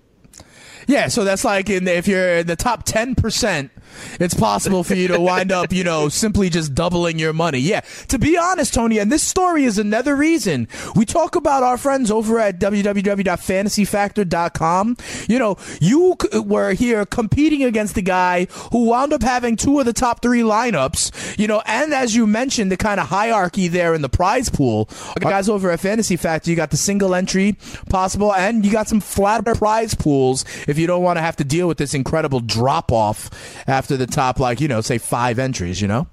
Yeah, 0.87 1.09
so 1.09 1.25
that's 1.25 1.43
like 1.43 1.69
in 1.69 1.85
if 1.89 2.07
you're 2.07 2.37
in 2.37 2.47
the 2.47 2.55
top 2.55 2.83
ten 2.83 3.15
percent, 3.15 3.71
it's 4.19 4.33
possible 4.33 4.83
for 4.83 4.95
you 4.95 5.07
to 5.09 5.19
wind 5.19 5.51
up, 5.51 5.73
you 5.73 5.83
know, 5.83 6.09
simply 6.09 6.49
just 6.49 6.73
doubling 6.73 7.19
your 7.19 7.33
money. 7.33 7.59
Yeah, 7.59 7.81
to 8.07 8.17
be 8.17 8.37
honest, 8.37 8.73
Tony, 8.73 8.97
and 8.99 9.11
this 9.11 9.23
story 9.23 9.65
is 9.65 9.77
another 9.77 10.15
reason 10.15 10.69
we 10.95 11.05
talk 11.05 11.35
about 11.35 11.63
our 11.63 11.77
friends 11.77 12.09
over 12.09 12.39
at 12.39 12.59
www.fantasyfactor.com. 12.59 14.97
You 15.27 15.39
know, 15.39 15.57
you 15.79 16.15
were 16.33 16.73
here 16.73 17.05
competing 17.05 17.63
against 17.63 17.95
the 17.95 18.01
guy 18.01 18.47
who 18.71 18.85
wound 18.85 19.13
up 19.13 19.21
having 19.21 19.55
two 19.55 19.79
of 19.79 19.85
the 19.85 19.93
top 19.93 20.21
three 20.21 20.41
lineups. 20.41 21.37
You 21.37 21.47
know, 21.47 21.61
and 21.65 21.93
as 21.93 22.15
you 22.15 22.25
mentioned, 22.25 22.71
the 22.71 22.77
kind 22.77 22.99
of 22.99 23.07
hierarchy 23.07 23.67
there 23.67 23.93
in 23.93 24.01
the 24.01 24.09
prize 24.09 24.49
pool. 24.49 24.89
Uh, 25.09 25.13
guys 25.19 25.49
over 25.49 25.69
at 25.71 25.79
Fantasy 25.79 26.15
Factor, 26.15 26.49
you 26.49 26.55
got 26.55 26.71
the 26.71 26.77
single 26.77 27.13
entry 27.13 27.57
possible, 27.89 28.33
and 28.33 28.65
you 28.65 28.71
got 28.71 28.87
some 28.87 28.99
flatter 28.99 29.53
prize 29.53 29.93
pools 29.93 30.45
if 30.67 30.77
you 30.77 30.87
don't 30.87 31.03
want 31.03 31.17
to 31.17 31.21
have 31.21 31.35
to 31.35 31.43
deal 31.43 31.67
with 31.67 31.77
this 31.77 31.93
incredible 31.93 32.39
drop 32.39 32.91
off 32.91 33.29
after 33.67 33.84
the 33.87 34.07
top, 34.07 34.39
like 34.39 34.59
you 34.61 34.67
know, 34.67 34.81
say 34.81 34.97
five 34.97 35.39
entries. 35.39 35.81
You 35.81 35.87
know. 35.87 36.07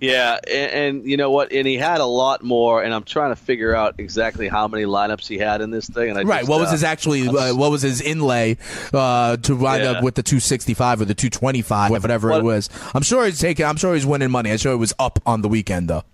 Yeah, 0.00 0.38
and, 0.50 0.72
and 0.72 1.06
you 1.10 1.18
know 1.18 1.30
what? 1.30 1.52
And 1.52 1.66
he 1.66 1.76
had 1.76 2.00
a 2.00 2.06
lot 2.06 2.42
more, 2.42 2.82
and 2.82 2.94
I'm 2.94 3.04
trying 3.04 3.30
to 3.30 3.36
figure 3.36 3.74
out 3.74 3.96
exactly 3.98 4.48
how 4.48 4.66
many 4.66 4.84
lineups 4.84 5.28
he 5.28 5.36
had 5.36 5.60
in 5.60 5.70
this 5.70 5.86
thing. 5.86 6.08
And 6.08 6.18
I 6.18 6.22
Right. 6.22 6.38
just, 6.40 6.48
What 6.50 6.60
was 6.60 6.70
uh, 6.70 6.72
his 6.72 6.82
actually? 6.84 7.28
Uh, 7.28 7.54
what 7.54 7.70
was 7.70 7.82
his 7.82 8.00
inlay 8.00 8.56
uh, 8.94 9.36
to 9.36 9.54
wind 9.54 9.84
Yeah. 9.84 9.90
up 9.92 10.02
with 10.02 10.14
the 10.14 10.22
265 10.22 11.02
or 11.02 11.04
the 11.04 11.14
225, 11.14 11.90
whatever 11.90 12.32
it 12.32 12.42
was? 12.42 12.70
I'm 12.94 13.02
sure 13.02 13.26
he's 13.26 13.38
taking. 13.38 13.66
I'm 13.66 13.76
sure 13.76 13.92
he's 13.94 14.06
winning 14.06 14.30
money. 14.30 14.50
I'm 14.50 14.56
sure 14.56 14.72
it 14.72 14.76
was 14.78 14.94
up 14.98 15.18
on 15.26 15.42
the 15.42 15.48
weekend 15.48 15.88
though. 15.88 16.04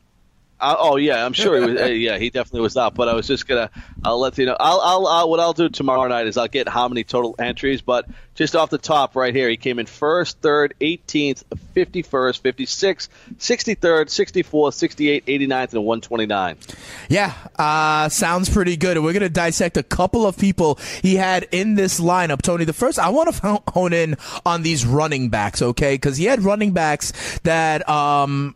Uh, 0.60 0.76
oh 0.78 0.96
yeah, 0.96 1.24
I'm 1.24 1.32
sure 1.32 1.58
he 1.58 1.72
was. 1.72 1.80
uh, 1.80 1.86
yeah, 1.86 2.18
he 2.18 2.30
definitely 2.30 2.62
was 2.62 2.76
up. 2.76 2.94
But 2.94 3.08
I 3.08 3.14
was 3.14 3.26
just 3.26 3.46
gonna. 3.46 3.70
I'll 4.04 4.18
let 4.18 4.38
you 4.38 4.46
know. 4.46 4.56
I'll, 4.58 4.80
I'll, 4.80 5.06
I'll. 5.06 5.30
What 5.30 5.40
I'll 5.40 5.52
do 5.52 5.68
tomorrow 5.68 6.06
night 6.08 6.26
is 6.26 6.36
I'll 6.36 6.48
get 6.48 6.68
how 6.68 6.88
many 6.88 7.04
total 7.04 7.34
entries. 7.38 7.80
But 7.80 8.06
just 8.38 8.54
off 8.54 8.70
the 8.70 8.78
top, 8.78 9.16
right 9.16 9.34
here, 9.34 9.48
he 9.48 9.56
came 9.56 9.80
in 9.80 9.86
first, 9.86 10.40
third, 10.40 10.74
18th, 10.80 11.42
51st, 11.74 12.40
56th, 12.40 13.08
63rd, 13.36 14.04
64th, 14.06 14.44
68th, 14.48 15.24
89th, 15.24 15.72
and 15.72 15.84
129. 15.84 16.56
Yeah, 17.08 17.34
uh, 17.56 18.08
sounds 18.08 18.48
pretty 18.48 18.76
good. 18.76 18.96
And 18.96 19.04
we're 19.04 19.12
going 19.12 19.22
to 19.22 19.28
dissect 19.28 19.76
a 19.76 19.82
couple 19.82 20.24
of 20.24 20.38
people 20.38 20.78
he 21.02 21.16
had 21.16 21.48
in 21.50 21.74
this 21.74 21.98
lineup. 21.98 22.40
Tony, 22.42 22.64
the 22.64 22.72
first, 22.72 23.00
I 23.00 23.08
want 23.08 23.34
to 23.34 23.62
hone 23.72 23.92
in 23.92 24.16
on 24.46 24.62
these 24.62 24.86
running 24.86 25.30
backs, 25.30 25.60
okay? 25.60 25.94
Because 25.94 26.16
he 26.16 26.26
had 26.26 26.40
running 26.42 26.72
backs 26.72 27.40
that, 27.40 27.88
um, 27.88 28.54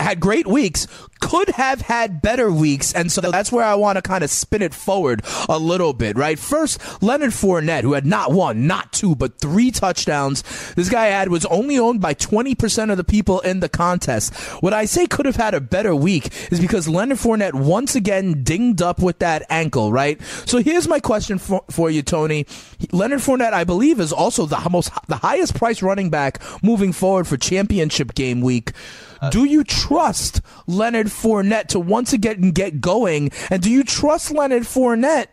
had 0.00 0.20
great 0.20 0.46
weeks, 0.46 0.86
could 1.20 1.48
have 1.50 1.80
had 1.80 2.22
better 2.22 2.52
weeks, 2.52 2.94
and 2.94 3.10
so 3.10 3.20
that's 3.20 3.50
where 3.50 3.64
I 3.64 3.74
want 3.74 3.96
to 3.96 4.02
kind 4.02 4.22
of 4.22 4.30
spin 4.30 4.62
it 4.62 4.72
forward 4.72 5.22
a 5.48 5.58
little 5.58 5.92
bit, 5.92 6.16
right? 6.16 6.38
First, 6.38 7.02
Leonard 7.02 7.32
Fournette, 7.32 7.82
who 7.82 7.94
had 7.94 8.06
not 8.06 8.32
one, 8.32 8.66
not 8.66 8.92
two, 8.92 9.16
but 9.16 9.40
three 9.40 9.70
touchdowns. 9.70 10.42
This 10.74 10.88
guy 10.88 11.06
had 11.06 11.28
was 11.28 11.44
only 11.46 11.78
owned 11.78 12.00
by 12.00 12.14
20% 12.14 12.90
of 12.90 12.96
the 12.96 13.04
people 13.04 13.40
in 13.40 13.60
the 13.60 13.68
contest. 13.68 14.34
What 14.62 14.72
I 14.72 14.84
say 14.84 15.06
could 15.06 15.26
have 15.26 15.36
had 15.36 15.54
a 15.54 15.60
better 15.60 15.94
week 15.94 16.30
is 16.52 16.60
because 16.60 16.88
Leonard 16.88 17.18
Fournette 17.18 17.54
once 17.54 17.96
again 17.96 18.44
dinged 18.44 18.80
up 18.80 19.00
with 19.00 19.18
that 19.18 19.44
ankle, 19.50 19.90
right? 19.90 20.20
So 20.46 20.58
here's 20.58 20.86
my 20.86 21.00
question 21.00 21.38
for, 21.38 21.64
for 21.70 21.90
you, 21.90 22.02
Tony. 22.02 22.46
Leonard 22.92 23.20
Fournette, 23.20 23.52
I 23.52 23.64
believe, 23.64 23.98
is 23.98 24.12
also 24.12 24.46
the 24.46 24.68
most 24.70 24.90
the 25.08 25.16
highest 25.16 25.54
price 25.54 25.82
running 25.82 26.10
back 26.10 26.40
moving 26.62 26.92
forward 26.92 27.26
for 27.26 27.36
championship 27.36 28.14
game 28.14 28.40
week. 28.40 28.72
Uh, 29.20 29.30
do 29.30 29.44
you 29.44 29.64
trust 29.64 30.40
Leonard 30.66 31.08
Fournette 31.08 31.68
to 31.68 31.80
once 31.80 32.12
again 32.12 32.50
get 32.50 32.80
going? 32.80 33.30
And 33.50 33.62
do 33.62 33.70
you 33.70 33.84
trust 33.84 34.30
Leonard 34.30 34.64
Fournette 34.64 35.28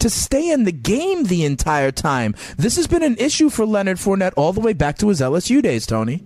to 0.00 0.10
stay 0.10 0.50
in 0.50 0.64
the 0.64 0.72
game 0.72 1.24
the 1.24 1.44
entire 1.44 1.90
time? 1.90 2.34
This 2.56 2.76
has 2.76 2.86
been 2.86 3.02
an 3.02 3.16
issue 3.18 3.50
for 3.50 3.66
Leonard 3.66 3.98
Fournette 3.98 4.34
all 4.36 4.52
the 4.52 4.60
way 4.60 4.72
back 4.72 4.98
to 4.98 5.08
his 5.08 5.20
LSU 5.20 5.62
days, 5.62 5.86
Tony. 5.86 6.24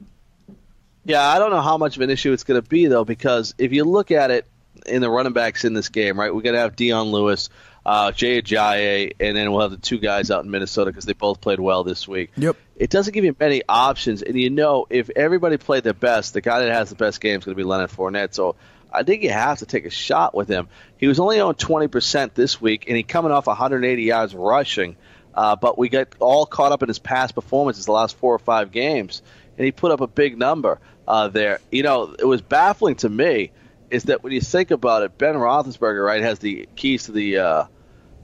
Yeah, 1.04 1.26
I 1.26 1.38
don't 1.38 1.50
know 1.50 1.62
how 1.62 1.78
much 1.78 1.96
of 1.96 2.02
an 2.02 2.10
issue 2.10 2.32
it's 2.32 2.44
going 2.44 2.60
to 2.60 2.68
be 2.68 2.86
though, 2.86 3.04
because 3.04 3.54
if 3.58 3.72
you 3.72 3.84
look 3.84 4.10
at 4.10 4.30
it 4.30 4.46
in 4.86 5.00
the 5.02 5.10
running 5.10 5.32
backs 5.32 5.64
in 5.64 5.72
this 5.74 5.88
game, 5.88 6.18
right, 6.18 6.34
we're 6.34 6.42
going 6.42 6.54
to 6.54 6.60
have 6.60 6.76
Dion 6.76 7.08
Lewis, 7.08 7.48
uh, 7.84 8.12
Jay 8.12 8.40
Ajayi, 8.40 9.12
and 9.20 9.36
then 9.36 9.50
we'll 9.50 9.62
have 9.62 9.70
the 9.70 9.76
two 9.76 9.98
guys 9.98 10.30
out 10.30 10.44
in 10.44 10.50
Minnesota 10.50 10.90
because 10.90 11.04
they 11.04 11.12
both 11.12 11.40
played 11.40 11.60
well 11.60 11.84
this 11.84 12.06
week. 12.06 12.30
Yep. 12.36 12.56
It 12.76 12.90
doesn't 12.90 13.12
give 13.12 13.24
you 13.24 13.34
many 13.38 13.62
options, 13.68 14.22
and 14.22 14.38
you 14.38 14.50
know 14.50 14.86
if 14.90 15.10
everybody 15.10 15.56
played 15.56 15.84
their 15.84 15.94
best, 15.94 16.34
the 16.34 16.40
guy 16.40 16.60
that 16.60 16.72
has 16.72 16.90
the 16.90 16.96
best 16.96 17.20
game 17.20 17.38
is 17.38 17.44
going 17.44 17.54
to 17.54 17.62
be 17.62 17.64
Leonard 17.64 17.90
Fournette. 17.90 18.34
So 18.34 18.56
I 18.92 19.02
think 19.02 19.22
you 19.22 19.30
have 19.30 19.58
to 19.58 19.66
take 19.66 19.86
a 19.86 19.90
shot 19.90 20.34
with 20.34 20.48
him. 20.48 20.68
He 20.98 21.06
was 21.06 21.20
only 21.20 21.40
on 21.40 21.54
20% 21.54 22.34
this 22.34 22.60
week, 22.60 22.84
and 22.88 22.96
he 22.96 23.02
coming 23.02 23.32
off 23.32 23.46
180 23.46 24.02
yards 24.02 24.34
rushing. 24.34 24.96
Uh, 25.32 25.56
but 25.56 25.78
we 25.78 25.88
got 25.88 26.08
all 26.18 26.44
caught 26.44 26.72
up 26.72 26.82
in 26.82 26.88
his 26.88 26.98
past 26.98 27.34
performances 27.34 27.86
the 27.86 27.92
last 27.92 28.16
four 28.16 28.34
or 28.34 28.38
five 28.38 28.72
games, 28.72 29.22
and 29.56 29.64
he 29.64 29.70
put 29.70 29.92
up 29.92 30.00
a 30.00 30.08
big 30.08 30.36
number 30.36 30.80
uh, 31.06 31.28
there. 31.28 31.60
You 31.70 31.82
know, 31.82 32.14
it 32.18 32.24
was 32.24 32.42
baffling 32.42 32.96
to 32.96 33.08
me 33.08 33.52
is 33.90 34.04
that 34.04 34.22
when 34.22 34.32
you 34.32 34.40
think 34.40 34.70
about 34.70 35.02
it, 35.02 35.18
Ben 35.18 35.34
Roethlisberger 35.34 36.04
right 36.04 36.22
has 36.22 36.38
the 36.38 36.68
keys 36.76 37.04
to 37.04 37.12
the 37.12 37.38
uh, 37.38 37.64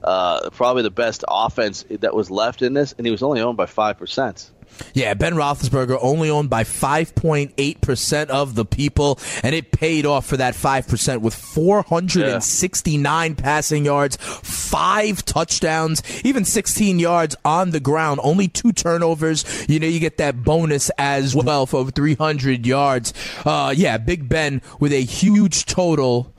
uh, 0.03 0.49
probably 0.51 0.83
the 0.83 0.91
best 0.91 1.23
offense 1.27 1.85
that 1.89 2.13
was 2.13 2.29
left 2.29 2.61
in 2.61 2.73
this, 2.73 2.93
and 2.97 3.05
he 3.05 3.11
was 3.11 3.23
only 3.23 3.41
owned 3.41 3.57
by 3.57 3.65
five 3.65 3.97
percent. 3.97 4.51
Yeah, 4.93 5.13
Ben 5.13 5.33
Roethlisberger 5.33 5.97
only 6.01 6.29
owned 6.29 6.49
by 6.49 6.63
5.8% 6.63 8.27
of 8.27 8.55
the 8.55 8.65
people, 8.65 9.19
and 9.43 9.55
it 9.55 9.71
paid 9.71 10.05
off 10.05 10.25
for 10.25 10.37
that 10.37 10.53
5% 10.53 11.21
with 11.21 11.33
469 11.33 13.31
yeah. 13.31 13.41
passing 13.41 13.85
yards, 13.85 14.17
five 14.17 15.23
touchdowns, 15.25 16.03
even 16.25 16.45
16 16.45 16.99
yards 16.99 17.35
on 17.45 17.71
the 17.71 17.79
ground, 17.79 18.19
only 18.23 18.47
two 18.47 18.71
turnovers. 18.71 19.45
You 19.69 19.79
know, 19.79 19.87
you 19.87 19.99
get 19.99 20.17
that 20.17 20.43
bonus 20.43 20.89
as 20.97 21.35
well 21.35 21.65
for 21.65 21.77
over 21.77 21.91
300 21.91 22.65
yards. 22.65 23.13
Uh, 23.45 23.73
yeah, 23.75 23.97
Big 23.97 24.29
Ben 24.29 24.61
with 24.79 24.91
a 24.91 25.03
huge 25.03 25.65
total, 25.65 26.33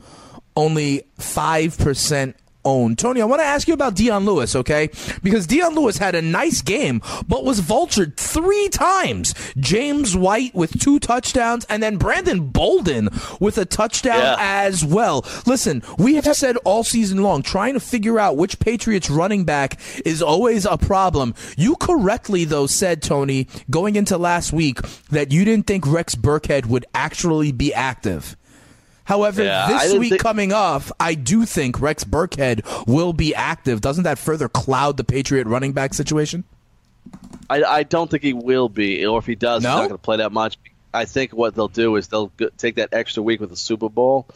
only 0.56 1.02
5% 1.18 2.34
own. 2.68 2.96
Tony, 2.96 3.22
I 3.22 3.24
want 3.24 3.40
to 3.40 3.46
ask 3.46 3.66
you 3.66 3.74
about 3.74 3.94
Dion 3.94 4.24
Lewis, 4.24 4.54
okay? 4.54 4.90
Because 5.22 5.46
Dion 5.46 5.74
Lewis 5.74 5.96
had 5.96 6.14
a 6.14 6.22
nice 6.22 6.60
game, 6.60 7.00
but 7.26 7.44
was 7.44 7.60
vultured 7.60 8.16
three 8.16 8.68
times. 8.68 9.34
James 9.58 10.14
White 10.16 10.54
with 10.54 10.78
two 10.78 10.98
touchdowns, 10.98 11.64
and 11.70 11.82
then 11.82 11.96
Brandon 11.96 12.48
Bolden 12.48 13.08
with 13.40 13.58
a 13.58 13.64
touchdown 13.64 14.20
yeah. 14.20 14.36
as 14.38 14.84
well. 14.84 15.24
Listen, 15.46 15.82
we 15.98 16.14
have 16.16 16.28
said 16.36 16.56
all 16.58 16.84
season 16.84 17.22
long, 17.22 17.42
trying 17.42 17.74
to 17.74 17.80
figure 17.80 18.18
out 18.18 18.36
which 18.36 18.58
Patriots 18.58 19.08
running 19.08 19.44
back 19.44 19.80
is 20.04 20.22
always 20.22 20.66
a 20.66 20.76
problem. 20.76 21.34
You 21.56 21.76
correctly, 21.76 22.44
though, 22.44 22.66
said, 22.66 23.02
Tony, 23.02 23.48
going 23.70 23.96
into 23.96 24.18
last 24.18 24.52
week, 24.52 24.80
that 25.10 25.32
you 25.32 25.44
didn't 25.44 25.66
think 25.66 25.86
Rex 25.86 26.14
Burkhead 26.14 26.66
would 26.66 26.84
actually 26.94 27.52
be 27.52 27.72
active. 27.72 28.36
However, 29.08 29.42
yeah, 29.42 29.68
this 29.68 29.94
week 29.94 30.10
think- 30.10 30.20
coming 30.20 30.52
off, 30.52 30.92
I 31.00 31.14
do 31.14 31.46
think 31.46 31.80
Rex 31.80 32.04
Burkhead 32.04 32.86
will 32.86 33.14
be 33.14 33.34
active. 33.34 33.80
Doesn't 33.80 34.04
that 34.04 34.18
further 34.18 34.50
cloud 34.50 34.98
the 34.98 35.04
Patriot 35.04 35.46
running 35.46 35.72
back 35.72 35.94
situation? 35.94 36.44
I, 37.48 37.64
I 37.64 37.82
don't 37.84 38.10
think 38.10 38.22
he 38.22 38.34
will 38.34 38.68
be, 38.68 39.06
or 39.06 39.18
if 39.18 39.24
he 39.24 39.34
does, 39.34 39.62
no? 39.62 39.70
he's 39.70 39.76
not 39.76 39.88
going 39.88 39.90
to 39.92 39.98
play 39.98 40.16
that 40.18 40.30
much. 40.30 40.58
I 40.92 41.06
think 41.06 41.32
what 41.32 41.54
they'll 41.54 41.68
do 41.68 41.96
is 41.96 42.08
they'll 42.08 42.30
take 42.58 42.74
that 42.74 42.90
extra 42.92 43.22
week 43.22 43.40
with 43.40 43.48
the 43.48 43.56
Super 43.56 43.88
Bowl 43.88 44.26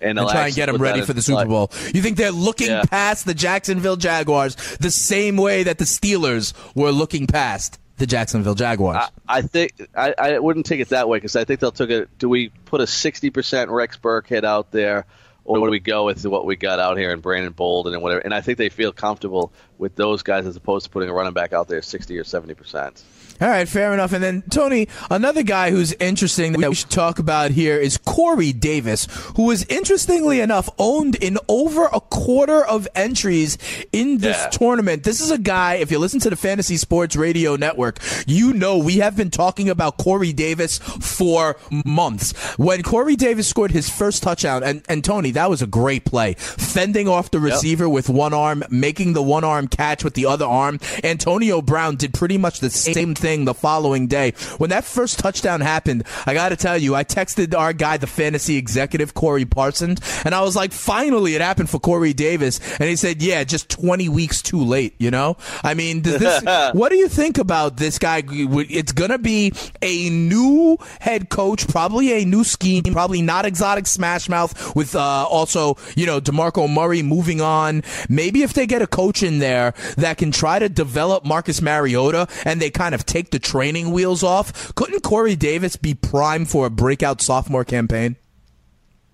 and, 0.00 0.18
and 0.18 0.26
try 0.30 0.46
and 0.46 0.54
get 0.54 0.70
him 0.70 0.76
ready 0.76 1.02
for 1.02 1.12
the 1.12 1.20
Super 1.20 1.44
Bowl. 1.44 1.70
You 1.92 2.00
think 2.00 2.16
they're 2.16 2.30
looking 2.32 2.68
yeah. 2.68 2.84
past 2.84 3.26
the 3.26 3.34
Jacksonville 3.34 3.96
Jaguars 3.96 4.56
the 4.78 4.90
same 4.90 5.36
way 5.36 5.64
that 5.64 5.76
the 5.76 5.84
Steelers 5.84 6.54
were 6.74 6.90
looking 6.90 7.26
past 7.26 7.78
the 8.02 8.06
Jacksonville 8.08 8.56
Jaguars. 8.56 8.96
I, 9.28 9.38
I 9.38 9.42
think 9.42 9.88
I, 9.94 10.12
I, 10.18 10.38
wouldn't 10.40 10.66
take 10.66 10.80
it 10.80 10.88
that 10.88 11.08
way 11.08 11.18
because 11.18 11.36
I 11.36 11.44
think 11.44 11.60
they'll 11.60 11.70
take 11.70 11.90
it. 11.90 12.18
Do 12.18 12.28
we 12.28 12.48
put 12.48 12.80
a 12.80 12.86
sixty 12.86 13.30
percent 13.30 13.70
Rex 13.70 13.96
Burkhead 13.96 14.42
out 14.42 14.72
there, 14.72 15.06
or 15.44 15.58
do 15.58 15.70
we 15.70 15.78
go 15.78 16.06
with 16.06 16.26
what 16.26 16.44
we 16.44 16.56
got 16.56 16.80
out 16.80 16.98
here 16.98 17.12
in 17.12 17.20
Brandon 17.20 17.52
Bolden 17.52 17.94
and 17.94 18.02
whatever? 18.02 18.20
And 18.20 18.34
I 18.34 18.40
think 18.40 18.58
they 18.58 18.70
feel 18.70 18.92
comfortable 18.92 19.52
with 19.78 19.94
those 19.94 20.24
guys 20.24 20.46
as 20.46 20.56
opposed 20.56 20.86
to 20.86 20.90
putting 20.90 21.10
a 21.10 21.12
running 21.12 21.32
back 21.32 21.52
out 21.52 21.68
there 21.68 21.80
sixty 21.80 22.18
or 22.18 22.24
seventy 22.24 22.54
percent. 22.54 23.00
All 23.42 23.48
right, 23.48 23.68
fair 23.68 23.92
enough. 23.92 24.12
And 24.12 24.22
then, 24.22 24.42
Tony, 24.50 24.86
another 25.10 25.42
guy 25.42 25.72
who's 25.72 25.92
interesting 25.94 26.52
that 26.52 26.68
we 26.68 26.76
should 26.76 26.90
talk 26.90 27.18
about 27.18 27.50
here 27.50 27.76
is 27.76 27.98
Corey 27.98 28.52
Davis, 28.52 29.08
who 29.34 29.50
is 29.50 29.64
interestingly 29.64 30.38
enough 30.38 30.68
owned 30.78 31.16
in 31.16 31.38
over 31.48 31.86
a 31.86 31.98
quarter 31.98 32.64
of 32.64 32.86
entries 32.94 33.58
in 33.92 34.18
this 34.18 34.36
yeah. 34.36 34.48
tournament. 34.50 35.02
This 35.02 35.20
is 35.20 35.32
a 35.32 35.38
guy, 35.38 35.74
if 35.74 35.90
you 35.90 35.98
listen 35.98 36.20
to 36.20 36.30
the 36.30 36.36
Fantasy 36.36 36.76
Sports 36.76 37.16
Radio 37.16 37.56
Network, 37.56 37.98
you 38.28 38.52
know 38.52 38.78
we 38.78 38.98
have 38.98 39.16
been 39.16 39.30
talking 39.30 39.68
about 39.68 39.98
Corey 39.98 40.32
Davis 40.32 40.78
for 40.78 41.56
months. 41.84 42.30
When 42.58 42.84
Corey 42.84 43.16
Davis 43.16 43.48
scored 43.48 43.72
his 43.72 43.90
first 43.90 44.22
touchdown, 44.22 44.62
and, 44.62 44.84
and 44.88 45.04
Tony, 45.04 45.32
that 45.32 45.50
was 45.50 45.62
a 45.62 45.66
great 45.66 46.04
play. 46.04 46.34
Fending 46.34 47.08
off 47.08 47.32
the 47.32 47.40
receiver 47.40 47.86
yep. 47.86 47.92
with 47.92 48.08
one 48.08 48.34
arm, 48.34 48.62
making 48.70 49.14
the 49.14 49.22
one 49.22 49.42
arm 49.42 49.66
catch 49.66 50.04
with 50.04 50.14
the 50.14 50.26
other 50.26 50.46
arm. 50.46 50.78
Antonio 51.02 51.60
Brown 51.60 51.96
did 51.96 52.14
pretty 52.14 52.38
much 52.38 52.60
the 52.60 52.70
same 52.70 53.16
thing 53.16 53.31
the 53.40 53.54
following 53.54 54.06
day. 54.06 54.32
When 54.58 54.70
that 54.70 54.84
first 54.84 55.18
touchdown 55.18 55.60
happened, 55.60 56.04
I 56.26 56.34
got 56.34 56.50
to 56.50 56.56
tell 56.56 56.78
you, 56.78 56.94
I 56.94 57.04
texted 57.04 57.56
our 57.56 57.72
guy, 57.72 57.96
the 57.96 58.06
fantasy 58.06 58.56
executive, 58.56 59.14
Corey 59.14 59.44
Parsons, 59.44 60.00
and 60.24 60.34
I 60.34 60.42
was 60.42 60.54
like, 60.54 60.72
finally, 60.72 61.34
it 61.34 61.40
happened 61.40 61.70
for 61.70 61.80
Corey 61.80 62.12
Davis. 62.12 62.60
And 62.78 62.88
he 62.88 62.96
said, 62.96 63.22
yeah, 63.22 63.44
just 63.44 63.68
20 63.70 64.08
weeks 64.08 64.42
too 64.42 64.62
late, 64.62 64.94
you 64.98 65.10
know? 65.10 65.36
I 65.64 65.74
mean, 65.74 66.02
this, 66.02 66.42
what 66.72 66.90
do 66.90 66.96
you 66.96 67.08
think 67.08 67.38
about 67.38 67.76
this 67.76 67.98
guy? 67.98 68.22
It's 68.26 68.92
going 68.92 69.10
to 69.10 69.18
be 69.18 69.52
a 69.80 70.10
new 70.10 70.78
head 71.00 71.28
coach, 71.28 71.66
probably 71.68 72.12
a 72.22 72.24
new 72.24 72.44
scheme, 72.44 72.84
probably 72.84 73.22
not 73.22 73.44
exotic 73.44 73.86
smash 73.86 74.28
mouth 74.28 74.74
with 74.76 74.94
uh, 74.94 75.26
also, 75.28 75.76
you 75.96 76.06
know, 76.06 76.20
DeMarco 76.20 76.72
Murray 76.72 77.02
moving 77.02 77.40
on. 77.40 77.82
Maybe 78.08 78.42
if 78.42 78.52
they 78.52 78.66
get 78.66 78.82
a 78.82 78.86
coach 78.86 79.22
in 79.22 79.38
there 79.38 79.74
that 79.96 80.18
can 80.18 80.30
try 80.30 80.58
to 80.58 80.68
develop 80.68 81.24
Marcus 81.24 81.60
Mariota 81.62 82.28
and 82.44 82.60
they 82.60 82.70
kind 82.70 82.94
of 82.94 83.04
take 83.12 83.30
the 83.30 83.38
training 83.38 83.92
wheels 83.92 84.22
off, 84.22 84.74
couldn't 84.74 85.02
Corey 85.02 85.36
Davis 85.36 85.76
be 85.76 85.94
primed 85.94 86.48
for 86.48 86.66
a 86.66 86.70
breakout 86.70 87.20
sophomore 87.20 87.64
campaign? 87.64 88.16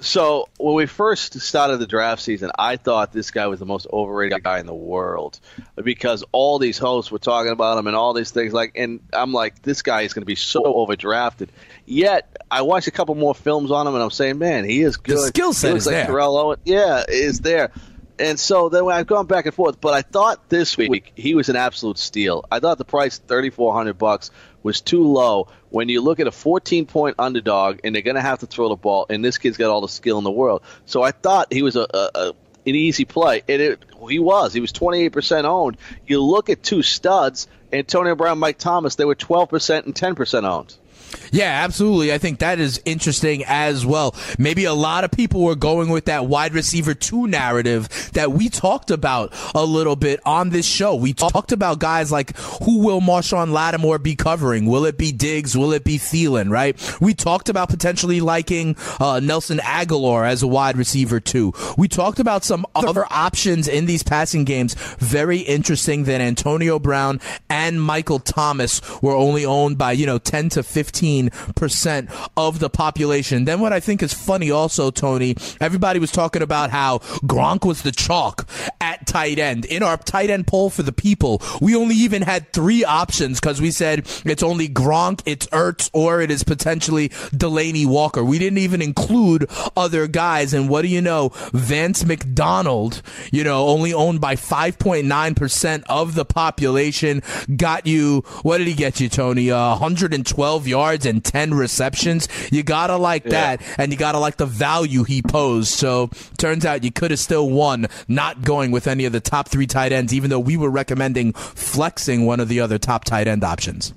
So 0.00 0.48
when 0.58 0.76
we 0.76 0.86
first 0.86 1.40
started 1.40 1.78
the 1.78 1.86
draft 1.86 2.22
season, 2.22 2.52
I 2.56 2.76
thought 2.76 3.12
this 3.12 3.32
guy 3.32 3.48
was 3.48 3.58
the 3.58 3.66
most 3.66 3.88
overrated 3.92 4.44
guy 4.44 4.60
in 4.60 4.66
the 4.66 4.74
world 4.74 5.40
because 5.74 6.22
all 6.30 6.60
these 6.60 6.78
hosts 6.78 7.10
were 7.10 7.18
talking 7.18 7.50
about 7.50 7.78
him 7.78 7.88
and 7.88 7.96
all 7.96 8.14
these 8.14 8.30
things. 8.30 8.52
Like, 8.52 8.72
and 8.76 9.00
I'm 9.12 9.32
like, 9.32 9.60
this 9.62 9.82
guy 9.82 10.02
is 10.02 10.14
going 10.14 10.22
to 10.22 10.26
be 10.26 10.36
so 10.36 10.62
overdrafted. 10.62 11.48
Yet 11.84 12.36
I 12.48 12.62
watched 12.62 12.86
a 12.86 12.92
couple 12.92 13.16
more 13.16 13.34
films 13.34 13.72
on 13.72 13.88
him, 13.88 13.94
and 13.94 14.02
I'm 14.02 14.12
saying, 14.12 14.38
man, 14.38 14.64
he 14.64 14.82
is 14.82 14.96
good. 14.98 15.16
The 15.16 15.22
skill 15.22 15.52
set 15.52 15.76
is 15.76 15.86
like 15.86 15.94
there. 15.94 16.06
Terrell 16.06 16.36
Owen, 16.36 16.60
yeah, 16.64 17.02
is 17.08 17.40
there 17.40 17.72
and 18.18 18.38
so 18.38 18.68
then 18.68 18.84
I've 18.88 19.06
gone 19.06 19.26
back 19.26 19.46
and 19.46 19.54
forth, 19.54 19.80
but 19.80 19.94
I 19.94 20.02
thought 20.02 20.48
this 20.48 20.76
week 20.76 21.12
he 21.14 21.34
was 21.34 21.48
an 21.48 21.56
absolute 21.56 21.98
steal. 21.98 22.44
I 22.50 22.60
thought 22.60 22.78
the 22.78 22.84
price 22.84 23.18
thirty 23.18 23.50
four 23.50 23.72
hundred 23.72 23.98
bucks 23.98 24.30
was 24.62 24.80
too 24.80 25.04
low 25.04 25.48
when 25.70 25.88
you 25.88 26.00
look 26.00 26.20
at 26.20 26.26
a 26.26 26.32
fourteen 26.32 26.86
point 26.86 27.16
underdog 27.18 27.80
and 27.84 27.94
they're 27.94 28.02
going 28.02 28.16
to 28.16 28.20
have 28.20 28.40
to 28.40 28.46
throw 28.46 28.68
the 28.68 28.76
ball, 28.76 29.06
and 29.08 29.24
this 29.24 29.38
kid's 29.38 29.56
got 29.56 29.70
all 29.70 29.80
the 29.80 29.88
skill 29.88 30.18
in 30.18 30.24
the 30.24 30.30
world. 30.30 30.62
So 30.86 31.02
I 31.02 31.12
thought 31.12 31.52
he 31.52 31.62
was 31.62 31.76
a, 31.76 31.86
a, 31.92 32.10
a 32.14 32.32
an 32.66 32.74
easy 32.74 33.04
play, 33.06 33.42
and 33.48 33.62
it, 33.62 33.84
he 34.08 34.18
was. 34.18 34.52
He 34.52 34.60
was 34.60 34.72
twenty 34.72 35.02
eight 35.02 35.12
percent 35.12 35.46
owned. 35.46 35.76
You 36.06 36.22
look 36.22 36.50
at 36.50 36.62
two 36.62 36.82
studs, 36.82 37.46
Antonio 37.72 38.14
Brown, 38.14 38.38
Mike 38.38 38.58
Thomas, 38.58 38.96
they 38.96 39.04
were 39.04 39.14
twelve 39.14 39.48
percent 39.48 39.86
and 39.86 39.96
ten 39.96 40.14
percent 40.14 40.44
owned. 40.44 40.74
Yeah, 41.30 41.64
absolutely. 41.64 42.12
I 42.12 42.18
think 42.18 42.38
that 42.38 42.58
is 42.58 42.80
interesting 42.84 43.44
as 43.46 43.84
well. 43.84 44.14
Maybe 44.38 44.64
a 44.64 44.74
lot 44.74 45.04
of 45.04 45.10
people 45.10 45.42
were 45.42 45.54
going 45.54 45.88
with 45.90 46.06
that 46.06 46.26
wide 46.26 46.54
receiver 46.54 46.94
two 46.94 47.26
narrative 47.26 48.10
that 48.14 48.32
we 48.32 48.48
talked 48.48 48.90
about 48.90 49.34
a 49.54 49.64
little 49.64 49.96
bit 49.96 50.20
on 50.24 50.50
this 50.50 50.66
show. 50.66 50.94
We 50.94 51.12
talked 51.12 51.52
about 51.52 51.78
guys 51.78 52.10
like 52.10 52.36
who 52.62 52.78
will 52.78 53.00
Marshon 53.00 53.52
Lattimore 53.52 53.98
be 53.98 54.16
covering? 54.16 54.66
Will 54.66 54.84
it 54.84 54.96
be 54.96 55.12
Diggs? 55.12 55.56
Will 55.56 55.72
it 55.72 55.84
be 55.84 55.98
Thielen? 55.98 56.50
Right? 56.50 56.78
We 57.00 57.14
talked 57.14 57.48
about 57.48 57.68
potentially 57.68 58.20
liking 58.20 58.76
uh, 59.00 59.20
Nelson 59.20 59.58
Agholor 59.58 60.26
as 60.26 60.42
a 60.42 60.46
wide 60.46 60.76
receiver 60.76 61.20
too. 61.20 61.52
We 61.76 61.88
talked 61.88 62.20
about 62.20 62.44
some 62.44 62.66
other 62.74 63.04
options 63.10 63.68
in 63.68 63.86
these 63.86 64.02
passing 64.02 64.44
games. 64.44 64.74
Very 64.98 65.38
interesting 65.38 66.04
that 66.04 66.20
Antonio 66.20 66.78
Brown 66.78 67.20
and 67.48 67.82
Michael 67.82 68.18
Thomas 68.18 68.80
were 69.02 69.14
only 69.14 69.44
owned 69.44 69.78
by 69.78 69.92
you 69.92 70.06
know 70.06 70.18
ten 70.18 70.48
to 70.50 70.62
fifteen 70.62 70.97
15% 70.98 72.30
of 72.36 72.58
the 72.58 72.70
population. 72.70 73.44
Then 73.44 73.60
what 73.60 73.72
I 73.72 73.80
think 73.80 74.02
is 74.02 74.12
funny 74.12 74.50
also, 74.50 74.90
Tony, 74.90 75.36
everybody 75.60 75.98
was 75.98 76.12
talking 76.12 76.42
about 76.42 76.70
how 76.70 76.98
Gronk 77.24 77.64
was 77.64 77.82
the 77.82 77.92
chalk 77.92 78.48
at 78.80 79.06
tight 79.06 79.38
end. 79.38 79.64
In 79.64 79.82
our 79.82 79.96
tight 79.96 80.30
end 80.30 80.46
poll 80.46 80.70
for 80.70 80.82
the 80.82 80.92
people, 80.92 81.42
we 81.60 81.76
only 81.76 81.94
even 81.94 82.22
had 82.22 82.52
three 82.52 82.84
options 82.84 83.40
because 83.40 83.60
we 83.60 83.70
said 83.70 84.06
it's 84.24 84.42
only 84.42 84.68
Gronk, 84.68 85.22
it's 85.26 85.46
Ertz, 85.48 85.90
or 85.92 86.20
it 86.20 86.30
is 86.30 86.44
potentially 86.44 87.08
Delanie 87.08 87.86
Walker. 87.86 88.24
We 88.24 88.38
didn't 88.38 88.58
even 88.58 88.82
include 88.82 89.48
other 89.76 90.06
guys. 90.06 90.54
And 90.54 90.68
what 90.68 90.82
do 90.82 90.88
you 90.88 91.00
know? 91.00 91.30
Vance 91.52 92.04
McDonald, 92.04 93.02
you 93.32 93.44
know, 93.44 93.68
only 93.68 93.92
owned 93.92 94.20
by 94.20 94.36
5.9% 94.36 95.82
of 95.88 96.14
the 96.14 96.24
population, 96.24 97.22
got 97.56 97.86
you, 97.86 98.22
what 98.42 98.58
did 98.58 98.66
he 98.66 98.74
get 98.74 99.00
you, 99.00 99.08
Tony? 99.08 99.50
Uh, 99.50 99.70
112 99.70 100.66
yards 100.66 100.87
yards 100.88 101.06
and 101.06 101.24
10 101.24 101.54
receptions. 101.54 102.28
You 102.50 102.62
got 102.62 102.88
to 102.88 102.96
like 102.96 103.24
yeah. 103.24 103.56
that, 103.56 103.62
and 103.78 103.92
you 103.92 103.98
got 103.98 104.12
to 104.12 104.18
like 104.18 104.36
the 104.36 104.46
value 104.46 105.04
he 105.04 105.22
posed. 105.22 105.68
So 105.68 106.10
turns 106.38 106.64
out 106.64 106.84
you 106.84 106.90
could 106.90 107.10
have 107.10 107.20
still 107.20 107.48
won 107.48 107.88
not 108.06 108.42
going 108.42 108.70
with 108.70 108.86
any 108.86 109.04
of 109.04 109.12
the 109.12 109.20
top 109.20 109.48
three 109.48 109.66
tight 109.66 109.92
ends, 109.92 110.14
even 110.14 110.30
though 110.30 110.38
we 110.38 110.56
were 110.56 110.70
recommending 110.70 111.32
flexing 111.32 112.24
one 112.24 112.40
of 112.40 112.48
the 112.48 112.60
other 112.60 112.78
top 112.78 113.04
tight 113.04 113.28
end 113.28 113.44
options. 113.44 113.92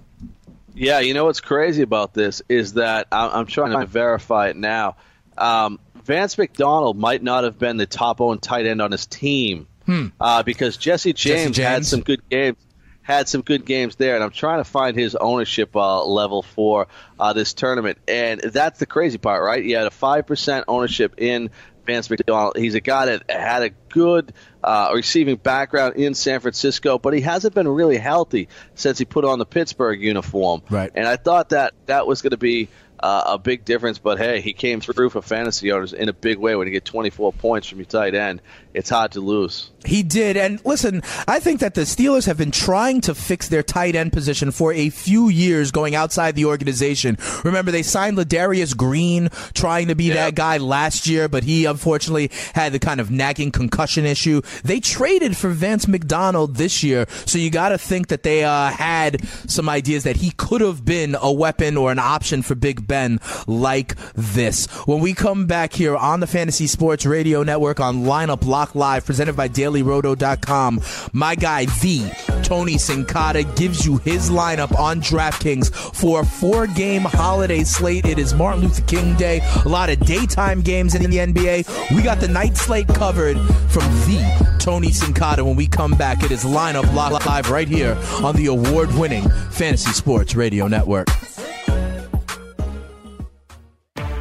Yeah, 0.73 0.99
you 0.99 1.13
know 1.13 1.25
what's 1.25 1.41
crazy 1.41 1.81
about 1.81 2.13
this 2.13 2.41
is 2.49 2.73
that 2.73 3.07
I'm 3.11 3.45
trying 3.45 3.77
to 3.77 3.85
verify 3.85 4.49
it 4.49 4.55
now. 4.55 4.95
Um, 5.37 5.79
Vance 6.03 6.37
McDonald 6.37 6.97
might 6.97 7.21
not 7.21 7.43
have 7.43 7.59
been 7.59 7.77
the 7.77 7.85
top 7.85 8.21
owned 8.21 8.41
tight 8.41 8.65
end 8.65 8.81
on 8.81 8.91
his 8.91 9.05
team 9.05 9.67
hmm. 9.85 10.07
uh, 10.19 10.43
because 10.43 10.77
Jesse 10.77 11.13
James, 11.13 11.37
Jesse 11.37 11.53
James, 11.53 11.57
had 11.57 11.85
some 11.85 12.01
good 12.01 12.27
games 12.29 12.57
had 13.11 13.27
some 13.27 13.41
good 13.41 13.65
games 13.65 13.95
there, 13.95 14.15
and 14.15 14.23
I'm 14.23 14.31
trying 14.31 14.59
to 14.59 14.63
find 14.63 14.97
his 14.97 15.15
ownership 15.15 15.75
uh, 15.75 16.03
level 16.05 16.41
for 16.41 16.87
uh, 17.19 17.33
this 17.33 17.53
tournament. 17.53 17.97
And 18.07 18.41
that's 18.41 18.79
the 18.79 18.85
crazy 18.85 19.17
part, 19.17 19.43
right? 19.43 19.63
He 19.63 19.71
had 19.71 19.87
a 19.87 19.91
five 19.91 20.27
percent 20.27 20.65
ownership 20.67 21.15
in 21.17 21.49
Vance 21.85 22.09
McDonald. 22.09 22.57
He's 22.57 22.75
a 22.75 22.81
guy 22.81 23.07
that 23.07 23.29
had 23.29 23.63
a 23.63 23.69
good 23.89 24.33
uh, 24.63 24.91
receiving 24.93 25.35
background 25.35 25.95
in 25.95 26.13
San 26.13 26.39
Francisco, 26.39 26.97
but 26.97 27.13
he 27.13 27.21
hasn't 27.21 27.53
been 27.53 27.67
really 27.67 27.97
healthy 27.97 28.47
since 28.75 28.97
he 28.97 29.05
put 29.05 29.25
on 29.25 29.39
the 29.39 29.45
Pittsburgh 29.45 30.01
uniform. 30.01 30.61
Right. 30.69 30.91
And 30.93 31.07
I 31.07 31.17
thought 31.17 31.49
that 31.49 31.73
that 31.87 32.07
was 32.07 32.21
going 32.21 32.31
to 32.31 32.37
be 32.37 32.69
uh, 33.01 33.23
a 33.27 33.37
big 33.37 33.65
difference. 33.65 33.97
But 33.97 34.17
hey, 34.19 34.41
he 34.41 34.53
came 34.53 34.79
through 34.79 35.09
for 35.09 35.21
fantasy 35.21 35.71
owners 35.71 35.93
in 35.93 36.09
a 36.09 36.13
big 36.13 36.37
way 36.37 36.55
when 36.55 36.67
you 36.67 36.73
get 36.73 36.85
24 36.85 37.33
points 37.33 37.67
from 37.67 37.79
your 37.79 37.85
tight 37.85 38.15
end. 38.15 38.41
It's 38.73 38.89
hard 38.89 39.11
to 39.13 39.19
lose. 39.21 39.69
He 39.83 40.03
did. 40.03 40.37
And 40.37 40.63
listen, 40.63 41.01
I 41.27 41.39
think 41.39 41.59
that 41.59 41.73
the 41.73 41.81
Steelers 41.81 42.25
have 42.27 42.37
been 42.37 42.51
trying 42.51 43.01
to 43.01 43.15
fix 43.15 43.47
their 43.49 43.63
tight 43.63 43.95
end 43.95 44.13
position 44.13 44.51
for 44.51 44.71
a 44.71 44.89
few 44.89 45.27
years 45.27 45.71
going 45.71 45.95
outside 45.95 46.35
the 46.35 46.45
organization. 46.45 47.17
Remember, 47.43 47.71
they 47.71 47.81
signed 47.83 48.15
Ladarius 48.17 48.77
Green 48.77 49.29
trying 49.53 49.87
to 49.87 49.95
be 49.95 50.05
Yep. 50.05 50.15
that 50.15 50.35
guy 50.35 50.57
last 50.57 51.07
year, 51.07 51.27
but 51.27 51.43
he 51.43 51.65
unfortunately 51.65 52.29
had 52.53 52.71
the 52.73 52.79
kind 52.79 52.99
of 53.01 53.09
nagging 53.11 53.51
concussion 53.51 54.05
issue. 54.05 54.41
They 54.63 54.79
traded 54.79 55.35
for 55.35 55.49
Vance 55.49 55.87
McDonald 55.87 56.55
this 56.55 56.83
year, 56.83 57.05
so 57.25 57.39
you 57.39 57.49
got 57.49 57.69
to 57.69 57.77
think 57.77 58.07
that 58.07 58.23
they 58.23 58.43
uh, 58.43 58.69
had 58.69 59.25
some 59.49 59.67
ideas 59.67 60.03
that 60.03 60.17
he 60.17 60.31
could 60.31 60.61
have 60.61 60.85
been 60.85 61.15
a 61.19 61.31
weapon 61.31 61.75
or 61.75 61.91
an 61.91 61.99
option 61.99 62.41
for 62.43 62.55
Big 62.55 62.87
Ben 62.87 63.19
like 63.47 63.95
this. 64.13 64.67
When 64.85 64.99
we 64.99 65.13
come 65.13 65.47
back 65.47 65.73
here 65.73 65.95
on 65.97 66.19
the 66.19 66.27
Fantasy 66.27 66.67
Sports 66.67 67.05
Radio 67.05 67.41
Network 67.43 67.79
on 67.79 68.03
Lineup 68.03 68.45
Live, 68.75 69.05
presented 69.05 69.35
by 69.35 69.49
DailyRoto.com, 69.49 70.81
my 71.13 71.35
guy, 71.35 71.65
the 71.65 72.09
Tony 72.43 72.75
Sincata, 72.75 73.43
gives 73.57 73.85
you 73.85 73.97
his 73.97 74.29
lineup 74.29 74.77
on 74.77 75.01
DraftKings 75.01 75.73
for 75.95 76.21
a 76.21 76.25
four 76.25 76.67
game 76.67 77.01
holiday 77.01 77.63
slate. 77.63 78.05
It 78.05 78.19
is 78.19 78.33
Martin 78.33 78.61
Luther 78.61 78.83
King 78.83 79.15
Day, 79.15 79.41
a 79.65 79.67
lot 79.67 79.89
of 79.89 79.99
daytime 80.01 80.61
games 80.61 80.95
in 80.95 81.09
the 81.09 81.17
NBA. 81.17 81.95
We 81.95 82.01
got 82.01 82.19
the 82.19 82.27
night 82.27 82.55
slate 82.55 82.87
covered 82.87 83.37
from 83.69 83.83
the 84.05 84.57
Tony 84.59 84.89
Sincata. 84.89 85.43
When 85.43 85.55
we 85.55 85.67
come 85.67 85.93
back, 85.93 86.23
it 86.23 86.31
is 86.31 86.43
Lineup 86.43 86.93
Live 86.93 87.49
right 87.49 87.67
here 87.67 87.97
on 88.23 88.35
the 88.35 88.45
award 88.45 88.93
winning 88.95 89.27
Fantasy 89.49 89.91
Sports 89.91 90.35
Radio 90.35 90.67
Network. 90.67 91.07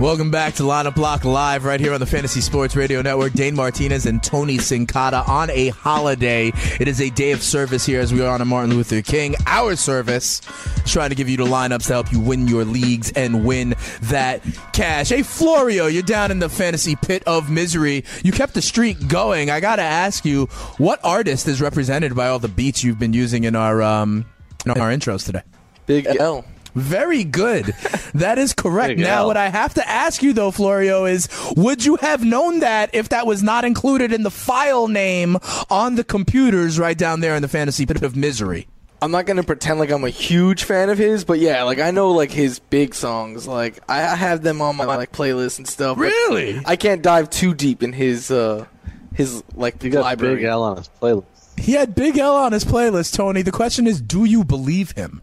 Welcome 0.00 0.30
back 0.30 0.54
to 0.54 0.62
Lineup 0.62 0.96
Lock 0.96 1.26
Live 1.26 1.66
right 1.66 1.78
here 1.78 1.92
on 1.92 2.00
the 2.00 2.06
Fantasy 2.06 2.40
Sports 2.40 2.74
Radio 2.74 3.02
Network. 3.02 3.34
Dane 3.34 3.54
Martinez 3.54 4.06
and 4.06 4.22
Tony 4.22 4.56
Sincata 4.56 5.28
on 5.28 5.50
a 5.50 5.68
holiday. 5.68 6.52
It 6.80 6.88
is 6.88 7.02
a 7.02 7.10
day 7.10 7.32
of 7.32 7.42
service 7.42 7.84
here 7.84 8.00
as 8.00 8.10
we 8.10 8.22
are 8.22 8.32
on 8.32 8.40
a 8.40 8.46
Martin 8.46 8.74
Luther 8.74 9.02
King. 9.02 9.34
Our 9.44 9.76
service 9.76 10.40
trying 10.86 11.10
to 11.10 11.14
give 11.14 11.28
you 11.28 11.36
the 11.36 11.44
lineups 11.44 11.88
to 11.88 11.92
help 11.92 12.10
you 12.10 12.18
win 12.18 12.48
your 12.48 12.64
leagues 12.64 13.12
and 13.12 13.44
win 13.44 13.74
that 14.04 14.42
cash. 14.72 15.10
Hey, 15.10 15.22
Florio, 15.22 15.84
you're 15.84 16.02
down 16.02 16.30
in 16.30 16.38
the 16.38 16.48
fantasy 16.48 16.96
pit 16.96 17.22
of 17.26 17.50
misery. 17.50 18.02
You 18.24 18.32
kept 18.32 18.54
the 18.54 18.62
streak 18.62 19.06
going. 19.06 19.50
I 19.50 19.60
got 19.60 19.76
to 19.76 19.82
ask 19.82 20.24
you, 20.24 20.46
what 20.78 20.98
artist 21.04 21.46
is 21.46 21.60
represented 21.60 22.16
by 22.16 22.28
all 22.28 22.38
the 22.38 22.48
beats 22.48 22.82
you've 22.82 22.98
been 22.98 23.12
using 23.12 23.44
in 23.44 23.54
our, 23.54 23.82
um, 23.82 24.24
in 24.64 24.72
our 24.72 24.88
intros 24.88 25.26
today? 25.26 25.42
Big 25.84 26.06
L. 26.06 26.46
Very 26.74 27.24
good. 27.24 27.66
That 28.14 28.38
is 28.38 28.52
correct. 28.52 28.98
Now, 28.98 29.20
L. 29.20 29.26
what 29.28 29.36
I 29.36 29.48
have 29.48 29.74
to 29.74 29.88
ask 29.88 30.22
you, 30.22 30.32
though, 30.32 30.50
Florio, 30.50 31.04
is 31.04 31.28
would 31.56 31.84
you 31.84 31.96
have 31.96 32.24
known 32.24 32.60
that 32.60 32.90
if 32.94 33.08
that 33.10 33.26
was 33.26 33.42
not 33.42 33.64
included 33.64 34.12
in 34.12 34.22
the 34.22 34.30
file 34.30 34.88
name 34.88 35.36
on 35.70 35.94
the 35.94 36.04
computers 36.04 36.78
right 36.78 36.96
down 36.98 37.20
there 37.20 37.34
in 37.34 37.42
the 37.42 37.48
fantasy 37.48 37.86
pit 37.86 38.02
of 38.02 38.16
misery? 38.16 38.66
I'm 39.02 39.10
not 39.10 39.24
gonna 39.24 39.42
pretend 39.42 39.78
like 39.78 39.90
I'm 39.90 40.04
a 40.04 40.10
huge 40.10 40.64
fan 40.64 40.90
of 40.90 40.98
his, 40.98 41.24
but 41.24 41.38
yeah, 41.38 41.62
like 41.62 41.78
I 41.78 41.90
know 41.90 42.10
like 42.10 42.30
his 42.30 42.58
big 42.58 42.94
songs. 42.94 43.46
Like 43.48 43.80
I 43.88 44.02
I 44.02 44.14
have 44.14 44.42
them 44.42 44.60
on 44.60 44.76
my 44.76 44.84
like 44.84 45.10
playlist 45.12 45.58
and 45.58 45.66
stuff. 45.66 45.96
Really? 45.98 46.60
I 46.66 46.76
can't 46.76 47.00
dive 47.02 47.30
too 47.30 47.54
deep 47.54 47.82
in 47.82 47.94
his 47.94 48.30
uh 48.30 48.66
his 49.14 49.42
like 49.54 49.82
You 49.82 49.90
got 49.90 50.02
library. 50.02 50.36
Big 50.36 50.44
L 50.44 50.62
on 50.62 50.76
his 50.76 50.90
playlist. 51.00 51.24
He 51.58 51.72
had 51.72 51.94
Big 51.94 52.18
L 52.18 52.36
on 52.36 52.52
his 52.52 52.64
playlist, 52.64 53.14
Tony. 53.14 53.40
The 53.42 53.52
question 53.52 53.86
is, 53.86 54.00
do 54.02 54.24
you 54.24 54.44
believe 54.44 54.92
him? 54.92 55.22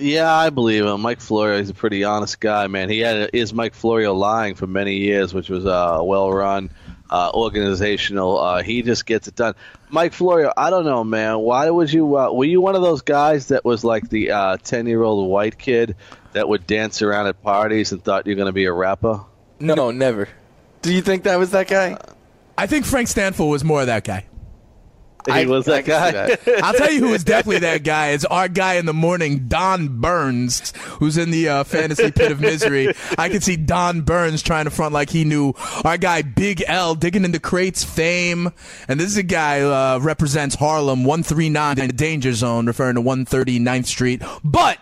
Yeah, 0.00 0.32
I 0.32 0.50
believe 0.50 0.86
him. 0.86 1.00
Mike 1.02 1.20
Florio, 1.20 1.58
he's 1.58 1.68
a 1.68 1.74
pretty 1.74 2.04
honest 2.04 2.40
guy, 2.40 2.66
man. 2.68 2.88
He 2.88 3.00
had 3.00 3.30
is 3.34 3.52
Mike 3.52 3.74
Florio 3.74 4.14
lying 4.14 4.54
for 4.54 4.66
many 4.66 4.96
years, 4.96 5.34
which 5.34 5.50
was 5.50 5.66
uh, 5.66 5.68
a 5.98 6.04
well-run, 6.04 6.70
uh, 7.10 7.30
organizational. 7.34 8.38
Uh, 8.38 8.62
he 8.62 8.82
just 8.82 9.04
gets 9.04 9.28
it 9.28 9.34
done. 9.34 9.54
Mike 9.90 10.14
Florio, 10.14 10.52
I 10.56 10.70
don't 10.70 10.84
know, 10.84 11.04
man. 11.04 11.40
Why 11.40 11.68
would 11.68 11.92
you? 11.92 12.16
Uh, 12.16 12.32
were 12.32 12.46
you 12.46 12.60
one 12.60 12.76
of 12.76 12.82
those 12.82 13.02
guys 13.02 13.48
that 13.48 13.64
was 13.64 13.84
like 13.84 14.08
the 14.08 14.30
uh, 14.30 14.56
ten-year-old 14.56 15.28
white 15.28 15.58
kid 15.58 15.96
that 16.32 16.48
would 16.48 16.66
dance 16.66 17.02
around 17.02 17.26
at 17.26 17.42
parties 17.42 17.92
and 17.92 18.02
thought 18.02 18.26
you're 18.26 18.36
going 18.36 18.46
to 18.46 18.52
be 18.52 18.64
a 18.64 18.72
rapper? 18.72 19.20
No, 19.58 19.90
never. 19.90 20.28
Do 20.80 20.94
you 20.94 21.02
think 21.02 21.24
that 21.24 21.38
was 21.38 21.50
that 21.50 21.68
guy? 21.68 21.98
I 22.56 22.66
think 22.66 22.86
Frank 22.86 23.08
Stanfield 23.08 23.50
was 23.50 23.64
more 23.64 23.82
of 23.82 23.88
that 23.88 24.04
guy. 24.04 24.24
He 25.26 25.32
I- 25.32 25.44
was 25.44 25.66
that 25.66 25.84
guy. 25.84 26.10
that. 26.12 26.40
I'll 26.64 26.74
tell 26.74 26.90
you 26.90 27.00
who 27.00 27.12
is 27.14 27.24
definitely 27.24 27.60
that 27.60 27.84
guy. 27.84 28.08
It's 28.10 28.24
our 28.24 28.48
guy 28.48 28.74
in 28.74 28.86
the 28.86 28.94
morning, 28.94 29.46
Don 29.48 30.00
Burns, 30.00 30.72
who's 30.98 31.16
in 31.16 31.30
the 31.30 31.48
uh, 31.48 31.64
fantasy 31.64 32.10
pit 32.10 32.32
of 32.32 32.40
misery. 32.40 32.92
I 33.18 33.28
can 33.28 33.40
see 33.40 33.56
Don 33.56 34.00
Burns 34.02 34.42
trying 34.42 34.64
to 34.64 34.70
front 34.70 34.92
like 34.94 35.10
he 35.10 35.24
knew 35.24 35.52
our 35.84 35.98
guy 35.98 36.22
Big 36.22 36.64
L 36.66 36.94
digging 36.94 37.24
into 37.24 37.38
crates 37.38 37.84
fame. 37.84 38.50
And 38.88 38.98
this 38.98 39.08
is 39.08 39.16
a 39.18 39.22
guy 39.22 39.60
uh, 39.60 39.98
represents 39.98 40.54
Harlem 40.56 41.04
139 41.04 41.78
in 41.78 41.86
the 41.86 41.92
danger 41.92 42.32
zone, 42.32 42.66
referring 42.66 42.96
to 42.96 43.02
139th 43.02 43.86
Street. 43.86 44.22
But 44.42 44.78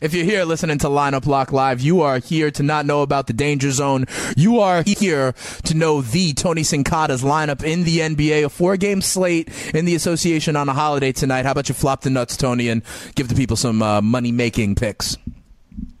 if 0.00 0.14
you're 0.14 0.24
here 0.24 0.44
listening 0.44 0.78
to 0.78 0.88
Lineup 0.88 1.26
Lock 1.26 1.52
Live, 1.52 1.80
you 1.80 2.02
are 2.02 2.18
here 2.18 2.50
to 2.50 2.62
not 2.62 2.86
know 2.86 3.02
about 3.02 3.26
the 3.26 3.32
danger 3.32 3.70
zone. 3.70 4.06
You 4.36 4.60
are 4.60 4.82
here 4.82 5.32
to 5.64 5.74
know 5.74 6.02
the 6.02 6.34
Tony 6.34 6.62
Sincata's 6.62 7.22
lineup 7.22 7.62
in 7.62 7.84
the 7.84 7.98
NBA, 8.00 8.44
a 8.44 8.48
four 8.48 8.76
game 8.76 9.00
slate 9.00 9.48
in 9.74 9.84
the 9.84 9.94
association 9.94 10.56
on 10.56 10.68
a 10.68 10.74
holiday 10.74 11.12
tonight. 11.12 11.44
How 11.44 11.52
about 11.52 11.68
you 11.68 11.74
flop 11.74 12.02
the 12.02 12.10
nuts, 12.10 12.36
Tony, 12.36 12.68
and 12.68 12.82
give 13.14 13.28
the 13.28 13.34
people 13.34 13.56
some 13.56 13.82
uh, 13.82 14.02
money 14.02 14.32
making 14.32 14.74
picks? 14.74 15.16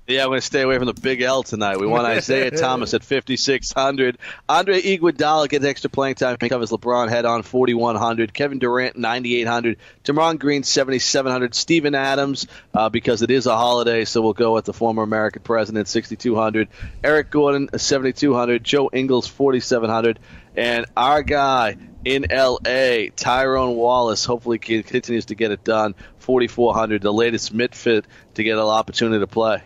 Yeah, 0.08 0.22
I'm 0.22 0.28
going 0.28 0.38
to 0.38 0.46
stay 0.46 0.62
away 0.62 0.76
from 0.78 0.86
the 0.86 0.94
big 0.94 1.20
L 1.20 1.42
tonight. 1.42 1.80
We 1.80 1.86
want 1.88 2.06
Isaiah 2.06 2.50
Thomas 2.56 2.94
at 2.94 3.02
5,600. 3.02 4.18
Andre 4.48 4.80
Iguodala 4.80 5.48
gets 5.48 5.64
extra 5.64 5.90
playing 5.90 6.14
time. 6.14 6.36
He 6.40 6.48
covers 6.48 6.70
LeBron 6.70 7.08
head 7.08 7.24
on 7.24 7.42
4,100. 7.42 8.32
Kevin 8.32 8.60
Durant 8.60 8.96
9,800. 8.96 9.78
Draymond 10.04 10.38
Green 10.38 10.62
7,700. 10.62 11.56
Steven 11.56 11.96
Adams 11.96 12.46
uh, 12.72 12.88
because 12.88 13.22
it 13.22 13.32
is 13.32 13.46
a 13.46 13.56
holiday, 13.56 14.04
so 14.04 14.22
we'll 14.22 14.32
go 14.32 14.54
with 14.54 14.64
the 14.64 14.72
former 14.72 15.02
American 15.02 15.42
president 15.42 15.88
6,200. 15.88 16.68
Eric 17.02 17.32
Gordon 17.32 17.68
7,200. 17.76 18.62
Joe 18.62 18.88
Ingles 18.92 19.26
4,700. 19.26 20.20
And 20.54 20.86
our 20.96 21.24
guy 21.24 21.78
in 22.04 22.30
L.A., 22.30 23.10
Tyrone 23.16 23.74
Wallace, 23.74 24.24
hopefully 24.24 24.60
continues 24.60 25.24
to 25.26 25.34
get 25.34 25.50
it 25.50 25.64
done. 25.64 25.96
4,400. 26.18 27.02
The 27.02 27.12
latest 27.12 27.52
midfit 27.52 28.04
to 28.34 28.44
get 28.44 28.52
an 28.52 28.60
opportunity 28.60 29.18
to 29.18 29.26
play. 29.26 29.62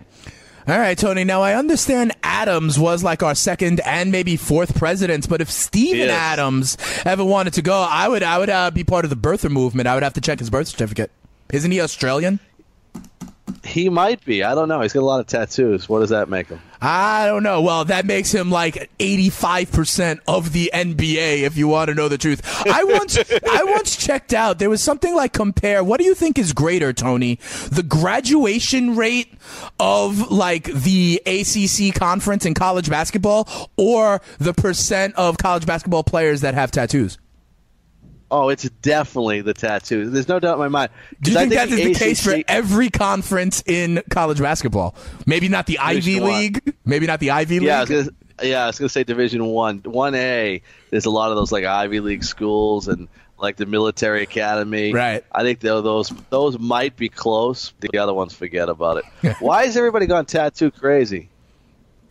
All 0.69 0.79
right, 0.79 0.97
Tony. 0.97 1.25
Now 1.25 1.43
I 1.43 1.55
understand 1.55 2.13
Adams 2.23 2.79
was 2.79 3.03
like 3.03 3.23
our 3.23 3.35
second 3.35 3.81
and 3.81 4.13
maybe 4.13 4.37
fourth 4.37 4.77
president, 4.77 5.29
but 5.29 5.41
if 5.41 5.51
Steven 5.51 5.99
Yes. 6.07 6.11
Adams 6.11 6.77
ever 7.05 7.25
wanted 7.25 7.55
to 7.55 7.63
go, 7.63 7.75
I 7.89 8.07
would 8.09 8.23
I 8.23 8.39
would 8.39 8.51
uh, 8.51 8.71
be 8.71 8.85
part 8.85 9.05
of 9.05 9.11
the 9.11 9.17
birther 9.17 9.51
movement. 9.51 9.89
I 9.89 9.95
would 9.95 10.03
have 10.03 10.15
to 10.15 10.21
check 10.21 10.39
his 10.39 10.51
birth 10.51 10.69
certificate. 10.69 11.11
Isn't 11.53 11.71
he 11.73 11.81
Australian? 11.81 12.39
He 13.65 13.89
might 13.89 14.25
be. 14.25 14.45
I 14.45 14.55
don't 14.55 14.69
know. 14.69 14.81
He's 14.81 14.93
got 14.93 15.01
a 15.01 15.07
lot 15.07 15.21
of 15.21 15.27
tattoos. 15.27 15.89
What 15.89 16.01
does 16.01 16.11
that 16.11 16.29
make 16.29 16.49
him? 16.49 16.61
I 16.83 17.27
don't 17.27 17.43
know. 17.43 17.61
Well, 17.61 17.85
that 17.87 18.07
makes 18.07 18.33
him 18.33 18.51
like 18.51 18.91
85% 18.99 20.21
of 20.27 20.53
the 20.53 20.71
NBA 20.73 21.43
if 21.43 21.57
you 21.57 21.69
want 21.69 21.89
to 21.89 21.95
know 21.95 22.09
the 22.09 22.17
truth. 22.17 22.41
I 22.67 22.85
once 22.85 23.19
I 23.51 23.65
once 23.65 23.97
checked 23.97 24.33
out 24.33 24.59
there 24.59 24.71
was 24.71 24.83
something 24.83 25.15
like 25.15 25.33
compare 25.33 25.85
what 25.85 25.99
do 25.99 26.05
you 26.05 26.15
think 26.15 26.39
is 26.39 26.53
greater, 26.53 26.93
Tony? 26.93 27.39
The 27.71 27.83
graduation 27.83 28.97
rate 28.97 29.33
of 29.79 30.31
like 30.31 30.65
the 30.65 31.21
ACC 31.27 31.95
conference 31.95 32.47
in 32.47 32.55
college 32.55 32.89
basketball 32.89 33.49
or 33.77 34.23
the 34.39 34.55
percent 34.55 35.15
of 35.17 35.37
college 35.37 35.67
basketball 35.67 36.05
players 36.05 36.41
that 36.41 36.55
have 36.55 36.71
tattoos? 36.71 37.19
Oh, 38.31 38.49
it's 38.49 38.69
definitely 38.83 39.41
the 39.41 39.55
tattoo. 39.55 40.09
There's 40.09 40.29
no 40.29 40.39
doubt 40.39 40.55
in 40.55 40.61
my 40.61 40.69
mind. 40.69 40.91
Do 41.21 41.33
you 41.33 41.39
I 41.39 41.41
think 41.41 41.55
that 41.55 41.69
is 41.69 41.85
the 41.85 41.95
case 41.95 42.23
for 42.23 42.37
every 42.47 42.89
conference 42.89 43.63
in 43.67 44.03
college 44.11 44.39
basketball? 44.39 44.95
Maybe 45.27 45.49
not 45.49 45.67
the 45.67 45.79
Ivy 45.79 46.21
one. 46.21 46.31
League. 46.31 46.75
Maybe 46.85 47.07
not 47.07 47.19
the 47.19 47.33
Ivy 47.33 47.59
League. 47.59 47.67
Yeah, 47.67 47.81
I 47.81 47.85
gonna, 47.87 48.09
yeah, 48.43 48.65
I 48.65 48.67
was 48.69 48.79
gonna 48.79 48.89
say 48.89 49.03
Division 49.03 49.45
One, 49.47 49.79
One 49.79 50.15
A. 50.15 50.63
There's 50.91 51.07
a 51.07 51.11
lot 51.11 51.31
of 51.31 51.37
those 51.37 51.51
like 51.51 51.65
Ivy 51.65 52.01
League 52.01 52.23
schools 52.23 52.87
and 52.87 53.09
like 53.37 53.57
the 53.57 53.67
military 53.67 54.23
academy. 54.23 54.93
Right. 54.93 55.25
I 55.33 55.43
think 55.43 55.61
those 55.61 56.13
those 56.31 56.59
might 56.59 56.97
be 56.97 57.09
close. 57.09 57.73
The 57.81 57.99
other 57.99 58.15
ones, 58.15 58.35
forget 58.35 58.69
about 58.69 59.03
it. 59.23 59.37
Why 59.41 59.67
has 59.67 59.77
everybody 59.77 60.07
gone 60.07 60.27
tattoo 60.27 60.71
crazy? 60.71 61.30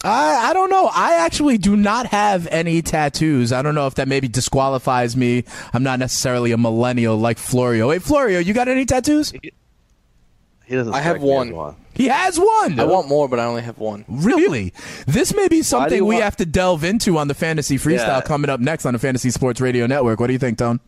I, 0.04 0.50
I 0.50 0.54
don't 0.54 0.70
know. 0.70 0.90
I 0.94 1.26
actually 1.26 1.58
do 1.58 1.76
not 1.76 2.06
have 2.08 2.48
any 2.52 2.82
tattoos. 2.82 3.52
I 3.52 3.62
don't 3.62 3.76
know 3.76 3.86
if 3.88 3.96
that 3.96 4.08
maybe 4.08 4.28
disqualifies 4.30 5.18
me. 5.18 5.44
I'm 5.74 5.84
not 5.84 6.00
necessarily 6.00 6.52
a 6.54 6.58
millennial 6.58 7.18
like 7.18 7.38
Florio. 7.38 7.92
Hey, 7.92 8.00
Florio, 8.00 8.40
you 8.40 8.54
got 8.54 8.68
any 8.70 8.86
tattoos? 8.86 9.32
He 9.32 10.76
doesn't. 10.76 10.94
I 10.94 11.00
have 11.02 11.18
strike 11.18 11.52
one. 11.54 11.76
He 11.96 12.06
has 12.08 12.40
one. 12.40 12.80
I 12.80 12.86
want 12.86 13.10
more, 13.10 13.28
but 13.28 13.40
I 13.40 13.46
only 13.46 13.62
have 13.64 13.78
one. 13.78 14.06
Really? 14.08 14.72
This 15.06 15.34
may 15.36 15.50
be 15.50 15.62
something 15.64 16.00
we 16.06 16.16
want- 16.16 16.24
have 16.24 16.38
to 16.38 16.46
delve 16.46 16.84
into 16.86 17.18
on 17.18 17.28
the 17.28 17.34
Fantasy 17.34 17.78
Freestyle 17.78 17.98
Yeah. 18.08 18.22
coming 18.22 18.50
up 18.50 18.62
next 18.62 18.86
on 18.86 18.94
the 18.94 19.00
Fantasy 19.00 19.32
Sports 19.32 19.60
Radio 19.60 19.86
Network. 19.86 20.20
What 20.22 20.28
do 20.28 20.34
you 20.34 20.40
think, 20.40 20.60
Tone? 20.60 20.80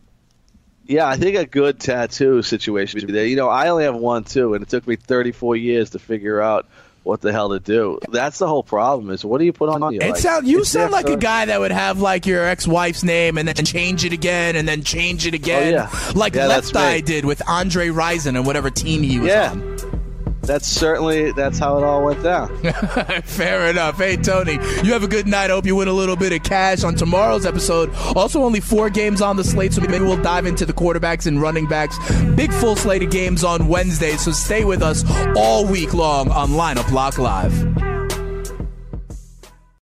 Yeah, 0.86 1.07
I 1.07 1.18
think 1.18 1.36
a 1.38 1.45
good 1.45 1.80
tattoo 1.80 2.41
situation 2.43 2.99
would 2.99 3.07
be 3.07 3.14
there. 3.14 3.26
You 3.26 3.36
know, 3.36 3.49
I 3.49 3.68
only 3.70 3.84
have 3.84 3.95
one 3.95 4.24
too, 4.24 4.53
and 4.53 4.64
it 4.64 4.70
took 4.70 4.88
me 4.88 4.95
34 4.95 5.55
years 5.57 5.89
to 5.91 5.99
figure 5.99 6.41
out 6.41 6.68
what 7.04 7.22
the 7.22 7.32
hell 7.32 7.49
to 7.49 7.60
do. 7.60 7.99
That's 8.12 8.38
the 8.38 8.47
whole 8.47 8.64
problem. 8.64 9.10
Is 9.10 9.26
what 9.26 9.39
do 9.39 9.45
you 9.45 9.54
put 9.54 9.70
on 9.70 9.82
you? 9.93 9.99
It 10.02 10.10
Like, 10.12 10.18
sound 10.18 10.47
you 10.47 10.64
sound 10.64 10.91
like 10.91 11.10
a 11.10 11.18
guy 11.18 11.45
that 11.45 11.60
would 11.60 11.72
have 11.72 11.99
like 11.99 12.26
your 12.26 12.45
ex-wife's 12.45 13.04
name 13.04 13.38
and 13.38 13.47
then 13.47 13.66
change 13.66 14.06
it 14.06 14.14
again 14.14 14.56
and 14.56 14.68
then 14.68 14.84
change 14.84 15.26
it 15.26 15.34
oh, 15.34 15.36
again, 15.36 15.74
Oh, 15.74 15.78
yeah. 15.91 16.12
like 16.14 16.36
Yeah, 16.36 16.47
Left 16.47 16.74
that's 16.74 16.95
me. 16.95 17.02
Did 17.02 17.26
with 17.26 17.41
Andre 17.47 17.88
Rison 17.88 18.36
and 18.36 18.45
whatever 18.45 18.70
team 18.70 19.02
he 19.04 19.20
was 19.20 19.30
Yeah. 19.30 19.52
on. 19.52 20.01
That's 20.42 20.68
certainly 20.68 21.32
that's 21.32 21.60
how 21.60 21.78
it 21.78 21.84
all 21.84 22.04
went 22.04 22.24
down. 22.24 22.56
Fair 23.24 23.70
enough. 23.70 23.98
Hey, 23.98 24.18
Tony, 24.18 24.54
you 24.84 24.94
have 24.94 25.04
a 25.04 25.08
good 25.08 25.28
night. 25.28 25.52
I 25.52 25.54
hope 25.54 25.66
you 25.66 25.76
win 25.76 25.88
a 25.88 25.94
little 25.94 26.16
bit 26.16 26.34
of 26.34 26.44
cash 26.44 26.84
on 26.84 26.96
tomorrow's 26.96 27.46
episode. 27.46 27.92
Also, 28.16 28.42
only 28.42 28.60
four 28.60 28.89
games 28.89 29.22
on 29.22 29.38
the 29.38 29.44
slate, 29.44 29.74
so 29.74 29.82
maybe 29.82 30.00
we'll 30.00 30.22
dive 30.22 30.46
into 30.46 30.66
the 30.66 30.74
quarterbacks 30.74 31.28
and 31.28 31.42
running 31.42 31.68
backs. 31.68 31.98
Big 32.36 32.52
full 32.54 32.76
slate 32.76 33.04
of 33.04 33.12
games 33.12 33.44
on 33.44 33.68
Wednesday, 33.68 34.18
so 34.18 34.32
stay 34.32 34.66
with 34.66 34.82
us 34.82 35.04
all 35.36 35.66
week 35.66 35.94
long 35.94 36.30
on 36.32 36.50
Lineup 36.50 36.92
Lock 36.92 37.18
Live. 37.18 38.01